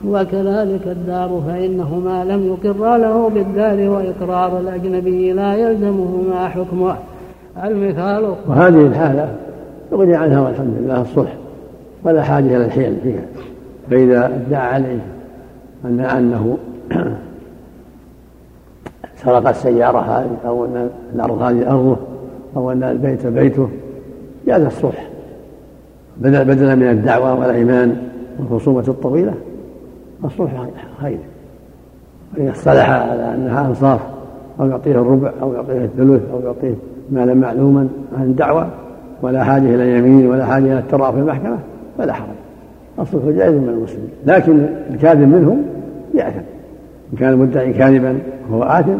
وكذلك 0.08 0.88
الدار 0.88 1.42
فإنهما 1.48 2.26
لم 2.26 2.48
يقرا 2.48 2.98
له 2.98 3.30
بالدار 3.30 3.90
وإقرار 3.90 4.60
الأجنبي 4.60 5.34
لا 5.34 5.56
يلزمهما 5.56 6.48
حكمه. 6.48 6.96
المثال 7.64 8.36
وهذه 8.48 8.88
الحالة 8.88 9.36
يغني 9.92 10.16
عنها 10.16 10.42
والحمد 10.42 10.74
لله 10.80 11.02
الصلح 11.02 11.36
ولا 12.04 12.24
حاجة 12.24 12.46
إلى 12.46 12.66
الحيل 12.66 12.98
فيها. 13.04 13.24
فإذا 13.90 14.26
ادعى 14.26 14.68
عليه 14.68 15.00
أن 15.86 16.00
أنه 16.00 16.58
سرق 19.24 19.48
السيارة 19.48 20.00
هذه 20.00 20.38
أو 20.46 20.66
أن 20.66 20.90
الأرض 21.16 21.42
هذه 21.42 21.72
أرضه 21.72 21.98
أو 22.56 22.72
أن 22.72 22.84
البيت 22.84 23.28
بيته 23.28 23.70
جاز 24.48 24.62
الصلح. 24.62 25.10
بدل 26.18 26.46
بدلا 26.46 26.76
من 26.76 26.90
الدعوة 26.90 27.40
والأيمان 27.40 27.98
والخصومة 28.40 28.84
الطويلة 28.88 29.34
الصلح 30.26 30.68
خير. 31.02 31.20
فإذا 32.36 32.52
اصطلح 32.52 32.90
على 32.90 33.36
أنها 33.36 33.68
أنصاف 33.68 34.00
أو 34.60 34.70
يعطيه 34.70 34.92
الربع 34.92 35.32
أو 35.42 35.54
يعطيه 35.54 35.86
الثلث 35.86 36.22
أو 36.34 36.40
يعطيه 36.40 36.76
مالا 37.12 37.34
معلوما 37.34 37.88
عن 38.18 38.24
الدعوة 38.24 38.68
ولا 39.22 39.44
حاجة 39.44 39.76
إلى 39.76 39.98
يمين 39.98 40.28
ولا 40.28 40.46
حاجة 40.46 40.64
إلى 40.64 40.80
التراء 40.80 41.12
في 41.12 41.20
المحكمة 41.20 41.58
فلا 41.98 42.14
حرج. 42.14 42.28
الصلح 43.00 43.26
جائز 43.26 43.54
من 43.54 43.70
المسلمين 43.70 44.10
لكن 44.26 44.66
الكاذب 44.90 45.28
منهم 45.28 45.64
يأثم. 46.14 46.40
إن 47.14 47.18
كان 47.20 47.34
المدعي 47.34 47.74
كاذبا 47.74 48.20
فهو 48.50 48.64
آثم. 48.64 48.98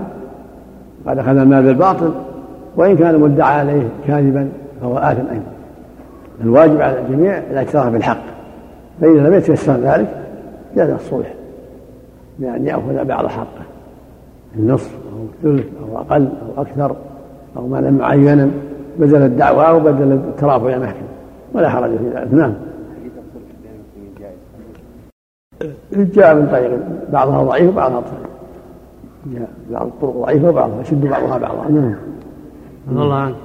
قد 1.08 1.18
أخذ 1.18 1.38
المال 1.38 1.64
بالباطل 1.64 2.12
وإن 2.76 2.98
كان 2.98 3.16
المدعى 3.16 3.60
عليه 3.60 3.88
كاذبا 4.08 4.50
فهو 4.82 4.98
آثم 4.98 5.28
أيضا. 5.32 5.52
الواجب 6.42 6.82
على 6.82 7.00
الجميع 7.00 7.38
الاعتراف 7.38 7.88
بالحق. 7.94 8.24
فإذا 9.02 9.28
لم 9.28 9.34
يتيسر 9.34 9.74
ذلك 9.74 10.08
جاز 10.76 10.90
الصلح 10.90 11.34
بأن 12.40 12.66
يأخذ 12.66 13.06
بعض 13.06 13.28
حقه. 13.28 13.64
النصف 14.56 14.92
أو 15.14 15.24
الثلث 15.24 15.66
أو 15.82 15.98
أقل 15.98 16.28
أو 16.58 16.62
أكثر. 16.62 16.96
أو 17.58 17.68
مالا 17.68 17.92
معينا 17.92 18.50
بدل 19.00 19.22
الدعوى 19.22 19.68
أو 19.68 19.80
بدل 19.80 20.12
الترافع 20.12 20.68
إلى 20.68 20.76
المحكمة 20.76 21.08
ولا 21.54 21.70
حرج 21.70 21.90
في 21.90 22.10
ذلك. 22.10 22.34
نعم. 22.34 22.54
جاء 25.94 26.36
من 26.36 26.48
طريق 26.48 26.80
بعضها 27.14 27.44
ضعيف 27.44 27.70
وبعضها 27.70 28.00
ضعيف 28.00 28.34
جاء 29.34 29.50
بعض 29.72 29.86
الطرق 29.86 30.18
ضعيفة 30.18 30.50
وبعضها 30.50 30.82
يشد 30.82 31.06
بعضها 31.06 31.38
بعضا. 31.38 31.70
نعم. 31.70 31.96
الله 32.92 33.16
عنك. 33.16 33.36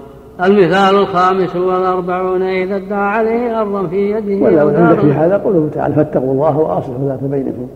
المثال 0.44 0.96
الخامس 0.96 1.56
والأربعون 1.56 2.42
إذا 2.42 2.76
ادعى 2.76 3.08
عليه 3.08 3.60
أرضا 3.60 3.86
في 3.86 4.10
يده 4.10 4.44
ولا 4.44 4.78
عندك 4.78 5.00
في 5.00 5.12
هذا 5.12 5.36
قوله 5.36 5.68
تعالى 5.74 5.94
فاتقوا 5.94 6.32
الله 6.32 6.58
وأصلحوا 6.58 7.08
ذات 7.08 7.24
بينكم. 7.24 7.66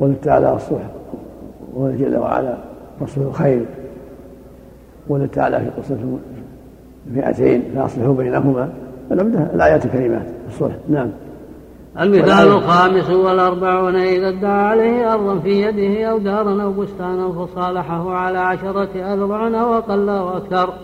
قوله 0.00 0.14
تعالى 0.22 0.54
الصلح 0.54 0.82
جل 1.76 2.16
وعلا 2.16 2.54
رسول 3.02 3.24
الخير. 3.26 3.64
قوله 5.10 5.26
تعالى 5.26 5.60
في 5.60 5.70
قصة 5.80 5.98
فئتين 7.14 7.62
فأصلحوا 7.74 8.14
بينهما. 8.14 8.68
العمدة 9.12 9.50
الآيات 9.54 9.84
الكريمات 9.84 10.26
الصلح. 10.48 10.74
نعم. 10.88 11.10
المثال 12.00 12.48
الخامس 12.48 13.10
والأربعون 13.10 13.96
إذا 13.96 14.28
ادعى 14.28 14.64
عليه 14.64 15.12
أرضا 15.14 15.38
في 15.38 15.62
يده 15.62 16.04
أو 16.04 16.18
دارا 16.18 16.62
أو 16.62 16.72
بستانا 16.72 17.32
فصالحه 17.32 18.12
على 18.12 18.38
عشرة 18.38 18.88
أذرع 18.94 19.62
أو 19.62 19.74
أقل 19.74 20.08
أو 20.08 20.28
أكثر 20.28 20.74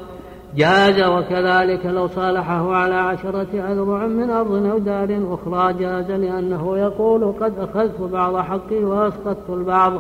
جاز 0.56 1.02
وكذلك 1.02 1.86
لو 1.86 2.06
صالحه 2.06 2.74
على 2.74 2.94
عشرة 2.94 3.48
أذرع 3.54 4.06
من 4.06 4.30
أرض 4.30 4.66
أو 4.66 4.78
دار 4.78 5.20
أخرى 5.30 5.72
جاز 5.72 6.10
لأنه 6.10 6.78
يقول 6.78 7.32
قد 7.40 7.52
أخذت 7.58 8.00
بعض 8.00 8.36
حقي 8.36 8.84
وأسقطت 8.84 9.50
البعض. 9.50 9.92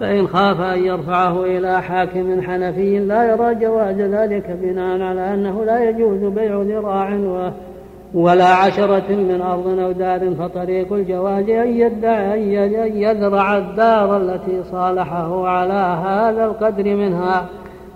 فإن 0.00 0.28
خاف 0.28 0.60
أن 0.60 0.84
يرفعه 0.84 1.44
إلى 1.44 1.82
حاكم 1.82 2.42
حنفي 2.42 2.98
لا 2.98 3.32
يرى 3.32 3.54
جواز 3.54 4.00
ذلك 4.00 4.58
بناء 4.62 5.02
على 5.02 5.34
أنه 5.34 5.64
لا 5.64 5.90
يجوز 5.90 6.32
بيع 6.32 6.62
ذراع 6.62 7.18
ولا 8.14 8.54
عشرة 8.54 9.12
من 9.12 9.40
أرض 9.40 9.78
أو 9.78 9.92
دار 9.92 10.34
فطريق 10.34 10.92
الجواز 10.92 11.48
أن 11.48 11.68
يدعي 11.68 12.66
أن 12.86 12.96
يذرع 12.96 13.58
الدار 13.58 14.16
التي 14.16 14.62
صالحه 14.62 15.46
على 15.48 15.98
هذا 16.06 16.44
القدر 16.44 16.84
منها 16.84 17.46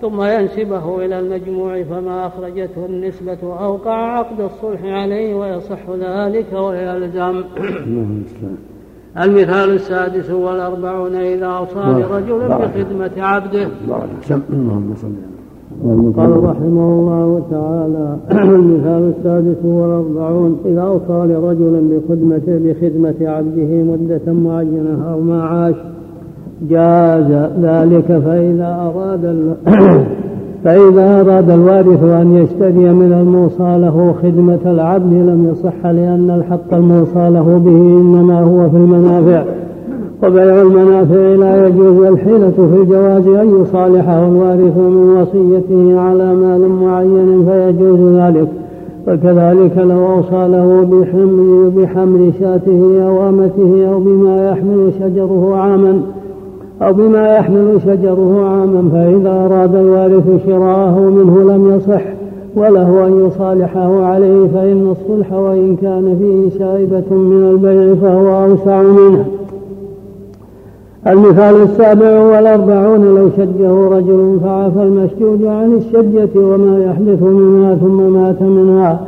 ثم 0.01 0.23
ينسبه 0.23 1.05
إلى 1.05 1.19
المجموع 1.19 1.83
فما 1.83 2.27
أخرجته 2.27 2.87
النسبة 2.87 3.39
أوقع 3.43 4.19
عقد 4.19 4.41
الصلح 4.41 4.85
عليه 4.85 5.35
ويصح 5.35 5.91
ذلك 5.91 6.53
ويلزم. 6.53 7.45
المثال 9.21 9.71
السادس 9.75 10.31
والأربعون 10.31 11.15
إذا 11.15 11.47
أوصى 11.47 11.79
لرجل 11.79 12.49
بخدمة 12.49 13.11
عبده. 13.17 13.69
قال 16.17 16.45
رحمه 16.45 16.89
الله 16.95 17.43
تعالى 17.51 18.17
المثال 18.55 19.13
السادس 19.19 19.65
والأربعون 19.65 20.61
إذا 20.65 20.81
أوصى 20.81 21.33
لرجل 21.33 22.01
بخدمة 22.09 22.43
بخدمة 22.47 23.31
عبده 23.31 23.83
مدة 23.83 24.33
معينة 24.33 25.13
أو 25.13 25.21
ما 25.21 25.45
عاش 25.45 25.75
جاز 26.63 27.51
ذلك 27.61 28.07
فإذا 28.07 28.93
أراد 28.95 29.57
فإذا 30.65 31.21
أراد 31.21 31.51
الوارث 31.51 32.05
أن 32.05 32.37
يشتري 32.37 32.93
من 32.93 33.13
الموصى 33.13 33.79
له 33.79 34.15
خدمة 34.23 34.59
العبد 34.67 35.13
لم 35.13 35.49
يصح 35.53 35.87
لأن 35.87 36.31
الحق 36.31 36.75
الموصى 36.75 37.31
له 37.31 37.61
به 37.65 38.01
إنما 38.01 38.41
هو 38.41 38.71
في 38.71 38.77
المنافع. 38.77 39.45
وبيع 40.23 40.63
المنافع 40.63 41.35
لا 41.35 41.67
يجوز 41.67 42.07
الحيلة 42.07 42.51
في 42.51 42.83
الجواز 42.83 43.27
أن 43.27 43.63
يصالحه 43.63 44.29
الوارث 44.29 44.77
من 44.77 45.21
وصيته 45.21 46.01
على 46.01 46.35
مال 46.35 46.69
معين 46.69 47.45
فيجوز 47.45 48.01
ذلك. 48.01 48.49
وكذلك 49.09 49.79
لو 49.79 50.07
أوصى 50.07 50.49
له 50.49 50.87
بحمل 50.91 51.71
بحمل 51.77 52.33
شاته 52.41 53.07
أو 53.07 53.29
أمته 53.29 53.93
أو 53.93 54.01
بما 54.01 54.51
يحمل 54.51 54.93
شجره 55.01 55.55
عاما 55.57 56.03
أو 56.83 56.93
بما 56.93 57.37
يحمل 57.37 57.81
شجره 57.85 58.45
عاما 58.45 58.91
فإذا 58.93 59.31
أراد 59.31 59.75
الوارث 59.75 60.47
شراءه 60.47 61.01
منه 61.01 61.55
لم 61.55 61.77
يصح 61.77 62.03
وله 62.57 63.07
أن 63.07 63.27
يصالحه 63.27 64.05
عليه 64.05 64.49
فإن 64.55 64.91
الصلح 64.91 65.33
وإن 65.33 65.77
كان 65.77 66.17
فيه 66.19 66.59
شائبة 66.59 67.17
من 67.17 67.51
البيع 67.51 67.95
فهو 67.95 68.45
أوسع 68.45 68.83
منه. 68.83 69.25
المثال 71.07 71.63
السابع 71.63 72.21
والأربعون 72.21 73.15
لو 73.15 73.29
شجه 73.37 73.89
رجل 73.89 74.39
فعفى 74.45 74.83
المشجوج 74.83 75.45
عن 75.45 75.73
الشجة 75.73 76.31
وما 76.37 76.85
يحدث 76.85 77.23
منها 77.23 77.75
ثم 77.75 78.13
مات 78.13 78.43
منها. 78.43 79.01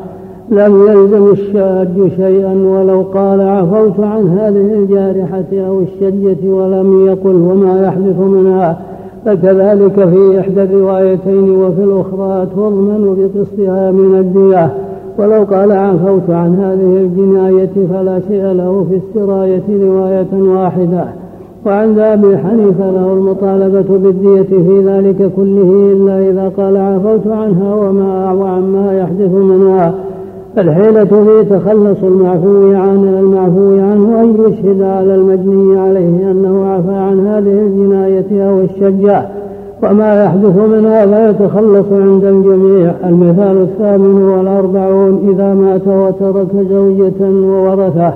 لم 0.50 0.86
يلزم 0.86 1.30
الشاج 1.30 2.08
شيئا 2.16 2.54
ولو 2.54 3.02
قال 3.02 3.40
عفوت 3.40 4.00
عن 4.00 4.28
هذه 4.28 4.74
الجارحة 4.74 5.66
أو 5.68 5.80
الشجة 5.80 6.48
ولم 6.48 7.06
يقل 7.06 7.34
وما 7.34 7.82
يحدث 7.86 8.20
منها. 8.20 8.78
فكذلك 9.26 10.04
في 10.08 10.40
إحدى 10.40 10.62
الروايتين 10.62 11.50
وفي 11.50 11.84
الأخرى 11.84 12.46
تضمن 12.56 13.16
بقسطها 13.18 13.90
من 13.90 14.18
الدية. 14.18 14.74
ولو 15.18 15.44
قال 15.44 15.72
عفوت 15.72 16.30
عن 16.30 16.54
هذه 16.54 17.00
الجناية 17.00 17.86
فلا 17.92 18.20
شيء 18.28 18.42
له 18.42 18.86
في 18.90 18.96
السراية 18.96 19.86
رواية 19.86 20.52
واحدة. 20.54 21.04
وعند 21.66 21.98
أبي 21.98 22.38
حنيفة 22.38 22.90
له 22.90 23.12
المطالبة 23.12 23.98
بالدية 23.98 24.42
في 24.42 24.82
ذلك 24.86 25.32
كله 25.36 25.92
إلا 25.92 26.30
إذا 26.30 26.52
قال 26.56 26.76
عفوت 26.76 27.26
عنها 27.26 27.74
وما 27.74 28.32
وعن 28.32 28.62
ما 28.62 28.98
يحدث 28.98 29.30
منها. 29.34 29.94
الحيلة 30.58 31.04
في 31.04 31.44
تخلص 31.50 32.02
المعفو 32.02 32.74
عن 32.74 33.14
المعفو 33.18 33.72
عنه 33.72 34.20
أن 34.20 34.36
يشهد 34.48 34.82
على 34.82 35.14
المجني 35.14 35.78
عليه 35.78 36.30
أنه 36.30 36.66
عفى 36.66 36.94
عن 36.94 37.26
هذه 37.26 37.60
الجناية 37.66 38.48
أو 38.48 38.60
الشجاع 38.60 39.28
وما 39.82 40.24
يحدث 40.24 40.56
منها 40.56 41.06
فيتخلص 41.06 41.86
عند 41.92 42.24
الجميع. 42.24 42.92
المثال 43.04 43.56
الثامن 43.62 44.22
والأربعون 44.22 45.28
إذا 45.30 45.54
مات 45.54 45.88
وترك 45.88 46.66
زوجة 46.70 47.30
وورثة. 47.30 48.12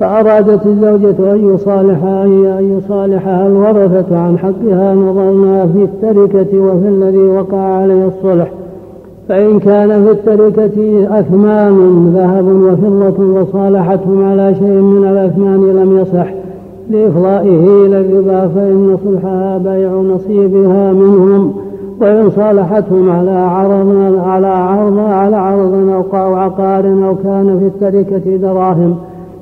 فأرادت 0.00 0.66
الزوجة 0.66 1.32
أن 1.32 1.54
يصالح 1.54 2.04
أن 2.04 2.78
يصالحها 2.78 3.46
الورثة 3.46 4.18
عن 4.18 4.38
حقها 4.38 4.94
نظرنا 4.94 5.66
في 5.66 5.84
التركة 5.84 6.58
وفي 6.58 6.88
الذي 6.88 7.18
وقع 7.18 7.58
عليه 7.58 8.06
الصلح. 8.06 8.48
فإن 9.28 9.58
كان 9.58 10.04
في 10.04 10.10
التركة 10.10 11.06
أثمان 11.20 12.12
ذهب 12.16 12.46
وفضة 12.46 13.40
وصالحتهم 13.40 14.24
على 14.24 14.54
شيء 14.54 14.80
من 14.80 15.08
الأثمان 15.08 15.60
لم 15.60 15.98
يصح. 15.98 16.46
لإفضائه 16.90 17.86
إلى 17.86 18.00
الربا 18.00 18.48
فإن 18.48 18.98
صلحها 19.04 19.58
بيع 19.58 19.90
نصيبها 19.90 20.92
منهم 20.92 21.52
وإن 22.00 22.30
صالحتهم 22.30 23.10
على 23.10 23.30
عرض 23.30 24.18
على 24.26 24.46
عرض 24.46 24.98
على 24.98 25.36
عرض 25.36 26.04
أو 26.14 26.34
عقار 26.34 26.84
أو 26.86 27.14
كان 27.14 27.58
في 27.58 27.66
التركة 27.66 28.36
دراهم. 28.36 28.96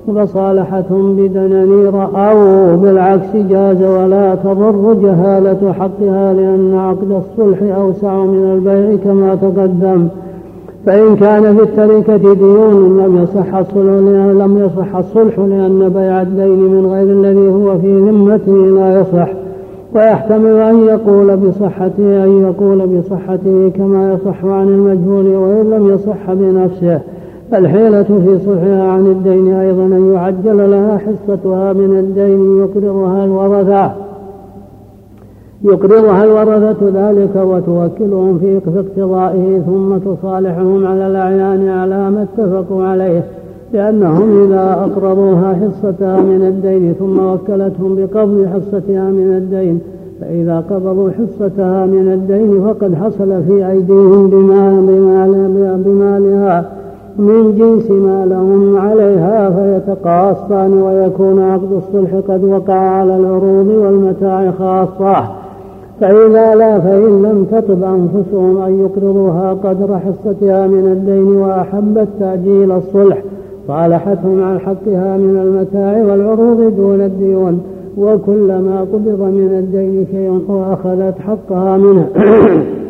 فصالحتهم 0.07 1.17
بدنانير 1.17 2.03
أو 2.05 2.77
بالعكس 2.77 3.37
جاز 3.37 3.83
ولا 3.83 4.35
تضر 4.35 4.95
جهالة 4.95 5.73
حقها 5.73 6.35
لأن 6.35 6.75
عقد 6.75 7.11
الصلح 7.11 7.77
أوسع 7.77 8.25
من 8.25 8.53
البيع 8.53 8.97
كما 9.05 9.35
تقدم. 9.35 10.09
فإن 10.87 11.17
كان 11.17 11.57
في 11.57 11.63
التركة 11.63 12.17
ديون 12.17 12.99
لم 12.99 13.23
يصح 13.23 13.55
الصلح 13.55 13.77
لم 14.45 14.59
يصح 14.59 14.97
الصلح 14.97 15.39
لأن 15.39 15.89
بيع 15.89 16.23
الدين 16.23 16.59
من 16.59 16.87
غير 16.87 17.07
الذي 17.07 17.49
هو 17.49 17.79
في 17.79 18.01
ذمته 18.01 18.53
لا 18.53 19.01
يصح. 19.01 19.29
ويحتمل 19.95 20.57
أن 20.57 20.81
يقول 20.81 21.37
بصحته 21.37 22.25
أن 22.25 22.43
يقول 22.43 22.87
بصحته 22.87 23.73
كما 23.77 24.13
يصح 24.13 24.45
عن 24.45 24.69
المجهول 24.69 25.27
وإن 25.27 25.71
لم 25.71 25.95
يصح 25.95 26.33
بنفسه. 26.33 27.01
الحيلة 27.53 28.03
في 28.03 28.39
صلحها 28.47 28.83
عن 28.83 29.07
الدين 29.07 29.55
أيضا 29.55 29.85
أن 29.85 30.13
يعجل 30.15 30.71
لها 30.71 30.99
حصتها 30.99 31.73
من 31.73 31.99
الدين 31.99 32.59
يقرضها 32.59 33.25
الورثة. 33.25 33.93
يقرضها 35.65 36.25
الورثة 36.25 37.11
ذلك 37.11 37.37
وتوكلهم 37.37 38.39
في 38.39 38.61
اقتضائه 38.77 39.63
ثم 39.67 39.97
تصالحهم 39.99 40.87
على 40.87 41.07
الأعيان 41.07 41.69
على 41.69 42.11
ما 42.11 42.23
اتفقوا 42.23 42.85
عليه 42.85 43.25
لأنهم 43.73 44.45
إذا 44.45 44.73
أقرضوها 44.73 45.55
حصتها 45.55 46.21
من 46.21 46.43
الدين 46.43 46.93
ثم 46.93 47.19
وكلتهم 47.19 47.97
بقبض 47.97 48.49
حصتها 48.55 49.11
من 49.11 49.37
الدين 49.37 49.81
فإذا 50.21 50.65
قبضوا 50.71 51.11
حصتها 51.11 51.87
من 51.87 52.13
الدين 52.13 52.65
فقد 52.65 52.95
حصل 52.95 53.43
في 53.43 53.71
أيديهم 53.71 54.31
بمال 54.31 54.87
بمال 54.87 55.83
بمالها. 55.85 56.84
من 57.19 57.55
جنس 57.59 57.91
ما 57.91 58.27
لهم 58.27 58.77
عليها 58.77 59.51
فيتقاصان 59.51 60.83
ويكون 60.83 61.43
عقد 61.43 61.73
الصلح 61.73 62.15
قد 62.29 62.45
وقع 62.45 62.75
على 62.75 63.17
العروض 63.17 63.67
والمتاع 63.67 64.51
خاصة. 64.51 65.45
فإذا 66.01 66.55
لا 66.55 66.81
فإن 66.81 67.23
لم 67.23 67.47
تطب 67.53 67.83
أنفسهم 67.85 68.63
أن 68.63 68.81
يقرضوها 68.81 69.53
قدر 69.53 69.99
حصتها 69.99 70.67
من 70.67 70.93
الدين 70.93 71.37
وأحبت 71.37 72.09
تأجيل 72.21 72.73
الصلح 72.73 73.23
صالحتهم 73.69 74.43
عن 74.43 74.59
حقها 74.59 75.17
من 75.17 75.39
المتاع 75.43 76.03
والعروض 76.03 76.77
دون 76.77 77.01
الديون 77.01 77.61
وكلما 77.99 78.81
قبض 78.81 79.21
من 79.21 79.51
الدين 79.59 80.07
شيء 80.13 80.43
وأخذت 80.49 81.19
حقها 81.19 81.77
منه 81.77 82.09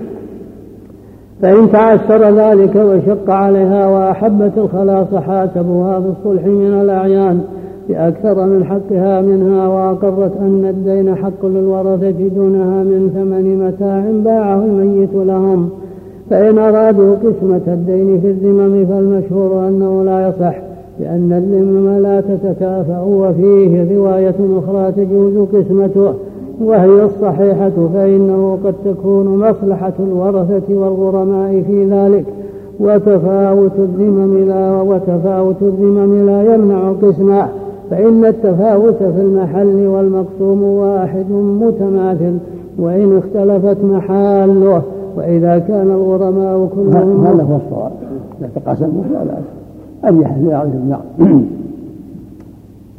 فإن 1.42 1.72
تعسر 1.72 2.30
ذلك 2.30 2.76
وشق 2.76 3.30
عليها 3.30 3.86
وأحبت 3.86 4.52
الخلاص 4.56 5.14
حاسبوها 5.14 5.98
بالصلح 5.98 6.46
من 6.46 6.80
الأعيان 6.82 7.40
بأكثر 7.88 8.46
من 8.46 8.64
حقها 8.64 9.20
منها 9.20 9.68
وأقرت 9.68 10.32
أن 10.40 10.64
الدين 10.70 11.14
حق 11.14 11.46
للورثة 11.46 12.28
دونها 12.28 12.82
من 12.82 13.10
ثمن 13.14 13.66
متاع 13.66 14.04
باعه 14.24 14.64
الميت 14.64 15.14
لهم. 15.14 15.68
فإن 16.30 16.58
أرادوا 16.58 17.14
قسمة 17.16 17.60
الدين 17.68 18.20
في 18.20 18.26
الذمم 18.26 18.86
فالمشهور 18.86 19.68
أنه 19.68 20.04
لا 20.04 20.28
يصح 20.28 20.58
لأن 21.00 21.32
الذمم 21.32 22.02
لا 22.02 22.20
تتكافأ 22.20 23.00
وفيه 23.00 23.96
رواية 23.96 24.34
أخرى 24.58 24.92
تجوز 24.92 25.48
قسمته. 25.48 26.14
وهي 26.60 27.04
الصحيحة 27.04 27.72
فإنه 27.94 28.58
قد 28.64 28.74
تكون 28.84 29.26
مصلحة 29.26 29.92
الورثة 30.00 30.74
والغرماء 30.74 31.62
في 31.66 31.84
ذلك 31.90 32.24
وتفاوت 32.80 33.78
الذمم 33.78 34.48
لا 34.48 34.80
وتفاوت 34.82 35.62
الذمم 35.62 36.26
لا 36.26 36.54
يمنع 36.54 36.92
قسمه 37.02 37.48
فإن 37.90 38.24
التفاوت 38.24 38.96
في 38.96 39.20
المحل 39.20 39.86
والمقسوم 39.86 40.62
واحد 40.62 41.30
متماثل 41.30 42.38
وإن 42.78 43.18
اختلفت 43.18 43.84
محاله 43.84 44.82
وإذا 45.16 45.58
كان 45.58 45.90
الغرماء 45.90 46.68
كلهم 46.76 47.24
هذا 47.24 47.42
هو 47.42 47.56
الصواب. 47.56 47.92
إذا 48.40 48.50
تقاسموا 48.54 49.02
فلا 49.10 49.24
بأس 49.24 49.44
أريح 50.04 50.38
لبعضهم 50.38 50.88
بعض 50.90 51.28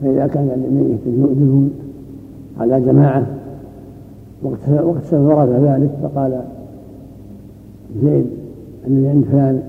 فإذا 0.01 0.27
كان 0.27 0.49
للميت 0.55 0.99
ديون 1.05 1.71
على 2.59 2.81
جماعة 2.81 3.23
وقت 4.45 5.13
ورد 5.13 5.49
ذلك 5.49 5.91
فقال 6.03 6.41
زيد 8.03 8.25
اللي 8.87 9.07
عند 9.07 9.25
فلان 9.31 9.61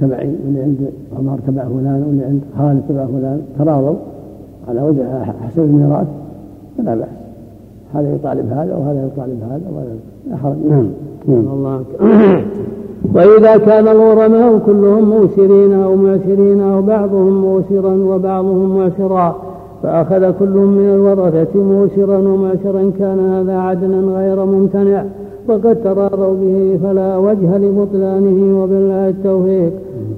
تبعي 0.00 0.34
واللي 0.44 0.62
عند 0.62 0.90
عمر 1.18 1.38
تبع 1.46 1.64
فلان 1.64 2.04
واللي 2.06 2.24
عند 2.24 2.40
خالد 2.58 2.82
تبع 2.88 3.06
فلان 3.06 3.42
تراضوا؟ 3.58 3.96
على 4.68 4.82
وجه 4.82 5.24
حسب 5.24 5.62
الميراث 5.62 6.06
فلا 6.78 6.94
بأس 6.94 7.08
هذا 7.94 8.14
يطالب 8.14 8.52
هذا 8.52 8.74
وهذا 8.74 9.06
يطالب 9.06 9.42
هذا 9.50 9.62
ولا 9.76 10.36
حرج. 10.36 10.56
نعم 10.70 10.88
نعم. 11.28 11.38
الله 11.52 11.84
وإذا 13.14 13.56
كان 13.56 13.88
الغرماء 13.88 14.58
كلهم 14.58 15.10
موسرين 15.10 15.72
أو 15.72 15.96
معسرين 15.96 16.60
أو 16.60 16.82
بعضهم 16.82 17.40
موسرا 17.40 17.94
وبعضهم 17.94 18.76
معسرا 18.76 19.36
فأخذ 19.86 20.32
كل 20.38 20.56
من 20.56 20.90
الورثة 20.94 21.62
موسرا 21.62 22.18
ومعسرا 22.18 22.92
كان 22.98 23.18
هذا 23.30 23.56
عدلا 23.58 24.00
غير 24.18 24.44
ممتنع 24.44 25.04
وقد 25.48 25.76
تراضوا 25.84 26.34
به 26.34 26.78
فلا 26.82 27.16
وجه 27.16 27.58
لبطلانه 27.58 28.62
وبالله 28.62 29.08
التوفيق. 29.08 29.72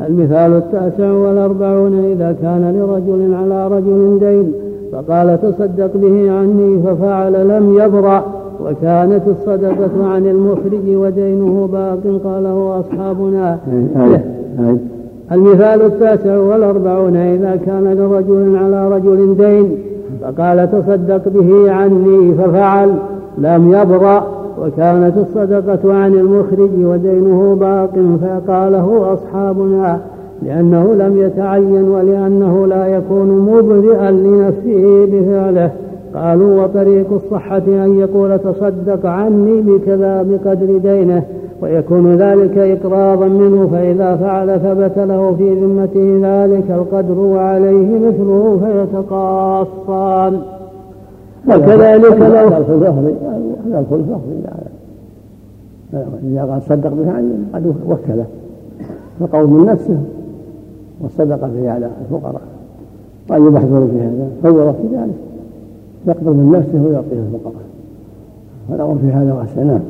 المثال 0.06 0.52
التاسع 0.52 1.12
والأربعون 1.12 2.04
إذا 2.04 2.36
كان 2.42 2.74
لرجل 2.76 3.34
على 3.34 3.68
رجل 3.68 4.18
دين 4.18 4.52
فقال 4.92 5.38
تصدق 5.42 5.96
به 5.96 6.32
عني 6.32 6.82
ففعل 6.82 7.48
لم 7.48 7.78
يبرأ 7.78 8.24
وكانت 8.64 9.22
الصدقة 9.26 10.06
عن 10.06 10.26
المخرج 10.26 10.96
ودينه 10.96 11.68
باق 11.72 12.20
قاله 12.24 12.80
أصحابنا. 12.80 13.58
المثال 15.32 15.82
التاسع 15.82 16.36
والأربعون 16.36 17.16
إذا 17.16 17.56
كان 17.66 17.84
لرجل 17.84 18.56
على 18.56 18.88
رجل 18.88 19.36
دين 19.36 19.78
فقال 20.22 20.70
تصدق 20.72 21.28
به 21.28 21.72
عني 21.72 22.34
ففعل 22.34 22.94
لم 23.38 23.72
يبرأ 23.72 24.26
وكانت 24.62 25.14
الصدقة 25.16 25.94
عن 25.94 26.14
المخرج 26.14 26.70
ودينه 26.84 27.56
باق 27.60 27.94
فقاله 28.22 29.12
أصحابنا 29.12 30.00
لأنه 30.42 30.94
لم 30.94 31.18
يتعين 31.18 31.88
ولأنه 31.88 32.66
لا 32.66 32.86
يكون 32.86 33.28
مبرئا 33.28 34.10
لنفسه 34.10 35.06
بفعله 35.06 35.70
قالوا 36.14 36.64
وطريق 36.64 37.12
الصحة 37.12 37.62
أن 37.68 37.98
يقول 37.98 38.38
تصدق 38.38 39.06
عني 39.06 39.60
بكذا 39.60 40.22
بقدر 40.22 40.78
دينه. 40.78 41.22
ويكون 41.62 42.16
ذلك 42.16 42.58
إقراضا 42.58 43.26
منه 43.28 43.68
فإذا 43.72 44.16
فعل 44.16 44.60
ثبت 44.60 44.98
له 44.98 45.34
في 45.34 45.54
ذمته 45.54 46.18
ذلك 46.22 46.70
القدر 46.70 47.18
وعليه 47.18 47.98
مثله 47.98 48.60
فيتقاصان. 48.64 50.40
وكذلك 51.48 52.20
لو 52.20 52.48
هذا 52.48 52.56
هذا 53.66 53.78
الفلفل 53.78 54.14
إذا 56.24 56.44
قال 56.44 56.62
صدق 56.62 56.92
به 56.92 57.12
عني 57.12 57.32
قد 57.54 57.74
وكله. 57.88 58.26
فقول 59.20 59.50
من 59.50 59.66
نفسه 59.66 59.98
والصدقة 61.00 61.50
به 61.56 61.70
على 61.70 61.88
الفقراء. 62.04 62.42
وأن 63.30 63.46
يبحثوا 63.46 63.86
في 63.86 64.00
هذا. 64.00 64.28
فور 64.42 64.72
في 64.72 64.96
ذلك. 64.96 65.14
يقبل 66.06 66.30
من 66.30 66.52
نفسه 66.52 66.86
ويعطيه 66.86 67.18
الفقراء. 67.28 67.64
فالأمر 68.68 68.96
في 69.00 69.12
هذا 69.12 69.32
واسع 69.32 69.62
نعم 69.62 69.80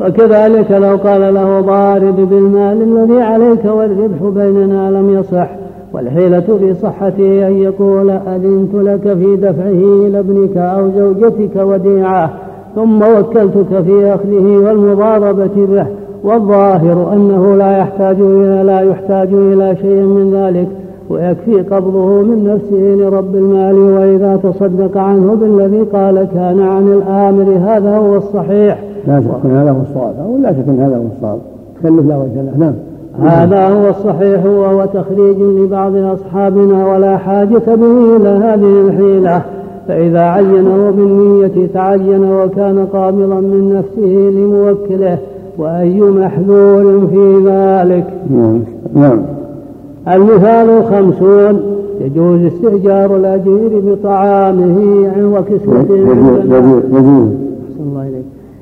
وكذلك 0.00 0.70
لو 0.70 0.96
قال 0.96 1.34
له 1.34 1.60
ضارب 1.60 2.16
بالمال 2.16 2.82
الذي 2.82 3.20
عليك 3.20 3.64
والربح 3.64 4.22
بيننا 4.22 4.90
لم 4.90 5.18
يصح 5.18 5.48
والحيلة 5.92 6.40
في 6.40 6.74
صحته 6.74 7.48
أن 7.48 7.58
يقول 7.58 8.10
أذنت 8.10 8.74
لك 8.74 9.14
في 9.14 9.36
دفعه 9.36 10.06
إلى 10.06 10.18
ابنك 10.18 10.56
أو 10.56 10.90
زوجتك 10.90 11.56
وديعة 11.56 12.30
ثم 12.74 13.02
وكلتك 13.02 13.82
في 13.82 14.14
أخذه 14.14 14.56
والمضاربة 14.56 15.66
به 15.66 15.86
والظاهر 16.24 17.12
أنه 17.12 17.56
لا 17.56 17.78
يحتاج 17.78 18.16
إلى 18.20 18.62
لا 18.62 18.80
يحتاج 18.80 19.28
إلى 19.32 19.76
شيء 19.76 20.02
من 20.02 20.34
ذلك 20.34 20.68
ويكفي 21.10 21.62
قبضه 21.62 22.22
من 22.22 22.44
نفسه 22.44 23.04
لرب 23.04 23.34
المال 23.34 23.74
وإذا 23.74 24.36
تصدق 24.36 24.96
عنه 24.96 25.34
بالذي 25.34 25.80
قال 25.80 26.28
كان 26.34 26.60
عن 26.60 26.92
الآمر 26.92 27.58
هذا 27.58 27.96
هو 27.96 28.16
الصحيح. 28.16 28.93
لا 29.06 29.20
شك 29.20 29.46
هذا 29.50 29.70
هو 29.70 29.80
الصواب 29.82 30.14
أو 30.26 30.38
لا 30.42 30.52
شك 30.52 30.68
هذا 30.68 30.96
هو 30.96 31.02
الصواب. 31.16 31.38
كلف 31.82 32.06
لا 32.08 32.16
وجه 32.16 32.42
له 32.42 32.58
نعم. 32.58 32.74
هذا 33.20 33.68
هو 33.68 33.88
الصحيح 33.88 34.46
وهو 34.46 34.84
تخريج 34.84 35.36
لبعض 35.40 35.96
أصحابنا 35.96 36.86
ولا 36.86 37.16
حاجة 37.16 37.62
به 37.66 38.16
إلى 38.16 38.28
هذه 38.28 38.86
الحيلة. 38.86 39.42
فإذا 39.88 40.20
عينه 40.20 40.92
بالنية 40.96 41.66
تعين 41.74 42.24
وكان 42.30 42.86
قابلا 42.92 43.40
من 43.40 43.74
نفسه 43.78 44.30
لموكله. 44.30 45.18
وأي 45.58 46.00
محذور 46.00 47.06
في 47.06 47.42
ذلك؟ 47.46 48.06
نعم. 48.94 49.22
المثال 50.12 50.70
الخمسون 50.70 51.60
يجوز 52.00 52.40
استئجار 52.40 53.16
الأجير 53.16 53.82
بطعامه 53.86 54.76
وكسوته. 55.34 55.96
يجوز. 56.92 57.43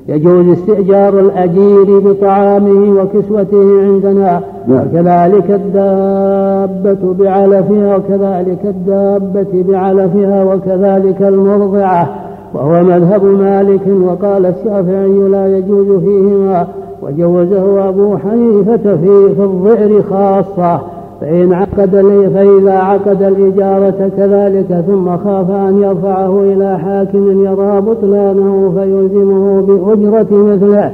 يجوز 0.07 0.47
استئجار 0.47 1.19
الأجير 1.19 1.99
بطعامه 1.99 3.01
وكسوته 3.01 3.81
عندنا 3.81 4.41
نعم. 4.67 4.87
وكذلك 4.87 5.51
الدابة 5.51 7.13
بعلفها 7.13 7.95
وكذلك 7.95 8.65
الدابة 8.65 9.63
بعلفها 9.67 10.43
وكذلك 10.43 11.21
المرضعة 11.21 12.09
وهو 12.53 12.83
مذهب 12.83 13.25
مالك 13.25 13.87
وقال 14.01 14.45
الشافعي 14.45 15.29
لا 15.29 15.57
يجوز 15.57 15.99
فيهما 15.99 16.67
وجوزه 17.01 17.89
أبو 17.89 18.17
حنيفة 18.17 18.77
في, 18.77 19.35
في 19.35 19.41
الظئر 19.41 20.01
خاصة 20.01 20.81
فإن 21.23 21.53
عقد 21.53 21.89
فإذا 22.33 22.73
عقد 22.73 23.23
الإجارة 23.23 24.11
كذلك 24.17 24.83
ثم 24.87 25.17
خاف 25.17 25.51
أن 25.51 25.81
يرفعه 25.81 26.41
إلى 26.41 26.79
حاكم 26.79 27.45
يرى 27.45 27.81
بطلانه 27.81 28.73
فيلزمه 28.75 29.61
بأجرة 29.61 30.27
مثله. 30.31 30.91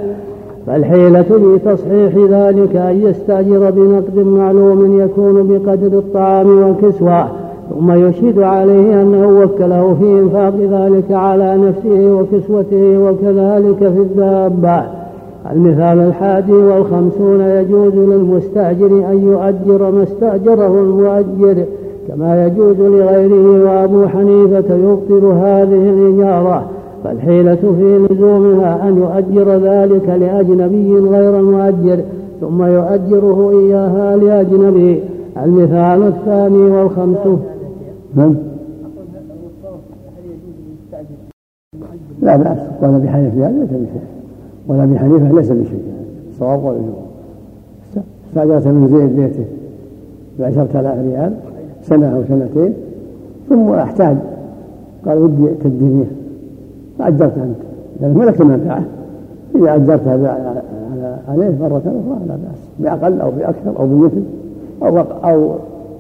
فالحيلة 0.67 1.25
لتصحيح 1.55 2.15
ذلك 2.29 2.75
أن 2.75 3.01
يستأجر 3.01 3.71
بنقد 3.71 4.17
معلوم 4.17 4.99
يكون 4.99 5.47
بقدر 5.47 5.97
الطعام 5.97 6.47
والكسوة 6.47 7.27
ثم 7.69 7.91
يشهد 7.91 8.39
عليه 8.39 9.01
أنه 9.01 9.41
وكله 9.43 9.95
في 9.99 10.19
إنفاق 10.19 10.55
ذلك 10.55 11.11
على 11.11 11.57
نفسه 11.57 12.13
وكسوته 12.13 12.99
وكذلك 12.99 13.77
في 13.77 13.99
الدابة. 13.99 14.98
المثال 15.51 15.99
الحادي 15.99 16.53
والخمسون 16.53 17.41
يجوز 17.41 17.93
للمستأجر 17.93 19.11
أن 19.11 19.23
يؤجر 19.23 19.91
ما 19.91 20.03
استأجره 20.03 20.81
المؤجر 20.81 21.65
كما 22.07 22.45
يجوز 22.45 22.79
لغيره 22.79 23.63
وأبو 23.65 24.07
حنيفة 24.07 24.75
يبطل 24.75 25.25
هذه 25.25 25.89
الإجارة 25.89 26.69
فالحيلة 27.03 27.55
في 27.55 28.07
لزومها 28.09 28.89
أن 28.89 28.97
يؤجر 28.97 29.49
ذلك 29.49 30.09
لأجنبي 30.09 30.99
غير 30.99 31.39
المؤجر 31.39 31.99
ثم 32.41 32.63
يؤجره 32.63 33.49
إياها 33.59 34.17
لأجنبي. 34.17 34.99
المثال 35.43 36.03
الثاني 36.03 36.71
والخمسون. 36.71 37.41
نعم. 38.15 38.35
لا 42.21 42.35
بأس 42.35 42.57
قال 42.81 42.99
بحنيفة 42.99 43.51
ليس 43.51 43.69
بشيء 43.69 44.18
ولا 44.69 44.85
بحنيفة 44.85 45.31
ليس 45.31 45.51
بشيء 45.51 45.83
صواب 46.39 46.63
ولا 46.63 46.77
استأجرت 48.29 48.67
من 48.67 48.87
زيد 48.87 49.15
بيته 49.15 49.45
بعشرة 50.39 50.79
آلاف 50.79 50.97
ريال 51.05 51.33
سنة 51.81 52.15
أو 52.15 52.23
سنتين 52.23 52.73
ثم 53.49 53.69
أحتاج. 53.69 54.17
قال 55.05 55.17
ودي 55.17 55.47
تدينيه 55.63 56.11
فأجرت 56.99 57.37
أنت. 57.37 57.55
لأنك 58.01 58.17
ملك 58.17 58.41
المنفعة 58.41 58.83
إذا 59.55 59.75
أجرتها 59.75 60.61
عليه 61.27 61.57
مرة 61.61 61.77
أخرى 61.77 62.27
لا 62.27 62.35
بأس. 62.35 62.59
بأقل 62.79 63.21
أو 63.21 63.31
بأكثر 63.31 63.79
أو 63.79 63.87
بمثل. 63.87 64.23
أو 64.83 64.97
أو 64.99 65.51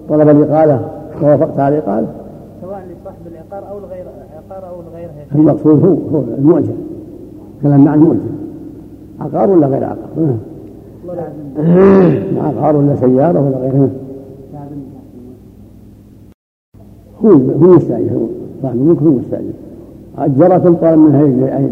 طلب 0.09 0.29
الإقالة. 0.29 0.87
ووافقت 1.23 1.59
على 1.59 1.77
الإقالة. 1.77 2.07
سواء 2.61 2.81
لصاحب 3.01 3.17
العقار 3.31 3.71
أو 3.71 3.79
لغير 3.79 4.05
عقار 4.37 4.69
أو 4.69 4.75
لغيرها 4.91 5.25
المقصود 5.35 5.85
هو 5.85 6.17
هو 6.17 6.23
المؤجر 6.37 6.73
كلام 7.63 7.85
مع 7.85 7.93
المؤجر 7.93 8.19
عقار 9.21 9.49
ولا 9.49 9.67
غير 9.67 9.83
عقار؟ 9.83 10.37
عقار 12.37 12.75
ولا 12.75 12.95
سيارة 12.95 13.47
ولا 13.47 13.57
غيرها؟ 13.57 13.89
هو 17.25 17.31
هو 17.31 17.75
مستأجر 17.75 18.27
صاحب 18.61 18.75
الملك 18.75 19.01
هو 19.01 19.09
مستأجر 19.09 19.53
أجرة 20.17 20.77
طالب 20.81 20.99
منها 20.99 21.23
يجري 21.23 21.69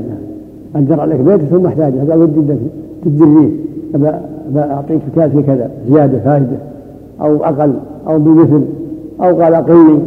أجر 0.75 0.99
عليك 0.99 1.19
بيت 1.19 1.41
ثم 1.41 1.65
احتاجه 1.65 2.11
قال 2.11 2.21
ودي 2.21 2.39
بدك 2.39 2.57
تجريه 3.05 3.49
أعطيك 4.55 5.01
في 5.33 5.41
كذا 5.41 5.71
زيادة 5.89 6.19
فائدة. 6.19 6.57
أو 7.21 7.43
أقل 7.43 7.73
أو 8.07 8.19
بمثل 8.19 8.61
أو 9.21 9.41
قال 9.41 9.53
أقلني 9.53 9.99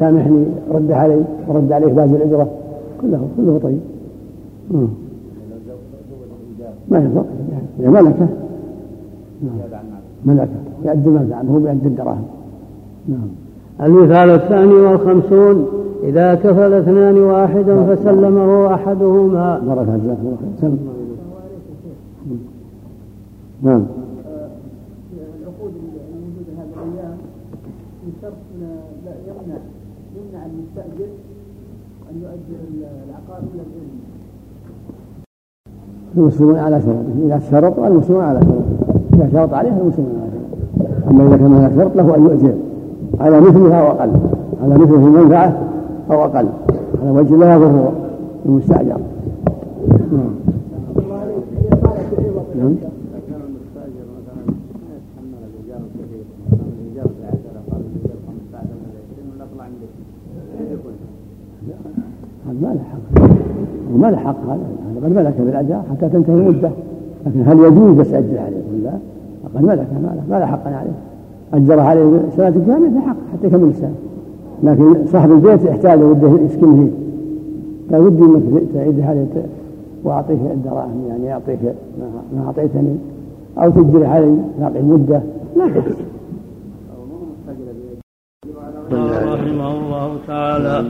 سامحني 0.00 0.44
رد 0.74 0.92
علي 0.92 1.22
ورد 1.48 1.72
عليك 1.72 1.92
باقي 1.92 2.08
الأجرة. 2.08 2.48
كله 3.00 3.20
كله 3.36 3.60
طيب. 3.62 3.80
ما 6.90 6.98
يفرق 6.98 7.26
إذا 7.80 7.90
ملكة. 7.90 8.28
ملكة. 10.24 10.48
يؤدي 10.84 11.08
ما 11.08 11.26
زعم 11.30 11.46
هو 11.48 11.58
بيؤدي 11.58 11.88
الدراهم. 11.88 12.24
نعم. 13.08 13.28
المثال 13.82 14.30
الثاني 14.30 14.72
والخمسون. 14.72 15.66
إذا 16.02 16.34
كفل 16.34 16.72
اثنان 16.72 17.18
واحدا 17.18 17.94
فسلمه 17.94 18.74
أحدهما. 18.74 19.58
بارك 19.58 19.88
الله 19.88 20.16
خير 20.60 20.70
نعم 23.62 23.86
العقود 25.12 25.72
الموجودة 26.14 26.52
هذه 26.58 26.68
الأيام 26.74 27.18
من 28.02 28.12
شرط 28.22 28.34
يمنع 29.26 29.58
يمنع 30.16 30.46
المستأجر 30.46 31.10
أن 32.10 32.22
يؤجر 32.22 32.60
العقار 33.08 33.38
إلى 33.38 33.62
العلم 33.62 33.98
المسلمون 36.18 36.56
على 36.56 36.80
شروطه 36.80 37.26
إذا 37.26 37.40
شرط 37.50 37.78
المسلمون 37.78 38.24
على 38.24 38.40
شروطه 38.40 38.64
إذا 39.14 39.28
شرط 39.32 39.54
عليه 39.54 39.70
المسلمون 39.70 40.12
على 40.20 40.30
شروطه 40.30 41.10
أما 41.10 41.26
إذا 41.28 41.36
كان 41.36 41.54
هناك 41.54 41.72
شرط 41.76 41.96
له 41.96 42.16
أن 42.16 42.22
يؤجر. 42.22 42.54
على 43.20 43.40
مثلها 43.40 43.80
أو 43.80 43.90
أقل. 43.90 44.10
على 44.62 44.74
مثله 44.74 45.06
المنفعة 45.06 45.56
أو 46.10 46.24
أقل. 46.24 46.46
على 47.02 47.10
وجه 47.10 47.36
لا 47.36 47.54
يضر 47.54 47.92
المستأجر. 48.46 48.98
ما 62.60 62.74
له 62.74 62.82
حق. 62.82 63.22
وما 63.94 64.10
له 64.10 64.16
حق. 64.16 64.36
هذا 64.48 64.77
هذا 64.98 65.06
قد 65.06 65.12
ملك 65.12 65.34
بالاجار 65.38 65.82
حتى 65.90 66.08
تنتهي 66.08 66.34
المدة. 66.34 66.70
لكن 67.26 67.42
هل 67.46 67.58
يجوز 67.58 67.96
بس 67.96 68.12
اجر 68.12 68.38
عليه؟ 68.38 68.62
ولا 68.72 68.92
فقد 69.44 69.64
ملك 69.64 69.86
ما 70.30 70.38
له 70.38 70.46
حق 70.46 70.66
عليه. 70.66 70.92
اجر 71.54 71.80
عليه 71.80 72.22
سنه 72.36 72.50
كامله 72.50 72.88
له 72.88 73.00
حق 73.00 73.16
حتى 73.32 73.46
يكمل 73.46 73.68
السنة 73.68 73.94
لكن 74.62 75.06
صاحب 75.06 75.30
البيت 75.30 75.64
يحتاج 75.64 76.02
وده 76.02 76.28
يسكن 76.28 76.76
فيه 76.76 76.90
لا 77.90 77.98
ودي 77.98 78.22
انك 78.22 78.62
تعيد 78.74 79.00
عليه 79.00 79.26
واعطيك 80.04 80.38
الدراهم 80.52 81.04
يعني 81.08 81.24
يعطيك 81.24 81.58
ما 82.36 82.46
أعطيتني. 82.46 82.96
أو 83.58 83.70
تجري 83.70 84.06
علي 84.06 84.36
باقي 84.60 84.80
المدة. 84.80 85.22
لا 85.56 85.66
بأس 85.66 85.84
رحمه 88.92 89.72
الله 89.78 90.18
تعالى 90.26 90.84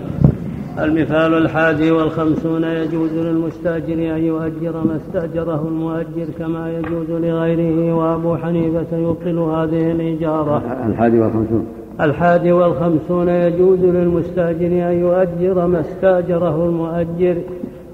المثال 0.83 1.35
الحادي 1.35 1.91
والخمسون 1.91 2.65
يجوز 2.65 3.13
للمستأجر 3.13 3.95
أن 3.95 4.25
يؤجر 4.25 4.85
ما 4.85 4.97
استأجره 4.97 5.69
المؤجر 5.69 6.27
كما 6.39 6.73
يجوز 6.73 7.11
لغيره 7.11 7.95
وأبو 7.95 8.37
حنيفة 8.37 8.97
يبطل 8.97 9.39
هذه 9.39 9.93
الإجارة 9.93 10.63
الحادي 10.87 11.21
والخمسون. 11.21 11.67
الحادي 12.01 12.53
والخمسون 12.53 13.29
يجوز 13.29 13.79
للمستأجر 13.79 14.67
أن 14.67 15.01
يؤجر 15.01 15.67
ما 15.67 15.81
استأجره 15.81 16.65
المؤجر 16.67 17.37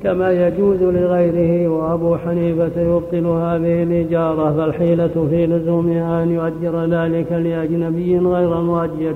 كما 0.03 0.47
يجوز 0.47 0.82
لغيره 0.82 1.68
وأبو 1.68 2.16
حنيفة 2.16 2.80
يبطل 2.80 3.26
هذه 3.26 3.82
الإجارة 3.82 4.57
فالحيلة 4.57 5.26
في 5.30 5.47
لزومها 5.47 6.22
أن 6.22 6.30
يؤجر 6.30 6.85
ذلك 6.85 7.32
لأجنبي 7.32 8.18
غير 8.18 8.59
المؤجر. 8.59 9.14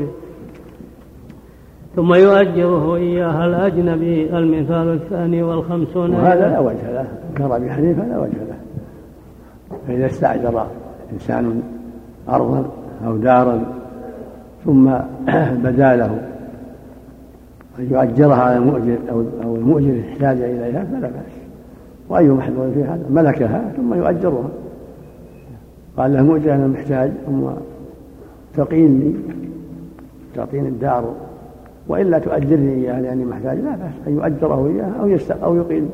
ثم 1.98 2.14
يؤجره 2.14 2.96
إياها 2.96 3.46
الأجنبي 3.46 4.38
المثال 4.38 4.88
الثاني 4.88 5.42
والخمسون. 5.42 6.14
وهذا 6.14 6.48
لا 6.48 6.58
وجه 6.58 6.92
له. 6.92 7.06
كرم 7.38 7.70
حنيفة 7.70 8.06
لا 8.06 8.18
وجه 8.18 8.38
له. 8.48 8.56
فإذا 9.88 10.06
استأجر 10.06 10.66
إنسان 11.12 11.62
أرضا 12.28 12.64
أو 13.06 13.16
دارا 13.16 13.64
ثم 14.64 14.90
بدا 15.64 15.96
له 15.96 16.20
أن 17.78 17.88
يؤجرها 17.90 18.36
على 18.36 18.56
المؤجر 18.56 18.98
أو 19.10 19.24
أو 19.44 19.56
المؤجر 19.56 20.00
احتاج 20.12 20.40
إليها 20.40 20.84
فلا 20.84 21.00
بأس. 21.00 21.32
وأي 22.08 22.28
محذور 22.28 22.70
في 22.74 22.84
هذا؟ 22.84 23.04
ملكها 23.10 23.72
ثم 23.76 23.94
يؤجرها. 23.94 24.48
قال 25.96 26.12
له 26.12 26.22
مؤجر 26.22 26.54
أنا 26.54 26.66
محتاج 26.66 27.10
ثم 27.26 27.46
تقيني 28.56 29.14
تعطيني 30.34 30.68
الدار 30.68 31.14
وإلا 31.88 32.18
تؤجرني 32.18 32.74
إياه 32.74 33.00
لأني 33.00 33.24
محتاج 33.24 33.58
لا 33.58 33.70
بأس 33.70 33.92
أن 34.06 34.14
يؤجره 34.14 34.66
إياه 34.66 34.92
أو 35.00 35.08
يست 35.08 35.30
أو 35.30 35.56
يقيل 35.56 35.88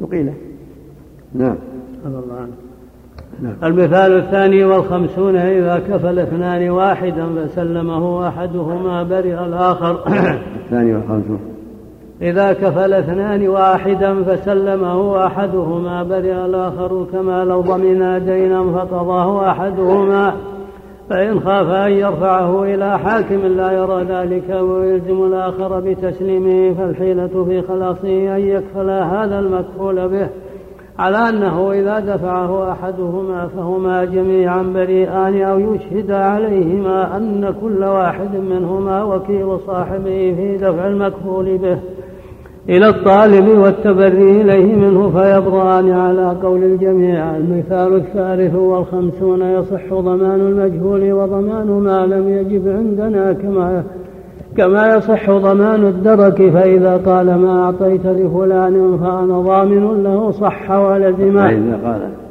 يقيله. 0.00 0.34
نعم. 1.34 1.56
الله 2.06 2.34
عنه. 2.40 2.52
نعم. 3.42 3.54
المثال 3.62 4.16
الثاني 4.16 4.64
والخمسون 4.64 5.36
إذا 5.36 5.78
كفل 5.78 6.18
اثنان 6.18 6.70
واحدا 6.70 7.26
فسلمه 7.26 8.28
أحدهما 8.28 9.02
برئ 9.02 9.44
الآخر. 9.44 9.98
الثاني 10.64 10.94
والخمسون. 10.94 11.38
إذا 12.22 12.52
كفل 12.52 12.92
اثنان 12.92 13.48
واحدا 13.48 14.22
فسلمه 14.22 15.26
أحدهما 15.26 16.02
برئ 16.02 16.44
الآخر 16.44 17.06
كما 17.12 17.44
لو 17.44 17.60
ضمنا 17.60 18.18
دينا 18.18 18.72
فقضاه 18.72 19.50
أحدهما. 19.50 20.34
فإن 21.10 21.40
خاف 21.40 21.66
أن 21.70 21.92
يرفعه 21.92 22.64
إلى 22.64 22.98
حاكم 22.98 23.46
لا 23.46 23.72
يرى 23.72 24.04
ذلك 24.04 24.50
ويلزم 24.50 25.26
الآخر 25.26 25.80
بتسليمه 25.80 26.74
فالحيلة 26.74 27.44
في 27.44 27.62
خلاصه 27.62 28.36
أن 28.36 28.40
يكفل 28.40 28.90
هذا 28.90 29.38
المكفول 29.38 30.08
به. 30.08 30.28
على 30.98 31.28
أنه 31.28 31.72
إذا 31.72 31.98
دفعه 31.98 32.72
أحدهما 32.72 33.46
فهما 33.46 34.04
جميعا 34.04 34.62
بريئان 34.62 35.42
أو 35.42 35.58
يشهد 35.58 36.10
عليهما 36.10 37.16
أن 37.16 37.54
كل 37.60 37.84
واحد 37.84 38.36
منهما 38.36 39.02
وكيل 39.02 39.58
صاحبه 39.66 40.34
في 40.36 40.56
دفع 40.56 40.86
المكفول 40.86 41.58
به. 41.58 41.78
إلى 42.68 42.88
الطالب 42.88 43.48
والتبري 43.58 44.40
إليه 44.40 44.76
منه 44.76 45.10
فيبرأان 45.10 45.90
على 45.90 46.36
قول 46.42 46.64
الجميع 46.64 47.36
المثال 47.36 47.94
الثالث 47.94 48.54
والخمسون 48.54 49.42
يصح 49.42 49.94
ضمان 49.94 50.40
المجهول 50.40 51.12
وضمان 51.12 51.66
ما 51.66 52.06
لم 52.06 52.28
يجب 52.28 52.68
عندنا 52.68 53.32
كما 53.32 53.82
كما 54.56 54.94
يصح 54.94 55.30
ضمان 55.30 55.84
الدرك 55.84 56.50
فإذا 56.50 56.96
قال 56.96 57.34
ما 57.34 57.64
أعطيت 57.64 58.06
لفلان 58.06 58.98
فأنا 59.02 59.40
ضامن 59.40 60.02
له 60.02 60.30
صح 60.30 60.70
ولزمه. 60.70 61.48
فإذا 61.48 61.80
قال 61.84 62.25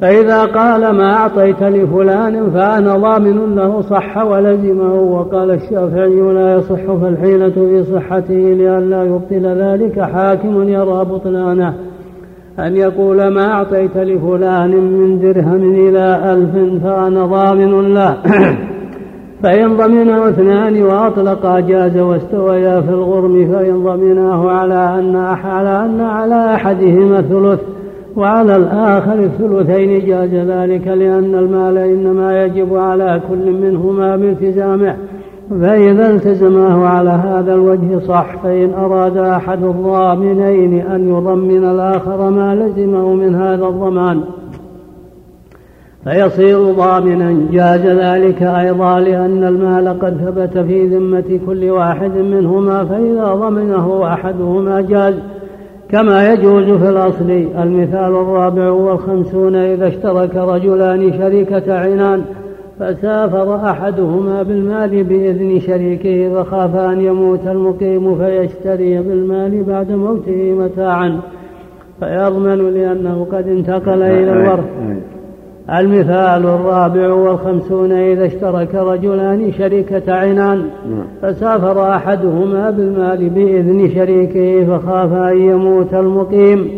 فإذا 0.00 0.44
قال 0.44 0.90
ما 0.90 1.12
أعطيت 1.12 1.62
لفلان 1.62 2.50
فأنا 2.50 2.96
ضامن 2.96 3.54
له 3.54 3.80
صح 3.80 4.24
ولزمه 4.24 4.94
وقال 4.94 5.50
الشافعي 5.50 6.20
لا 6.20 6.56
يصح 6.56 6.92
فالحيلة 7.02 7.50
في 7.50 7.84
صحته 7.84 8.34
لئلا 8.34 9.04
يبطل 9.04 9.46
ذلك 9.46 10.00
حاكم 10.00 10.68
يرى 10.68 11.04
بطلانه. 11.04 11.74
أن 12.58 12.76
يقول 12.76 13.28
ما 13.28 13.52
أعطيت 13.52 13.96
لفلان 13.96 14.70
من 14.70 15.18
درهم 15.20 15.74
إلى 15.74 16.32
ألف 16.32 16.84
فأنا 16.84 17.26
ضامن 17.26 17.94
له. 17.94 18.16
فإن 19.42 19.76
ضمنه 19.76 20.28
اثنان 20.28 20.82
وأطلقا 20.82 21.60
جاز 21.60 21.96
واستويا 21.96 22.80
في 22.80 22.90
الغرم 22.90 23.52
فإن 23.52 23.84
ضمناه 23.84 24.50
على 24.50 24.98
أن 24.98 25.16
على 25.44 25.84
أن 25.84 26.00
على 26.00 26.54
أحدهما 26.54 27.22
ثلث 27.22 27.75
وعلى 28.16 28.56
الآخر 28.56 29.14
الثلثين 29.14 30.06
جاز 30.06 30.34
ذلك 30.34 30.88
لأن 30.88 31.34
المال 31.34 31.78
إنما 31.78 32.44
يجب 32.44 32.76
على 32.76 33.20
كل 33.30 33.52
منهما 33.52 34.16
بالتزامه 34.16 34.96
فإذا 35.50 36.10
التزماه 36.10 36.86
على 36.86 37.10
هذا 37.10 37.54
الوجه 37.54 37.98
صح 37.98 38.36
فإن 38.42 38.74
أراد 38.74 39.16
أحد 39.16 39.62
الضامنين 39.64 40.86
أن 40.86 41.08
يضمن 41.08 41.64
الآخر 41.64 42.30
ما 42.30 42.54
لزمه 42.54 43.14
من 43.14 43.34
هذا 43.34 43.66
الضمان. 43.66 44.20
فيصير 46.04 46.72
ضامنا 46.72 47.36
جاز 47.52 47.80
ذلك 47.80 48.42
أيضا 48.42 49.00
لأن 49.00 49.44
المال 49.44 49.98
قد 49.98 50.16
ثبت 50.16 50.58
في 50.58 50.86
ذمة 50.86 51.40
كل 51.46 51.70
واحد 51.70 52.16
منهما 52.16 52.84
فإذا 52.84 53.34
ضمنه 53.34 54.12
أحدهما 54.12 54.80
جاز. 54.80 55.14
كما 55.90 56.32
يجوز 56.32 56.64
في 56.64 56.88
الأصل. 56.88 57.30
المثال 57.62 58.14
الرابع 58.14 58.70
والخمسون 58.70 59.54
إذا 59.54 59.88
اشترك 59.88 60.36
رجلان 60.36 61.12
شركة 61.12 61.78
عنان 61.78 62.22
فسافر 62.78 63.56
أحدهما 63.70 64.42
بالمال 64.42 65.04
بإذن 65.04 65.60
شريكه 65.60 66.34
فخاف 66.34 66.76
أن 66.76 67.00
يموت 67.00 67.46
المقيم 67.46 68.18
فيشتري 68.18 69.02
بالمال 69.02 69.62
بعد 69.62 69.92
موته 69.92 70.52
متاعا. 70.58 71.20
فيضمن 72.00 72.74
لأنه 72.74 73.26
قد 73.32 73.48
انتقل 73.48 74.02
إلى 74.02 74.32
الورث. 74.32 74.64
المثال 75.70 76.46
الرابع 76.46 77.12
والخمسون 77.12 77.92
إذا 77.92 78.26
اشترك 78.26 78.74
رجلان 78.74 79.52
شركة 79.52 80.14
عنان. 80.14 80.58
نعم. 80.90 81.04
فسافر 81.22 81.90
أحدهما 81.90 82.70
بالمال 82.70 83.30
بإذن 83.30 83.90
شريكه 83.94 84.64
فخاف 84.64 85.12
أن 85.12 85.38
يموت 85.38 85.94
المقيم. 85.94 86.70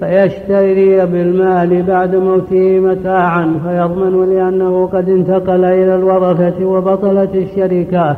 فيشتري 0.00 1.06
بالمال 1.06 1.82
بعد 1.82 2.16
موته 2.16 2.80
متاعا 2.80 3.54
فيضمن 3.64 4.34
لأنه 4.34 4.86
قد 4.86 5.08
انتقل 5.08 5.64
إلى 5.64 5.94
الورثة 5.94 6.64
وبطلت 6.64 7.34
الشركة. 7.34 8.16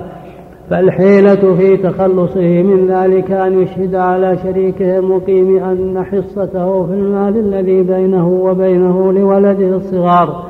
فالحيلة 0.71 1.55
في 1.55 1.77
تخلصه 1.77 2.63
من 2.63 2.87
ذلك 2.91 3.31
أن 3.31 3.63
يشهد 3.63 3.95
على 3.95 4.37
شريكه 4.43 4.99
المقيم 4.99 5.57
أن 5.57 6.05
حصته 6.05 6.87
في 6.87 6.93
المال 6.93 7.37
الذي 7.39 7.83
بينه 7.83 8.29
وبينه 8.29 9.13
لولده 9.13 9.77
الصغار. 9.77 10.47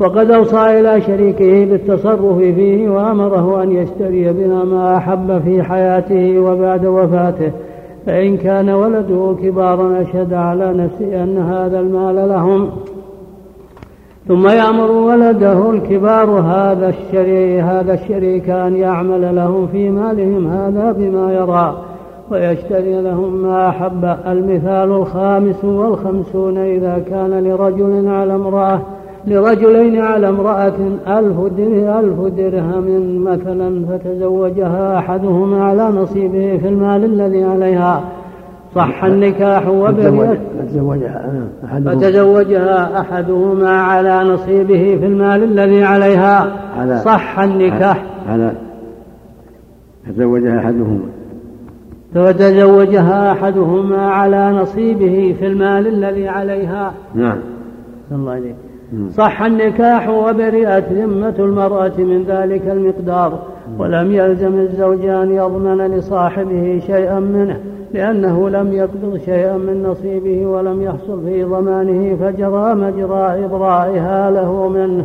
وقد 0.00 0.30
أوصى 0.30 0.80
إلى 0.80 1.00
شريكه 1.00 1.64
بالتصرف 1.64 2.38
فيه 2.38 2.88
وأمره 2.88 3.62
أن 3.62 3.72
يشتري 3.72 4.32
بها 4.32 4.64
ما 4.64 4.96
أحب 4.96 5.40
في 5.44 5.62
حياته 5.62 6.38
وبعد 6.38 6.86
وفاته. 6.86 7.52
فإن 8.06 8.36
كان 8.36 8.70
ولده 8.70 9.36
كبارا 9.42 10.02
أشهد 10.02 10.32
على 10.32 10.72
نفسه 10.72 11.24
أن 11.24 11.36
هذا 11.36 11.80
المال 11.80 12.28
لهم. 12.28 12.70
ثم 14.28 14.48
يأمر 14.48 14.90
ولده 14.90 15.70
الكبار 15.70 16.30
هذا 16.30 16.88
الشريك 16.88 17.62
هذا 17.62 17.94
الشريك 17.94 18.50
أن 18.50 18.76
يعمل 18.76 19.36
لهم 19.36 19.66
في 19.66 19.90
مالهم 19.90 20.46
هذا 20.46 20.92
بما 20.92 21.32
يرى 21.32 21.78
ويشتري 22.30 23.02
لهم 23.02 23.42
ما 23.42 23.68
أحب. 23.68 24.04
المثال 24.26 24.90
الخامس 24.90 25.64
والخمسون 25.64 26.58
إذا 26.58 27.02
كان 27.10 27.44
لرجل 27.44 28.08
على 28.08 28.34
امرأة 28.34 28.80
لرجلين 29.26 30.00
على 30.00 30.28
امرأة 30.28 30.78
ألف 31.08 31.38
ألف 31.58 32.20
درهم 32.36 33.24
مثلا 33.24 33.86
فتزوجها 33.86 34.98
أحدهما 34.98 35.64
على 35.64 35.88
نصيبه 35.88 36.58
في 36.62 36.68
المال 36.68 37.04
الذي 37.04 37.44
عليها. 37.44 38.04
صح 38.74 39.04
النكاح 39.04 39.68
وبرئت 39.68 40.40
فتزوجها 40.58 41.48
فتزوجها 41.84 43.00
أحدهما 43.00 43.70
على 43.70 44.20
نصيبه 44.24 44.96
في 45.00 45.06
المال 45.06 45.44
الذي 45.44 45.84
عليها. 45.84 46.52
على 46.78 46.98
صح 46.98 47.38
النكاح. 47.38 48.04
على 48.28 48.52
تزوجها 50.06 50.58
أحدهما. 50.58 51.00
فتزوجها 52.14 53.32
أحدهما 53.32 54.10
على 54.10 54.50
نصيبه 54.50 55.36
في 55.38 55.46
المال 55.46 55.86
الذي 55.86 56.28
عليها. 56.28 56.92
نعم. 57.14 57.38
الله 58.12 58.32
عليك 58.32 58.54
صح 59.10 59.42
النكاح 59.42 60.08
وبرئت 60.08 60.92
ذمة 60.92 61.34
المرأة 61.38 61.98
من 61.98 62.24
ذلك 62.24 62.62
المقدار. 62.66 63.38
ولم 63.78 64.12
يلزم 64.12 64.58
الزوج 64.58 65.04
أن 65.04 65.32
يضمن 65.32 65.78
لصاحبه 65.78 66.82
شيئا 66.86 67.20
منه. 67.20 67.60
لأنه 67.94 68.48
لم 68.48 68.72
يقبض 68.72 69.16
شيئا 69.16 69.56
من 69.56 69.82
نصيبه 69.82 70.46
ولم 70.46 70.82
يحصل 70.82 71.22
في 71.24 71.44
ضمانه 71.44 72.16
فجرى 72.16 72.74
مجرى 72.74 73.44
إبرائها 73.44 74.30
له 74.30 74.68
منه. 74.68 75.04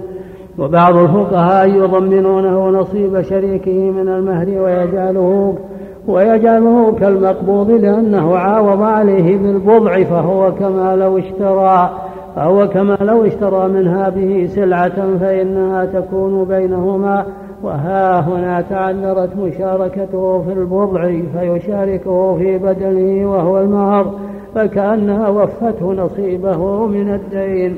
وبعض 0.57 0.97
الفقهاء 0.97 1.69
يضمنونه 1.69 2.69
نصيب 2.69 3.21
شريكه 3.21 3.91
من 3.91 4.09
المهر 4.09 4.47
ويجعله 4.49 5.55
ويجعله 6.07 6.91
كالمقبوض 6.99 7.71
لأنه 7.71 8.35
عاوض 8.35 8.81
عليه 8.81 9.37
بالبضع 9.37 10.03
فهو 10.03 10.51
كما 10.51 10.95
لو 10.95 11.17
اشترى 11.17 11.89
فهو 12.35 12.67
كما 12.67 12.97
لو 13.01 13.25
اشترى 13.25 13.67
منها 13.67 14.09
به 14.09 14.47
سلعة 14.55 15.17
فإنها 15.19 15.85
تكون 15.85 16.45
بينهما 16.45 17.25
وها 17.63 18.19
هنا 18.19 18.61
تعذرت 18.61 19.29
مشاركته 19.37 20.41
في 20.41 20.53
البضع 20.53 21.11
فيشاركه 21.33 22.37
في 22.37 22.57
بدله 22.57 23.25
وهو 23.25 23.59
المهر 23.59 24.13
فكأنها 24.55 25.29
وفته 25.29 25.93
نصيبه 25.93 26.87
من 26.87 27.13
الدين. 27.13 27.77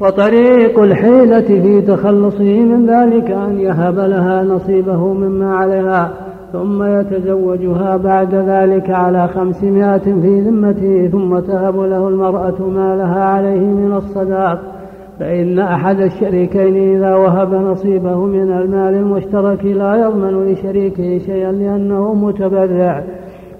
وطريق 0.00 0.78
الحيلة 0.78 1.40
في 1.40 1.80
تخلصه 1.80 2.60
من 2.60 2.86
ذلك 2.86 3.30
أن 3.30 3.60
يهب 3.60 3.98
لها 3.98 4.42
نصيبه 4.42 5.12
مما 5.12 5.56
عليها 5.56 6.10
ثم 6.52 6.82
يتزوجها 6.82 7.96
بعد 7.96 8.34
ذلك 8.34 8.90
على 8.90 9.28
خمسمائة 9.28 9.98
في 9.98 10.40
ذمته 10.40 11.08
ثم 11.08 11.38
تهب 11.38 11.76
له 11.76 12.08
المرأة 12.08 12.62
ما 12.62 12.96
لها 12.96 13.24
عليه 13.24 13.60
من 13.60 13.92
الصداق. 13.96 14.77
فإن 15.20 15.58
أحد 15.58 16.00
الشريكين 16.00 16.96
إذا 16.96 17.14
وهب 17.14 17.54
نصيبه 17.54 18.26
من 18.26 18.52
المال 18.52 18.94
المشترك 18.94 19.64
لا 19.64 19.96
يضمن 19.96 20.52
لشريكه 20.52 21.18
شيئا 21.18 21.52
لأنه 21.52 22.14
متبرع. 22.14 23.04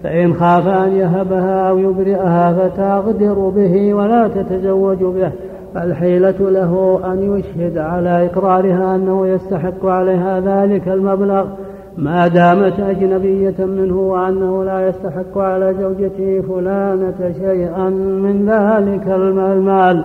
فإن 0.02 0.34
خاف 0.34 0.68
أن 0.68 0.92
يهبها 0.92 1.68
أو 1.68 1.78
يبرئها 1.78 2.52
فتغدر 2.52 3.48
به 3.48 3.94
ولا 3.94 4.28
تتزوج 4.28 4.98
به. 4.98 5.32
فالحيلة 5.74 6.50
له 6.50 7.00
أن 7.12 7.36
يشهد 7.36 7.78
على 7.78 8.26
إقرارها 8.26 8.94
أنه 8.94 9.26
يستحق 9.26 9.86
عليها 9.86 10.40
ذلك 10.40 10.88
المبلغ. 10.88 11.46
ما 11.96 12.28
دامت 12.28 12.80
أجنبية 12.80 13.64
منه 13.66 14.00
وأنه 14.00 14.64
لا 14.64 14.88
يستحق 14.88 15.38
على 15.38 15.74
زوجته 15.74 16.40
فلانة 16.40 17.32
شيئا 17.32 17.88
من 17.90 18.46
ذلك 18.46 19.08
المال. 19.08 20.04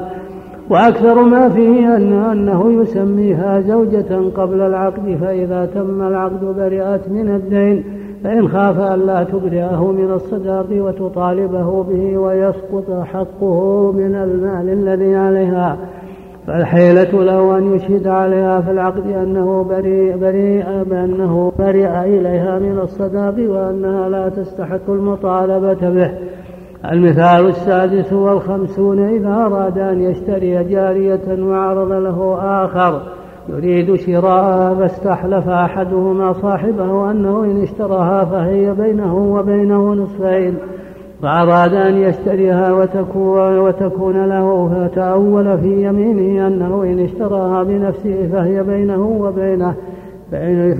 وأكثر 0.74 1.24
ما 1.24 1.50
فيه 1.50 1.96
أن 1.96 2.14
أنه 2.14 2.82
يسميها 2.82 3.62
زوجة 3.62 4.30
قبل 4.36 4.62
العقد 4.62 5.18
فإذا 5.22 5.66
تم 5.66 6.02
العقد 6.02 6.46
برئت 6.58 7.10
من 7.10 7.36
الدين 7.36 7.84
فإن 8.24 8.48
خاف 8.48 8.80
ألا 8.80 9.24
تبرئه 9.24 9.92
من 9.92 10.12
الصداق 10.12 10.66
وتطالبه 10.72 11.84
به 11.84 12.18
ويسقط 12.18 13.06
حقه 13.14 13.92
من 13.92 14.16
المال 14.16 14.70
الذي 14.70 15.16
عليها. 15.16 15.78
فالحيلة 16.48 17.24
له 17.24 17.58
أن 17.58 17.74
يشهد 17.76 18.08
عليها 18.08 18.62
في 18.62 18.72
العقد 18.72 19.08
أنه 19.08 19.64
بريء 19.64 20.18
بريء 20.18 20.84
بأنه 20.84 21.52
برئ 21.60 22.02
إليها 22.06 22.60
من 22.60 22.80
الصداق 22.84 23.36
وأنها 23.38 24.10
لا 24.10 24.30
تستحق 24.30 24.90
المطالبة 24.90 25.90
به. 25.90 26.12
المثال 26.92 27.48
السادس 27.48 28.14
والخمسون 28.14 29.00
إذا 29.00 29.30
أراد 29.30 29.78
أن 29.78 30.02
يشتري 30.02 30.64
جارية 30.64 31.44
وعرض 31.44 31.92
له 31.92 32.38
آخر. 32.42 33.02
يريد 33.50 33.96
شراءها 33.96 34.76
فاستحلف 34.76 35.50
أحدهما 35.50 36.34
صاحبه 36.34 37.12
أنه 37.12 37.44
إن 37.44 37.64
اشتراها 37.64 38.26
فهي 38.26 38.74
بينه 38.74 39.16
وبينه 39.18 39.94
نصفين. 39.94 40.58
فأراد 41.22 41.74
أن 41.74 41.98
يشتريها 41.98 42.74
وتكون, 42.74 43.58
وتكون 43.58 44.26
له 44.26 44.68
فتأول 44.68 45.58
في 45.58 45.84
يمينه 45.84 46.48
أنه 46.48 46.84
إن 46.84 47.00
اشتراها 47.00 47.64
بنفسه 47.64 48.30
فهي 48.32 48.64
بينه 48.64 49.02
وبينه. 49.20 49.76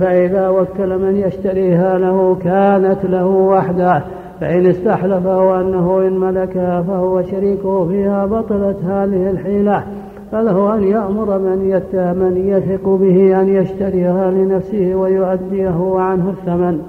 فإذا 0.00 0.48
وكل 0.48 0.98
من 0.98 1.16
يشتريها 1.16 1.98
له 1.98 2.34
كانت 2.34 3.04
له 3.04 3.26
وحده. 3.26 4.02
فإن 4.44 4.66
استحلفه 4.66 5.60
أنه 5.60 5.98
إن 6.06 6.18
ملكها 6.18 6.82
فهو 6.82 7.22
شريكه 7.22 7.88
فيها 7.88 8.26
بطلت 8.26 8.76
هذه 8.84 9.30
الحيلة 9.30 9.84
فله 10.32 10.74
أن 10.74 10.82
يأمر 10.82 11.38
من 11.38 11.70
من 12.14 12.36
يثق 12.36 12.88
به 12.88 13.40
أن 13.40 13.48
يشتريها 13.48 14.30
لنفسه 14.30 14.94
ويؤديه 14.94 15.94
عنه 15.98 16.30
الثمن. 16.30 16.80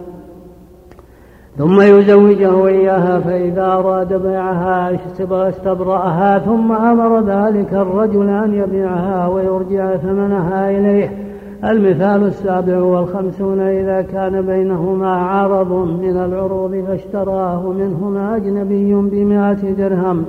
ثم 1.58 1.82
يزوجه 1.82 2.68
إياها 2.68 3.20
فإذا 3.20 3.66
أراد 3.66 4.14
بيعها 4.14 4.98
استبرأها 5.32 6.40
ثم 6.40 6.72
أمر 6.72 7.20
ذلك 7.20 7.74
الرجل 7.74 8.30
أن 8.30 8.54
يبيعها 8.54 9.28
ويرجع 9.28 9.96
ثمنها 9.96 10.72
إليه. 10.72 11.25
المثال 11.64 12.24
السابع 12.24 12.78
والخمسون 12.78 13.60
إذا 13.60 14.02
كان 14.02 14.42
بينهما 14.42 15.10
عرض 15.10 15.72
من 15.72 16.18
العروض 16.18 16.84
فاشتراه 16.88 17.72
منهما 17.72 18.36
أجنبي 18.36 18.94
بمائة 18.96 19.74
درهم 19.74 20.26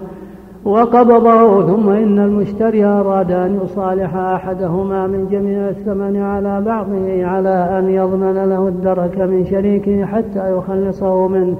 وقبضه 0.65 1.67
ثم 1.67 1.89
إن 1.89 2.19
المشتري 2.19 2.85
أراد 2.85 3.31
أن 3.31 3.61
يصالح 3.65 4.17
أحدهما 4.17 5.07
من 5.07 5.29
جميع 5.31 5.69
الثمن 5.69 6.17
على 6.17 6.61
بعضه 6.61 7.25
على 7.27 7.79
أن 7.79 7.89
يضمن 7.89 8.49
له 8.49 8.69
الدرك 8.69 9.19
من 9.19 9.45
شريكه 9.45 10.05
حتى 10.05 10.57
يخلصه 10.57 11.29
منه. 11.29 11.57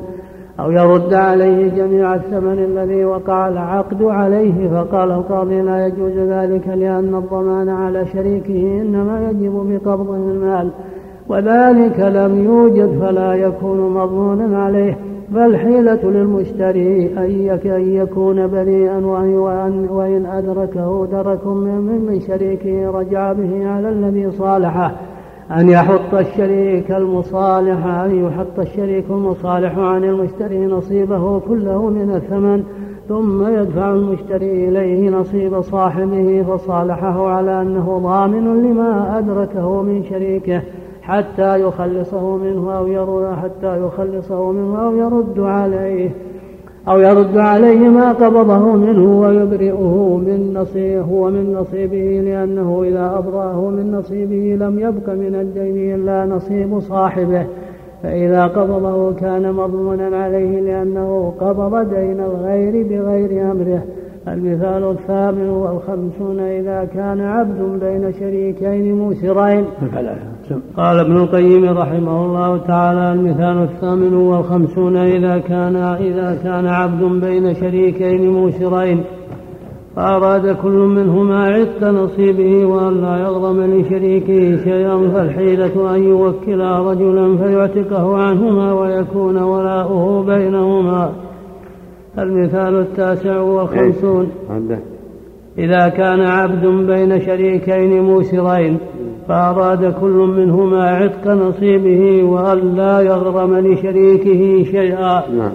أو 0.61 0.71
يرد 0.71 1.15
عليه 1.15 1.69
جميع 1.69 2.15
الثمن 2.15 2.59
الذي 2.59 3.05
وقع 3.05 3.49
العقد 3.49 4.03
عليه 4.03 4.69
فقال 4.69 5.11
القاضي 5.13 5.61
لا 5.63 5.87
يجوز 5.87 6.13
ذلك 6.13 6.69
لأن 6.69 7.15
الضمان 7.15 7.69
على 7.69 8.07
شريكه 8.07 8.81
إنما 8.81 9.31
يجب 9.31 9.53
بقبضه 9.53 10.17
المال 10.17 10.71
وذلك 11.29 12.01
لم 12.01 12.45
يوجد 12.45 12.99
فلا 13.01 13.35
يكون 13.35 13.91
مضمونا 13.91 14.59
عليه 14.65 14.99
فالحيلة 15.35 16.01
للمشتري 16.05 17.19
أن 17.19 17.31
يكون 17.95 18.47
بريئا 18.47 19.07
وإن 19.91 20.27
أدركه 20.27 21.07
درك 21.13 21.47
من 21.47 22.21
شريكه 22.21 22.91
رجع 22.91 23.33
به 23.33 23.69
على 23.69 23.89
الذي 23.89 24.31
صالحه. 24.31 24.93
أن 25.51 25.71
يحط 25.71 26.15
الشريك 26.15 26.91
المصالح 26.91 27.87
أن 27.87 28.25
يحط 28.25 28.59
الشريك 28.59 29.05
المصالح 29.11 29.79
عن 29.79 30.05
المشتري 30.05 30.67
نصيبه 30.67 31.39
كله 31.41 31.91
من 31.91 32.15
الثمن 32.15 32.65
ثم 33.09 33.47
يدفع 33.47 33.91
المشتري 33.93 34.69
إليه 34.69 35.11
نصيب 35.11 35.61
صاحبه 35.61 36.43
فصالحه 36.43 37.29
على 37.29 37.63
أنه 37.63 37.99
ضامن 38.03 38.63
لما 38.63 39.19
أدركه 39.19 39.83
من 39.83 40.05
شريكه 40.05 40.63
حتى 41.03 41.61
يخلصه 41.61 42.37
منه 42.37 42.79
أو 42.79 42.87
يرد 42.87 43.37
حتى 43.43 43.81
يخلصه 43.81 44.53
منه 44.53 44.87
أو 44.87 44.97
يرد 44.97 45.41
عليه. 45.41 46.11
أو 46.89 46.99
يرد 46.99 47.37
عليه 47.37 47.89
ما 47.89 48.13
قبضه 48.13 48.77
منه 48.77 49.21
ويبرئه 49.21 50.17
من 50.27 50.55
نصيبه 50.55 51.13
ومن 51.13 51.53
نصيبه 51.53 52.21
لأنه 52.25 52.83
إذا 52.85 53.19
أبرأه 53.19 53.71
من 53.71 53.93
نصيبه 53.93 54.65
لم 54.65 54.79
يبق 54.79 55.09
من 55.09 55.35
الدين 55.35 55.95
إلا 55.95 56.27
نصيب 56.27 56.81
صاحبه. 56.81 57.47
فإذا 58.03 58.47
قبضه 58.47 59.15
كان 59.15 59.53
مضمونا 59.53 60.17
عليه 60.17 60.61
لأنه 60.61 61.35
قبض 61.41 61.95
دين 61.95 62.21
الغير 62.21 62.87
بغير 62.87 63.53
أمره. 63.53 63.83
المثال 64.29 64.91
الثامن 64.91 65.49
والخمسون 65.49 66.41
إذا 66.41 66.89
كان 66.95 67.21
عبد 67.21 67.81
بين 67.81 68.13
شريكين 68.13 68.95
موسرين 68.95 69.65
قال 70.77 70.99
ابن 70.99 71.17
القيم 71.17 71.65
رحمه 71.65 72.25
الله 72.27 72.57
تعالى 72.57 73.13
المثال 73.13 73.63
الثامن 73.63 74.15
والخمسون 74.15 74.97
إذا 74.97 75.39
كان 75.39 75.77
إذا 75.77 76.39
كان 76.43 76.67
عبد 76.67 77.25
بين 77.25 77.55
شريكين 77.55 78.31
موسرين 78.31 79.05
فأراد 79.97 80.57
كل 80.63 80.71
منهما 80.71 81.45
عتق 81.49 81.89
نصيبه 81.89 82.65
وأن 82.65 83.01
لا 83.03 83.17
يغرم 83.17 83.61
لشريكه 83.61 84.65
شيئا 84.65 85.11
فالحيلة 85.15 85.95
أن 85.95 86.03
يوكل 86.03 86.61
رجلا 86.61 87.37
فيعتقه 87.37 88.17
عنهما 88.17 88.73
ويكون 88.73 89.43
ولاؤه 89.43 90.23
بينهما. 90.25 91.13
المثال 92.19 92.75
التاسع 92.75 93.41
والخمسون. 93.41 94.31
إذا 95.59 95.89
كان 95.89 96.21
عبد 96.21 96.67
بين 96.67 97.21
شريكين 97.21 98.03
موسرين 98.03 98.79
فأراد 99.29 99.93
كل 100.01 100.35
منهما 100.37 100.89
عتق 100.89 101.29
نصيبه 101.29 102.23
وأن 102.25 102.75
لا 102.75 103.01
يغرم 103.01 103.59
لشريكه 103.59 104.71
شيئا. 104.71 105.31
نعم. 105.31 105.53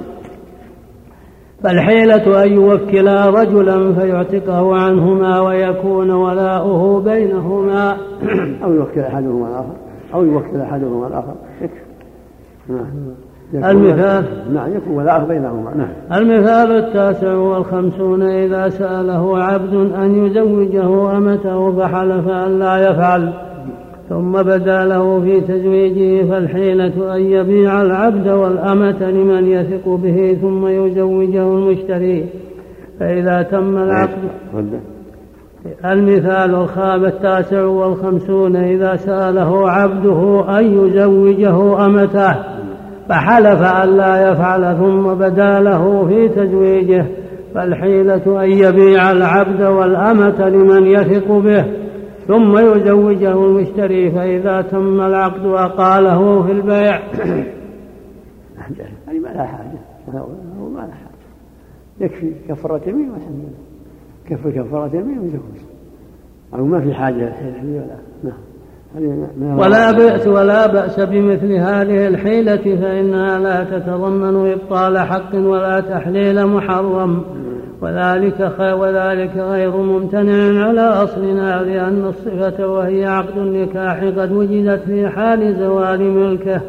فالحيلة 1.64 2.44
أن 2.44 2.54
يوكل 2.54 3.08
رجلا 3.08 3.94
فيعتقه 3.94 4.76
عنهما 4.76 5.42
ويكون 5.42 6.12
ولاؤه 6.12 7.02
بينهما. 7.02 7.98
أو 8.64 8.74
يوكل 8.74 9.00
أحدهما 9.00 9.48
الآخر. 9.48 9.76
أو 10.14 10.26
يوكل 10.26 10.62
أحدهما 10.62 11.08
الآخر. 11.08 11.36
نعم. 12.70 12.88
المثال 13.54 14.26
نعم 14.54 14.76
يكون 14.76 14.96
ولاء 14.96 15.26
بينهما 15.28 15.76
نعم. 15.76 16.22
المثال 16.22 16.72
التاسع 16.72 17.34
والخمسون 17.34 18.24
إذا 18.24 18.70
سأله 18.70 19.44
عبد 19.44 19.74
أن 19.74 20.26
يزوجه 20.26 21.18
أمته 21.18 21.72
فحلف 21.72 22.28
أن 22.28 22.60
لا 22.60 22.90
يفعل. 22.90 23.34
ثم 24.10 24.32
بدا 24.32 24.86
له 24.86 25.22
في 25.22 25.42
تزويجه 25.42 26.30
فالحيلة 26.30 27.16
أن 27.16 27.22
يبيع 27.22 27.82
العبد 27.82 28.28
والأمة 28.28 29.12
لمن 29.12 29.48
يثق 29.48 29.90
به 29.90 30.38
ثم 30.42 30.68
يزوجه 30.68 31.54
المشتري. 31.54 32.26
فإذا 33.00 33.42
تم 33.42 33.78
العقد 33.78 34.20
المثال 35.86 36.56
الخاب 36.56 37.06
التاسع 37.06 37.64
والخمسون 37.64 38.56
إذا 38.56 38.96
سأله 38.96 39.70
عبده 39.70 40.46
أن 40.60 40.66
يزوجه 40.66 41.86
أمته. 41.86 42.61
فحلف 43.10 43.62
أن 43.62 43.98
لا 43.98 44.32
يفعل 44.32 44.78
ثم 44.78 45.14
بدا 45.14 45.60
له 45.60 46.08
في 46.08 46.30
تزويجه 46.30 47.06
فالحيلة 47.56 48.44
أن 48.44 48.50
يبيع 48.50 49.12
العبد 49.12 49.62
والأمة 49.62 50.50
لمن 50.50 50.88
يثق 50.88 51.32
به. 51.32 51.66
ثم 52.28 52.58
يزوجه 52.58 53.32
المشتري 53.32 54.12
فإذا 54.12 54.62
تم 54.62 55.02
العقد 55.02 55.46
أقاله 55.46 56.44
في 56.44 56.52
البيع. 56.52 57.00
يعني 59.08 59.20
ما 59.20 59.28
لا 59.28 59.46
حاجة. 59.46 59.80
هو 60.60 60.70
ما 60.70 60.80
لا 60.80 60.94
حاجة. 60.94 61.12
يكفي 62.00 62.32
كفارة 62.50 62.82
يمين 62.90 63.10
والحمد 63.10 63.36
لله 63.36 63.58
كفر 64.30 64.52
كفارة 64.52 64.96
يمين 64.96 65.20
ويزوج. 65.20 65.42
أو 66.54 66.66
ما 66.66 66.82
في 66.82 66.94
حاجة 66.94 67.28
الحين 67.28 67.76
ولا 67.76 67.98
نعم. 68.24 68.34
ولا 69.58 69.92
بأس 69.92 70.28
ولا 70.28 70.68
بأس 70.68 71.00
بمثل 71.00 71.54
هذه 71.54 72.08
الحيلة 72.08 72.78
فإنها 72.82 73.40
لا 73.40 73.64
تتضمن 73.64 74.52
إبطال 74.52 74.98
حق 74.98 75.36
ولا 75.36 75.80
تحليل 75.80 76.46
محرم. 76.46 77.24
وذلك 77.82 78.52
وذلك 78.60 79.38
غير 79.38 79.78
ممتنع 79.78 80.68
على 80.68 80.82
أصلنا 80.82 81.62
لأن 81.64 82.06
الصفة 82.08 82.68
وهي 82.68 83.06
عقد 83.06 83.38
النكاح 83.38 84.04
قد 84.04 84.32
وجدت 84.32 84.82
في 84.86 85.08
حال 85.08 85.56
زوال 85.60 86.02
ملكه. 86.02 86.62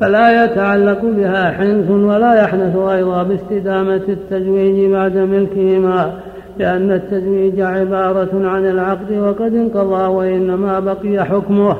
فلا 0.00 0.44
يتعلق 0.44 1.00
بها 1.02 1.50
حنث 1.50 1.90
ولا 1.90 2.34
يحنث 2.34 2.76
أيضا 2.76 3.22
باستدامة 3.22 4.02
التزويج 4.08 4.90
بعد 4.90 5.16
ملكهما. 5.16 6.12
لأن 6.58 6.92
التزويج 6.92 7.60
عبارة 7.60 8.48
عن 8.48 8.66
العقد 8.66 9.12
وقد 9.12 9.54
انقضى 9.54 10.06
وإنما 10.06 10.80
بقي 10.80 11.24
حكمه. 11.24 11.76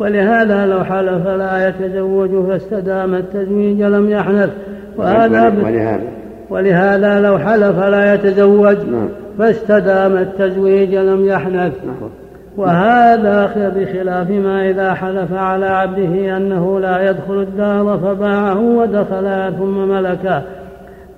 ولهذا 0.00 0.66
لو 0.66 0.84
حلف 0.84 1.26
لا 1.26 1.68
يتزوج 1.68 2.30
فاستدام 2.48 3.14
التزويج 3.14 3.82
لم 3.82 4.10
يحنث 4.10 4.50
وهذا 4.96 5.48
ولهذا 5.48 6.02
ولهذا. 6.50 7.20
لو 7.20 7.38
حلف 7.38 7.78
لا 7.78 8.14
يتزوج 8.14 8.76
نعم. 8.76 9.08
فاستدام 9.38 10.16
التزويج 10.16 10.94
لم 10.94 11.26
يحنث 11.26 11.72
نعم. 11.84 12.10
وهذا 12.56 13.72
بخلاف 13.76 14.30
ما 14.30 14.70
إذا 14.70 14.94
حلف 14.94 15.32
على 15.32 15.66
عبده 15.66 16.36
أنه 16.36 16.80
لا 16.80 17.10
يدخل 17.10 17.40
الدار 17.40 17.98
فباعه 17.98 18.60
ودخلها 18.60 19.50
ثم 19.50 19.88
ملكه. 19.88 20.42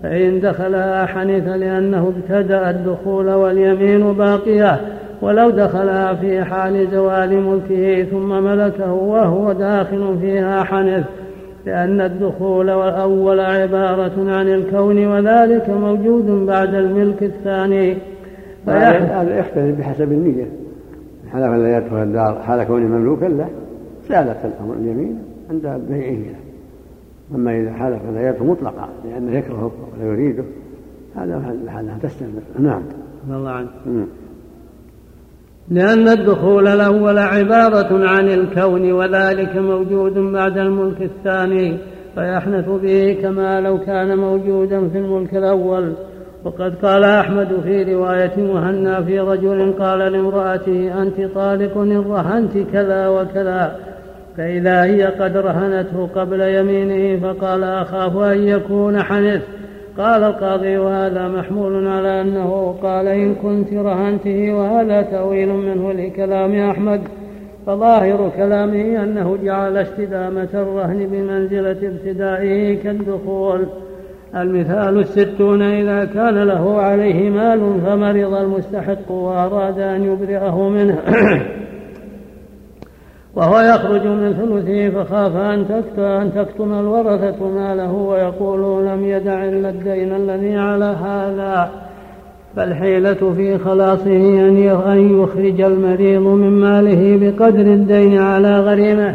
فإن 0.02 0.40
دخلها 0.40 1.06
حنث 1.06 1.48
لأنه 1.48 2.12
ابتدأ 2.16 2.70
الدخول 2.70 3.30
واليمين 3.30 4.12
باقية 4.12 4.80
ولو 5.22 5.50
دخلها 5.50 6.14
في 6.14 6.44
حال 6.44 6.88
زوال 6.92 7.42
ملكه 7.42 8.04
ثم 8.04 8.28
ملكه 8.44 8.92
وهو 8.92 9.52
داخل 9.52 10.18
فيها 10.20 10.62
حنث 10.62 11.04
لأن 11.66 12.00
الدخول 12.00 12.70
الأول 12.70 13.40
عبارة 13.40 14.30
عن 14.30 14.48
الكون 14.48 15.06
وذلك 15.06 15.70
موجود 15.70 16.46
بعد 16.46 16.74
الملك 16.74 17.22
الثاني. 17.22 17.96
هذا 18.68 19.38
يختلف 19.38 19.78
بحسب 19.78 20.12
النية. 20.12 20.46
حلف 21.32 21.52
لا 21.52 21.78
يدخل 21.78 22.02
الدار 22.02 22.42
حال 22.42 22.64
كونه 22.64 22.86
مملوكا؟ 22.86 23.24
له 23.24 23.48
زالت 24.08 24.36
الأمر 24.44 24.74
اليمين 24.74 25.18
عند 25.50 25.62
بيعه. 25.62 26.10
له 26.10 26.34
أما 27.34 27.60
إذا 27.60 27.72
حلف 27.72 28.02
لا 28.14 28.28
يدخل 28.28 28.44
مطلقا 28.44 28.88
لأنه 29.04 29.38
يكرهه 29.38 29.72
ولا 29.92 30.04
يريده. 30.04 30.44
هذا 31.16 31.42
حالها 31.68 31.98
تستمر 32.02 32.42
نعم. 32.58 32.82
الله 33.30 33.50
عنك 33.50 33.68
لأن 35.70 36.08
الدخول 36.08 36.68
الأول 36.68 37.18
عبارة 37.18 38.08
عن 38.08 38.28
الكون 38.28 38.92
وذلك 38.92 39.56
موجود 39.56 40.18
بعد 40.18 40.58
الملك 40.58 41.02
الثاني 41.02 41.78
فيحنث 42.14 42.68
به 42.68 43.18
كما 43.22 43.60
لو 43.60 43.78
كان 43.78 44.18
موجودا 44.18 44.88
في 44.88 44.98
الملك 44.98 45.34
الأول. 45.34 45.92
وقد 46.44 46.74
قال 46.74 47.04
أحمد 47.04 47.60
في 47.64 47.94
رواية 47.94 48.36
مهنا 48.36 49.02
في 49.02 49.20
رجل 49.20 49.72
قال 49.72 49.98
لامرأته 49.98 51.02
أنت 51.02 51.34
طالق 51.34 51.78
إن 51.78 51.96
رهنت 51.98 52.58
كذا 52.72 53.08
وكذا. 53.08 53.76
فإذا 54.36 54.84
هي 54.84 55.04
قد 55.04 55.36
رهنته 55.36 56.06
قبل 56.06 56.40
يمينه 56.40 57.20
فقال 57.20 57.64
أخاف 57.64 58.16
أن 58.16 58.48
يكون 58.48 59.02
حنث. 59.02 59.42
قال 59.98 60.24
القاضي 60.24 60.78
وهذا 60.78 61.28
محمول 61.28 61.88
على 61.88 62.20
أنه 62.20 62.76
قال 62.82 63.08
إن 63.08 63.34
كنت 63.34 63.72
رهنته 63.72 64.52
وهذا 64.52 65.02
تأويل 65.02 65.48
منه 65.48 65.92
لكلام 65.92 66.54
أحمد. 66.70 67.00
فظاهر 67.66 68.32
كلامه 68.36 69.02
أنه 69.02 69.38
جعل 69.44 69.76
استدامة 69.76 70.48
الرهن 70.54 71.06
بمنزلة 71.06 71.88
ابتدائه 71.88 72.82
كالدخول. 72.82 73.66
المثال 74.36 74.98
الستون 74.98 75.62
إذا 75.62 76.04
كان 76.04 76.42
له 76.42 76.80
عليه 76.80 77.30
مال 77.30 77.80
فمرض 77.86 78.34
المستحق 78.34 79.10
وأراد 79.10 79.78
أن 79.78 80.04
يبرئه 80.04 80.68
منه. 80.68 80.98
وهو 83.36 83.60
يخرج 83.60 84.06
من 84.06 84.32
ثلثه 84.32 84.88
فخاف 84.90 85.36
أن 85.36 85.64
أن 85.98 86.32
تكتم 86.34 86.72
الورثة 86.72 87.48
ماله 87.48 87.92
ويقولون 87.92 88.84
لم 88.86 89.04
يدع 89.04 89.44
إلا 89.44 89.68
الدين 89.68 90.12
الذي 90.12 90.56
على 90.56 90.96
هذا. 91.04 91.70
فالحيلة 92.56 93.32
في 93.36 93.58
خلاصه 93.58 94.16
أن 94.92 95.20
يخرج 95.22 95.60
المريض 95.60 96.22
من 96.22 96.50
ماله 96.50 97.18
بقدر 97.20 97.60
الدين 97.60 98.18
على 98.18 98.60
غريمه 98.60 99.14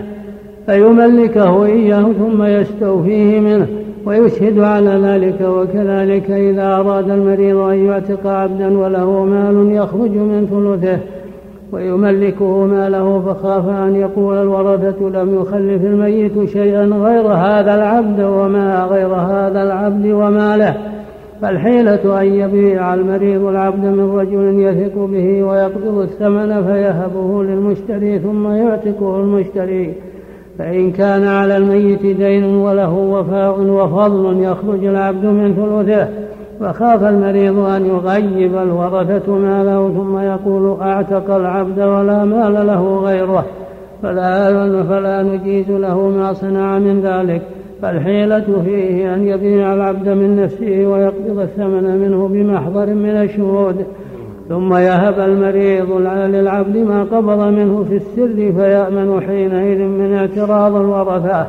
فيملكه 0.65 1.65
إياه 1.65 2.03
ثم 2.19 2.43
يستوفيه 2.43 3.39
منه 3.39 3.67
ويشهد 4.05 4.59
على 4.59 4.89
ذلك 4.89 5.41
وكذلك 5.41 6.31
إذا 6.31 6.75
أراد 6.75 7.09
المريض 7.09 7.57
أن 7.57 7.85
يعتق 7.85 8.27
عبدا 8.27 8.77
وله 8.77 9.25
مال 9.25 9.71
يخرج 9.71 10.11
من 10.11 10.47
ثلثه. 10.51 11.20
ويملكه 11.71 12.65
ماله 12.65 13.19
فخاف 13.19 13.69
أن 13.69 13.95
يقول 13.95 14.37
الورثة 14.37 15.09
لم 15.09 15.35
يخلف 15.35 15.85
الميت 15.85 16.49
شيئا 16.49 16.85
غير 16.85 17.27
هذا 17.27 17.75
العبد 17.75 18.21
وما 18.21 18.83
غير 18.83 19.07
هذا 19.07 19.63
العبد 19.63 20.05
وماله 20.05 20.75
فالحيلة 21.41 22.21
أن 22.21 22.25
يبيع 22.25 22.93
المريض 22.93 23.43
العبد 23.43 23.85
من 23.85 24.15
رجل 24.15 24.59
يثق 24.59 24.95
به 24.95 25.43
ويقبض 25.43 25.97
الثمن 25.97 26.63
فيهبه 26.63 27.43
للمشتري 27.43 28.19
ثم 28.19 28.51
يعتقه 28.51 29.19
المشتري. 29.19 29.93
فإن 30.59 30.91
كان 30.91 31.23
على 31.23 31.57
الميت 31.57 32.01
دين 32.05 32.43
وله 32.43 32.93
وفاء 32.93 33.61
وفضل 33.61 34.43
يخرج 34.43 34.85
العبد 34.85 35.25
من 35.25 35.53
ثلثه. 35.53 36.07
وخاف 36.61 37.03
المريض 37.03 37.59
أن 37.59 37.85
يغيب 37.85 38.57
الورثة 38.57 39.35
ماله 39.35 39.93
ثم 39.93 40.17
يقول 40.17 40.81
أعتق 40.81 41.35
العبد 41.35 41.79
ولا 41.79 42.25
مال 42.25 42.67
له 42.67 42.97
غيره. 42.97 43.45
فلا, 44.03 44.83
فلا 44.83 45.23
نجيز 45.23 45.71
له 45.71 46.07
ما 46.07 46.33
صنع 46.33 46.79
من 46.79 47.01
ذلك. 47.01 47.41
فالحيلة 47.81 48.61
فيه 48.65 49.13
أن 49.13 49.27
يبيع 49.27 49.73
العبد 49.73 50.09
من 50.09 50.43
نفسه 50.43 50.85
ويقبض 50.87 51.39
الثمن 51.39 51.97
منه 51.97 52.27
بمحضر 52.27 52.85
من 52.85 53.09
الشهود. 53.09 53.85
ثم 54.49 54.73
يهب 54.73 55.19
المريض 55.19 55.91
للعبد 56.07 56.77
ما 56.77 57.03
قبض 57.03 57.39
منه 57.39 57.85
في 57.89 57.95
السر 57.95 58.51
فيأمن 58.51 59.21
حينئذ 59.27 59.79
من 59.79 60.13
اعتراض 60.13 60.75
الورثة. 60.75 61.47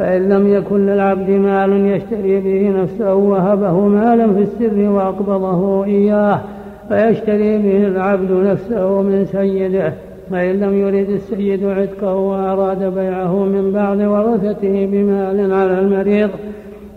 فإن 0.00 0.28
لم 0.28 0.54
يكن 0.54 0.86
للعبد 0.86 1.30
مال 1.30 1.86
يشتري 1.86 2.40
به 2.40 2.82
نفسه 2.82 3.14
وهبه 3.14 3.88
مالا 3.88 4.32
في 4.32 4.42
السر 4.42 4.90
وأقبضه 4.90 5.84
إياه 5.84 6.40
فيشتري 6.88 7.58
به 7.58 7.86
العبد 7.86 8.32
نفسه 8.32 9.02
من 9.02 9.26
سيده. 9.32 9.92
فإن 10.30 10.60
لم 10.60 10.74
يرد 10.74 11.10
السيد 11.10 11.64
عتقه 11.64 12.14
وأراد 12.14 12.94
بيعه 12.94 13.44
من 13.44 13.72
بعض 13.72 13.98
ورثته 13.98 14.86
بمال 14.86 15.52
على 15.52 15.80
المريض 15.80 16.30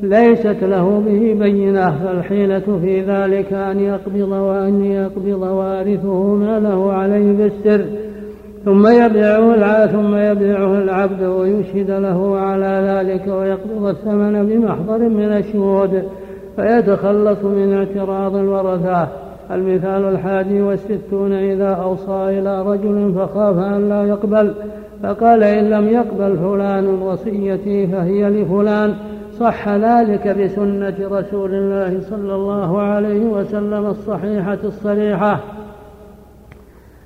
ليست 0.02 0.64
له 0.64 1.04
به 1.06 1.36
بينة. 1.40 1.98
فالحيلة 2.04 2.80
في 2.82 3.02
ذلك 3.02 3.54
أن 3.54 3.80
يقبض 3.80 4.32
وأن 4.32 4.86
يقبض 4.86 5.42
وارثه 5.42 6.36
ماله 6.36 6.94
عليه 6.94 7.34
بالسر. 7.34 7.86
ثم 8.66 8.88
يبيعه 8.88 9.86
ثم 9.88 10.16
يبيعه 10.16 10.74
العبد 10.74 11.24
ويشهد 11.24 11.92
له 11.92 12.40
على 12.40 12.84
ذلك 12.88 13.28
ويقبض 13.28 13.86
الثمن 13.86 14.46
بمحضر 14.46 15.10
من 15.10 15.38
الشهود 15.38 16.04
فيتخلص 16.56 17.44
من 17.44 17.74
اعتراض 17.74 18.36
الورثة. 18.36 19.08
المثال 19.52 20.06
الحادي 20.06 20.62
والستون 20.62 21.34
إذا 21.34 21.70
أوصى 21.70 22.40
إلى 22.40 22.62
رجل 22.62 23.14
فخاف 23.16 23.58
أن 23.58 23.90
لا 23.90 24.04
يقبل 24.04 24.54
فقال 25.04 25.44
إن 25.44 25.70
لم 25.70 25.88
يقبل 25.88 26.38
فلان 26.38 26.86
وصيتي 26.86 27.88
فهي 27.88 28.30
لفلان. 28.30 28.94
صح 29.40 29.70
ذلك 29.70 30.28
بسنة 30.28 30.96
رسول 31.12 31.54
الله 31.54 32.02
صلى 32.02 32.36
الله 32.36 32.82
عليه 32.82 33.26
وسلم 33.26 33.86
الصحيحة 33.86 34.58
الصريحة. 34.64 35.40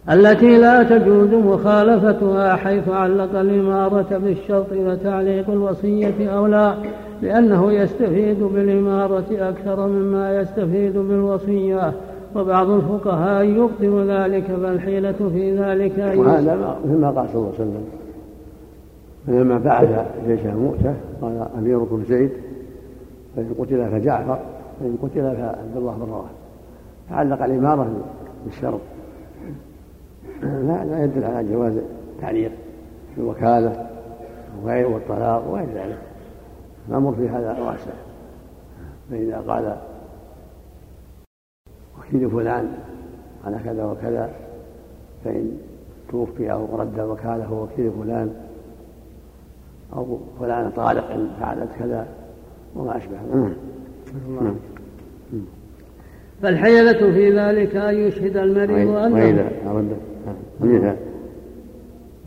التي 0.09 0.57
لا 0.57 0.83
تجوز 0.83 1.33
مخالفتها 1.33 2.55
حيث 2.55 2.89
علق 2.89 3.39
الإمارة 3.39 4.17
بالشرط 4.17 4.71
وتعليق 4.71 5.49
الوصية 5.49 6.29
أولى 6.29 6.75
لأنه 7.21 7.71
يستفيد 7.71 8.43
بالإمارة 8.43 9.25
أكثر 9.31 9.87
مما 9.87 10.41
يستفيد 10.41 10.97
بالوصية. 10.97 11.93
وبعض 12.35 12.69
الفقهاء 12.69 13.43
يبطل 13.43 14.09
ذلك 14.09 14.43
فالحيلة 14.43 15.11
في 15.11 15.57
ذلك 15.57 16.17
وهذا 16.17 16.77
مثل 16.85 16.97
ما 16.97 17.11
قال 17.11 17.29
صلى 17.29 17.35
الله 17.35 17.51
عليه 17.59 17.69
وسلم. 17.69 17.83
لما 19.27 19.57
بعث 19.57 20.05
جيش 20.27 20.39
مؤتة 20.45 20.93
قال 21.21 21.47
أميركم 21.57 22.03
زيد 22.09 22.29
فإن 23.35 23.49
قتل 23.59 23.89
فجعفر 23.91 24.39
فإن 24.79 24.97
قتل 25.03 25.35
فعبد 25.35 25.77
الله 25.77 25.91
بن 25.91 26.11
رواحة. 26.11 26.31
تعلق 27.09 27.43
الإمارة 27.43 27.87
بالشرط. 28.45 28.79
لا 30.41 30.85
لا 30.85 31.03
يدل 31.03 31.23
على 31.23 31.51
جواز 31.51 31.73
تعليق 32.21 32.51
الوكالة 33.17 33.89
وغير 34.63 34.87
والطلاق 34.87 35.47
وغير 35.47 35.67
ذلك 35.75 35.97
الأمر 36.89 37.13
في 37.13 37.29
هذا 37.29 37.59
واسع 37.59 37.91
فإذا 39.11 39.37
قال 39.37 39.77
وكيل 41.99 42.29
فلان 42.29 42.73
على 43.45 43.59
كذا 43.63 43.85
وكذا 43.85 44.31
فإن 45.25 45.57
توفي 46.11 46.51
أو 46.51 46.75
رد 46.75 46.99
وكالة 46.99 47.53
وكيل 47.53 47.91
فلان 47.91 48.33
أو 49.93 50.19
فلان 50.39 50.71
طالق 50.71 51.11
إن 51.11 51.29
فعلت 51.39 51.69
كذا 51.79 52.07
وما 52.75 52.97
أشبه. 52.97 53.17
نعم. 54.29 54.55
فالحيلة 56.41 57.11
في 57.11 57.39
ذلك 57.39 57.75
أن 57.75 57.95
يشهد 57.95 58.37
المريض 58.37 58.89
أنه 58.89 59.97
المثال 60.61 60.95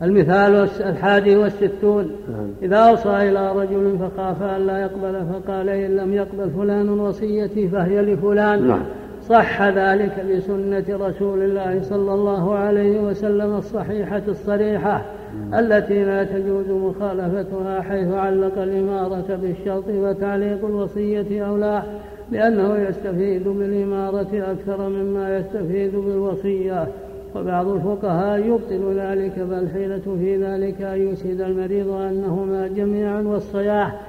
المثال 0.01 0.69
الحادي 0.81 1.35
والستون. 1.35 2.11
نعم. 2.31 2.47
إذا 2.61 2.77
أوصى 2.77 3.09
إلى 3.09 3.51
رجل 3.51 3.97
فخاف 3.97 4.43
أن 4.43 4.67
لا 4.67 4.81
يقبل 4.81 5.25
فقال 5.25 5.69
إن 5.69 5.95
لم 5.95 6.13
يقبل 6.13 6.49
فلان 6.49 6.89
وصيتي 6.89 7.67
فهي 7.67 8.01
لفلان. 8.01 8.67
نعم. 8.67 8.83
صح 9.29 9.61
ذلك 9.61 10.25
بسنة 10.31 11.07
رسول 11.07 11.41
الله 11.41 11.81
صلى 11.81 12.13
الله 12.13 12.55
عليه 12.55 13.01
وسلم 13.01 13.55
الصحيحة 13.55 14.21
الصريحة 14.27 15.05
التي 15.53 16.03
لا 16.03 16.23
تجوز 16.23 16.69
مخالفتها 16.69 17.81
حيث 17.81 18.07
علق 18.13 18.57
الإمارة 18.57 19.39
بالشرط 19.41 19.83
وتعليق 19.87 20.65
الوصية 20.65 21.45
أولى 21.45 21.83
لأنه 22.31 22.77
يستفيد 22.77 23.47
بالإمارة 23.47 24.27
أكثر 24.33 24.89
مما 24.89 25.37
يستفيد 25.37 25.95
بالوصية. 25.95 26.87
وبعض 27.35 27.67
الفقهاء 27.67 28.39
يبطل 28.39 28.99
ذلك 28.99 29.33
فالحيلة 29.33 30.17
في 30.19 30.37
ذلك 30.37 30.81
أن 30.81 31.07
يشهد 31.07 31.41
المريض 31.41 31.89
أنهما 31.89 32.67
جميعا 32.67 33.21
والصياح 33.21 34.01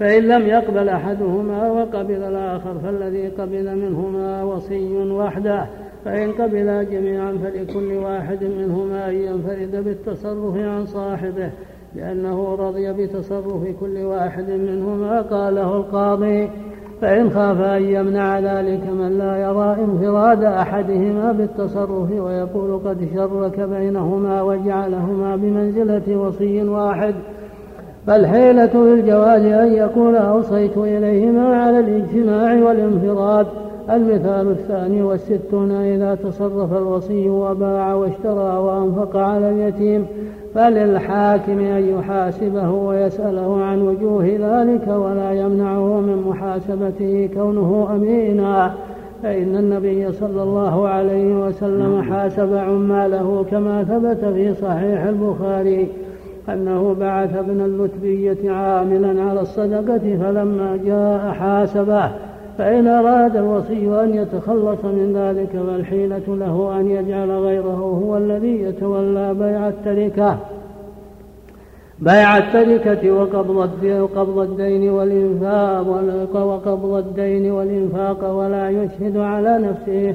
فإن 0.00 0.22
لم 0.22 0.46
يقبل 0.46 0.88
أحدهما 0.88 1.70
وقبل 1.70 2.22
الآخر 2.22 2.78
فالذي 2.78 3.28
قبل 3.28 3.76
منهما 3.76 4.42
وصي 4.42 4.96
وحده 4.96 5.66
فإن 6.04 6.32
قبلا 6.32 6.82
جميعا 6.82 7.32
فلكل 7.32 7.92
واحد 7.92 8.44
منهما 8.44 9.08
أن 9.08 9.14
ينفرد 9.14 9.84
بالتصرف 9.84 10.56
عن 10.56 10.86
صاحبه 10.86 11.50
لأنه 11.96 12.54
رضي 12.54 12.92
بتصرف 12.92 13.80
كل 13.80 13.98
واحد 13.98 14.50
منهما 14.50 15.20
قاله 15.20 15.76
القاضي. 15.76 16.50
فإن 17.04 17.30
خاف 17.30 17.60
أن 17.60 17.82
يمنع 17.82 18.38
ذلك 18.38 18.80
من 18.98 19.18
لا 19.18 19.36
يرى 19.36 19.76
انفراد 19.84 20.44
أحدهما 20.44 21.32
بالتصرف 21.32 22.10
ويقول 22.10 22.80
قد 22.84 23.08
شرك 23.14 23.60
بينهما 23.60 24.42
وجعلهما 24.42 25.36
بمنزلة 25.36 26.16
وصي 26.16 26.62
واحد. 26.62 27.14
فالحيلة 28.06 28.66
في 28.66 28.94
الجواز 28.94 29.42
أن 29.42 29.72
يقول 29.72 30.16
أوصيت 30.16 30.76
إليهما 30.76 31.62
على 31.62 31.80
الاجتماع 31.80 32.68
والانفراد. 32.68 33.46
المثال 33.90 34.50
الثاني 34.50 35.02
والستون 35.02 35.70
إذا 35.70 36.14
تصرف 36.14 36.72
الوصي 36.72 37.28
وباع 37.28 37.94
واشترى 37.94 38.58
وأنفق 38.58 39.16
على 39.16 39.50
اليتيم. 39.50 40.06
فللحاكم 40.54 41.58
أن 41.58 41.98
يحاسبه 41.98 42.70
ويسأله 42.70 43.62
عن 43.64 43.82
وجوه 43.82 44.24
ذلك 44.24 44.88
ولا 44.88 45.32
يمنعه 45.32 46.00
من 46.00 46.24
محاسبته 46.28 47.28
كونه 47.34 47.88
أمينا. 47.94 48.74
فإن 49.22 49.56
النبي 49.56 50.12
صلى 50.12 50.42
الله 50.42 50.88
عليه 50.88 51.46
وسلم 51.46 52.02
حاسب 52.02 52.54
عماله 52.54 53.46
كما 53.50 53.84
ثبت 53.84 54.24
في 54.34 54.54
صحيح 54.54 55.02
البخاري 55.02 55.88
أنه 56.48 56.94
بعث 57.00 57.36
ابن 57.36 57.60
اللتبية 57.60 58.50
عاملا 58.50 59.22
على 59.22 59.40
الصدقة 59.40 60.18
فلما 60.22 60.78
جاء 60.84 61.32
حاسبه 61.32 62.10
فإن 62.58 62.86
أراد 62.86 63.36
الوصي 63.36 64.02
أن 64.04 64.14
يتخلص 64.14 64.84
من 64.84 65.12
ذلك 65.16 65.62
فالحيلة 65.66 66.36
له 66.36 66.80
أن 66.80 66.90
يجعل 66.90 67.30
غيره 67.30 68.00
هو 68.04 68.16
الذي 68.16 68.62
يتولى 68.62 69.34
بيع 69.34 69.68
التركة. 69.68 70.38
بيع 71.98 72.38
التركة 72.38 73.12
وقبض 74.02 74.38
الدين 74.38 74.90
والإنفاق 74.90 75.88
وقبض 76.34 76.94
الدين 76.94 77.50
والإنفاق 77.50 78.30
ولا 78.32 78.70
يشهد 78.70 79.16
على 79.16 79.58
نفسه 79.58 80.14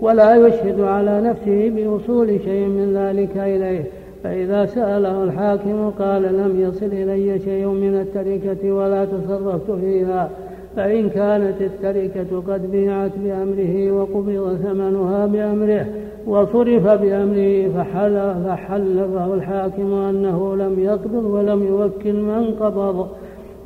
ولا 0.00 0.36
يشهد 0.36 0.80
على 0.80 1.20
نفسه 1.20 1.72
بوصول 1.76 2.40
شيء 2.44 2.68
من 2.68 2.96
ذلك 2.96 3.36
إليه. 3.36 3.84
فإذا 4.24 4.66
سأله 4.66 5.24
الحاكم 5.24 5.90
قال 5.90 6.22
لم 6.22 6.60
يصل 6.60 6.86
إلي 6.86 7.38
شيء 7.38 7.66
من 7.66 7.94
التركة 7.94 8.72
ولا 8.72 9.04
تصرفت 9.04 9.70
فيها. 9.70 10.30
فإن 10.78 11.08
كانت 11.08 11.60
التركة 11.60 12.42
قد 12.48 12.70
بيعت 12.70 13.10
بأمره 13.16 13.92
وقبض 13.92 14.58
ثمنها 14.62 15.26
بأمره 15.26 15.86
وصرف 16.26 16.86
بأمره 16.86 17.68
فحل 17.68 18.34
فحلفه 18.46 19.34
الحاكم 19.34 19.94
أنه 19.94 20.56
لم 20.56 20.78
يقبض 20.78 21.24
ولم 21.24 21.66
يوكل 21.66 22.12
من 22.12 22.54
قبض 22.60 23.08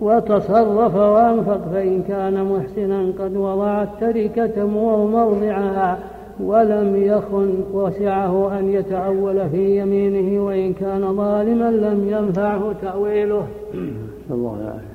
وتصرف 0.01 0.97
وأنفق 0.97 1.61
فإن 1.73 2.03
كان 2.03 2.45
محسنا 2.45 3.13
قد 3.19 3.37
وضع 3.37 3.83
التركة 3.83 4.67
موضعها 4.67 5.99
ولم 6.41 6.97
يخن 6.97 7.55
وسعه 7.73 8.59
أن 8.59 8.73
يتأول 8.73 9.51
في 9.51 9.81
يمينه 9.81 10.45
وإن 10.45 10.73
كان 10.73 11.17
ظالما 11.17 11.71
لم 11.71 12.09
ينفعه 12.09 12.73
تأويله. 12.83 13.47
الله 14.31 14.57
العافية 14.61 14.92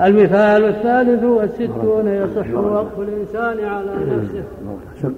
المثال 0.00 0.64
الثالث 0.64 1.24
والستون 1.24 2.08
يصح 2.08 2.50
وقف 2.50 3.00
الإنسان 3.00 3.64
على 3.64 3.94
نفسه. 3.94 4.44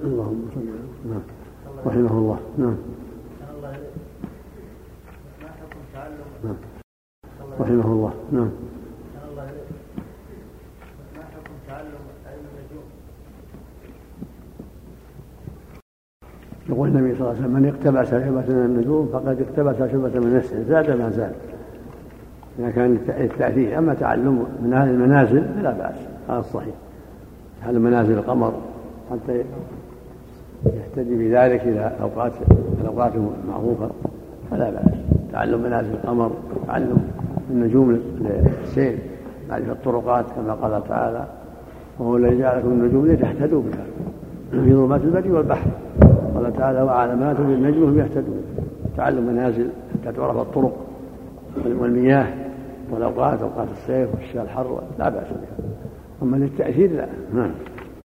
اللهم 0.05 0.49
صل 0.55 0.61
نعم. 1.11 1.21
رحمه 1.87 2.19
الله. 2.19 2.39
نعم. 2.59 2.77
رحمه 7.61 7.93
الله. 7.93 8.13
نعم. 8.33 8.51
يقول 16.69 16.89
النبي 16.89 17.15
صلى 17.15 17.21
الله 17.21 17.29
عليه 17.29 17.41
وسلم 17.41 17.53
من 17.53 17.69
اقتبس 17.69 18.11
شعبة 18.11 18.55
من 18.55 18.65
النجوم 18.65 19.09
فقد 19.13 19.41
اقتبس 19.43 19.79
شعبة 19.79 20.21
من 20.21 20.37
نفسه 20.37 20.63
زاد 20.63 20.91
ما 20.91 21.11
زاد. 21.11 21.58
إذا 22.59 22.71
كان 22.71 22.99
التأثير 23.09 23.79
أما 23.79 23.95
تعلم 23.95 24.47
من 24.63 24.73
أهل 24.73 24.89
المنازل 24.89 25.45
فلا 25.59 25.73
بأس 25.73 25.95
هذا 26.29 26.39
الصحيح. 26.39 26.75
أهل 27.67 27.81
منازل 27.81 28.13
القمر 28.13 28.53
حتى 29.11 29.45
يهتدي 30.67 31.29
بذلك 31.29 31.63
إلى 31.63 31.93
أوقات 32.03 32.33
الأوقات 32.81 33.13
المعروفة 33.15 33.91
فلا 34.51 34.71
بأس. 34.71 34.95
تعلم 35.33 35.63
منازل 35.63 35.91
القمر 35.91 36.31
تعلم 36.67 37.09
النجوم 37.51 38.01
للسير 38.21 38.99
معرفة 39.51 39.73
الطرقات 39.73 40.25
كما 40.37 40.55
قال 40.55 40.89
تعالى 40.89 41.27
وهو 41.99 42.17
الذي 42.17 42.39
جعل 42.39 42.59
لكم 42.59 42.69
النجوم 42.69 43.07
لتهتدوا 43.07 43.63
بها 43.63 43.85
في 44.51 44.75
ظلمات 44.75 45.01
البر 45.05 45.33
والبحر. 45.33 45.71
قال 46.35 46.57
تعالى 46.57 46.83
وعلامات 46.83 47.37
بالنجم 47.37 47.85
هم 47.85 47.99
يهتدون. 47.99 48.43
تعلم 48.97 49.27
منازل 49.27 49.69
حتى 49.93 50.17
تعرف 50.17 50.37
الطرق 50.37 50.77
والمياه 51.81 52.27
والأوقات 52.93 53.43
أوقات 53.43 53.69
الصيف 53.71 54.15
والشتاء 54.15 54.43
الحر 54.43 54.83
لا 54.99 55.09
بأس 55.09 55.27
بها 55.29 55.69
أما 56.23 56.37
للتأثير 56.37 56.93
لا. 56.93 57.09
نعم. 57.35 57.51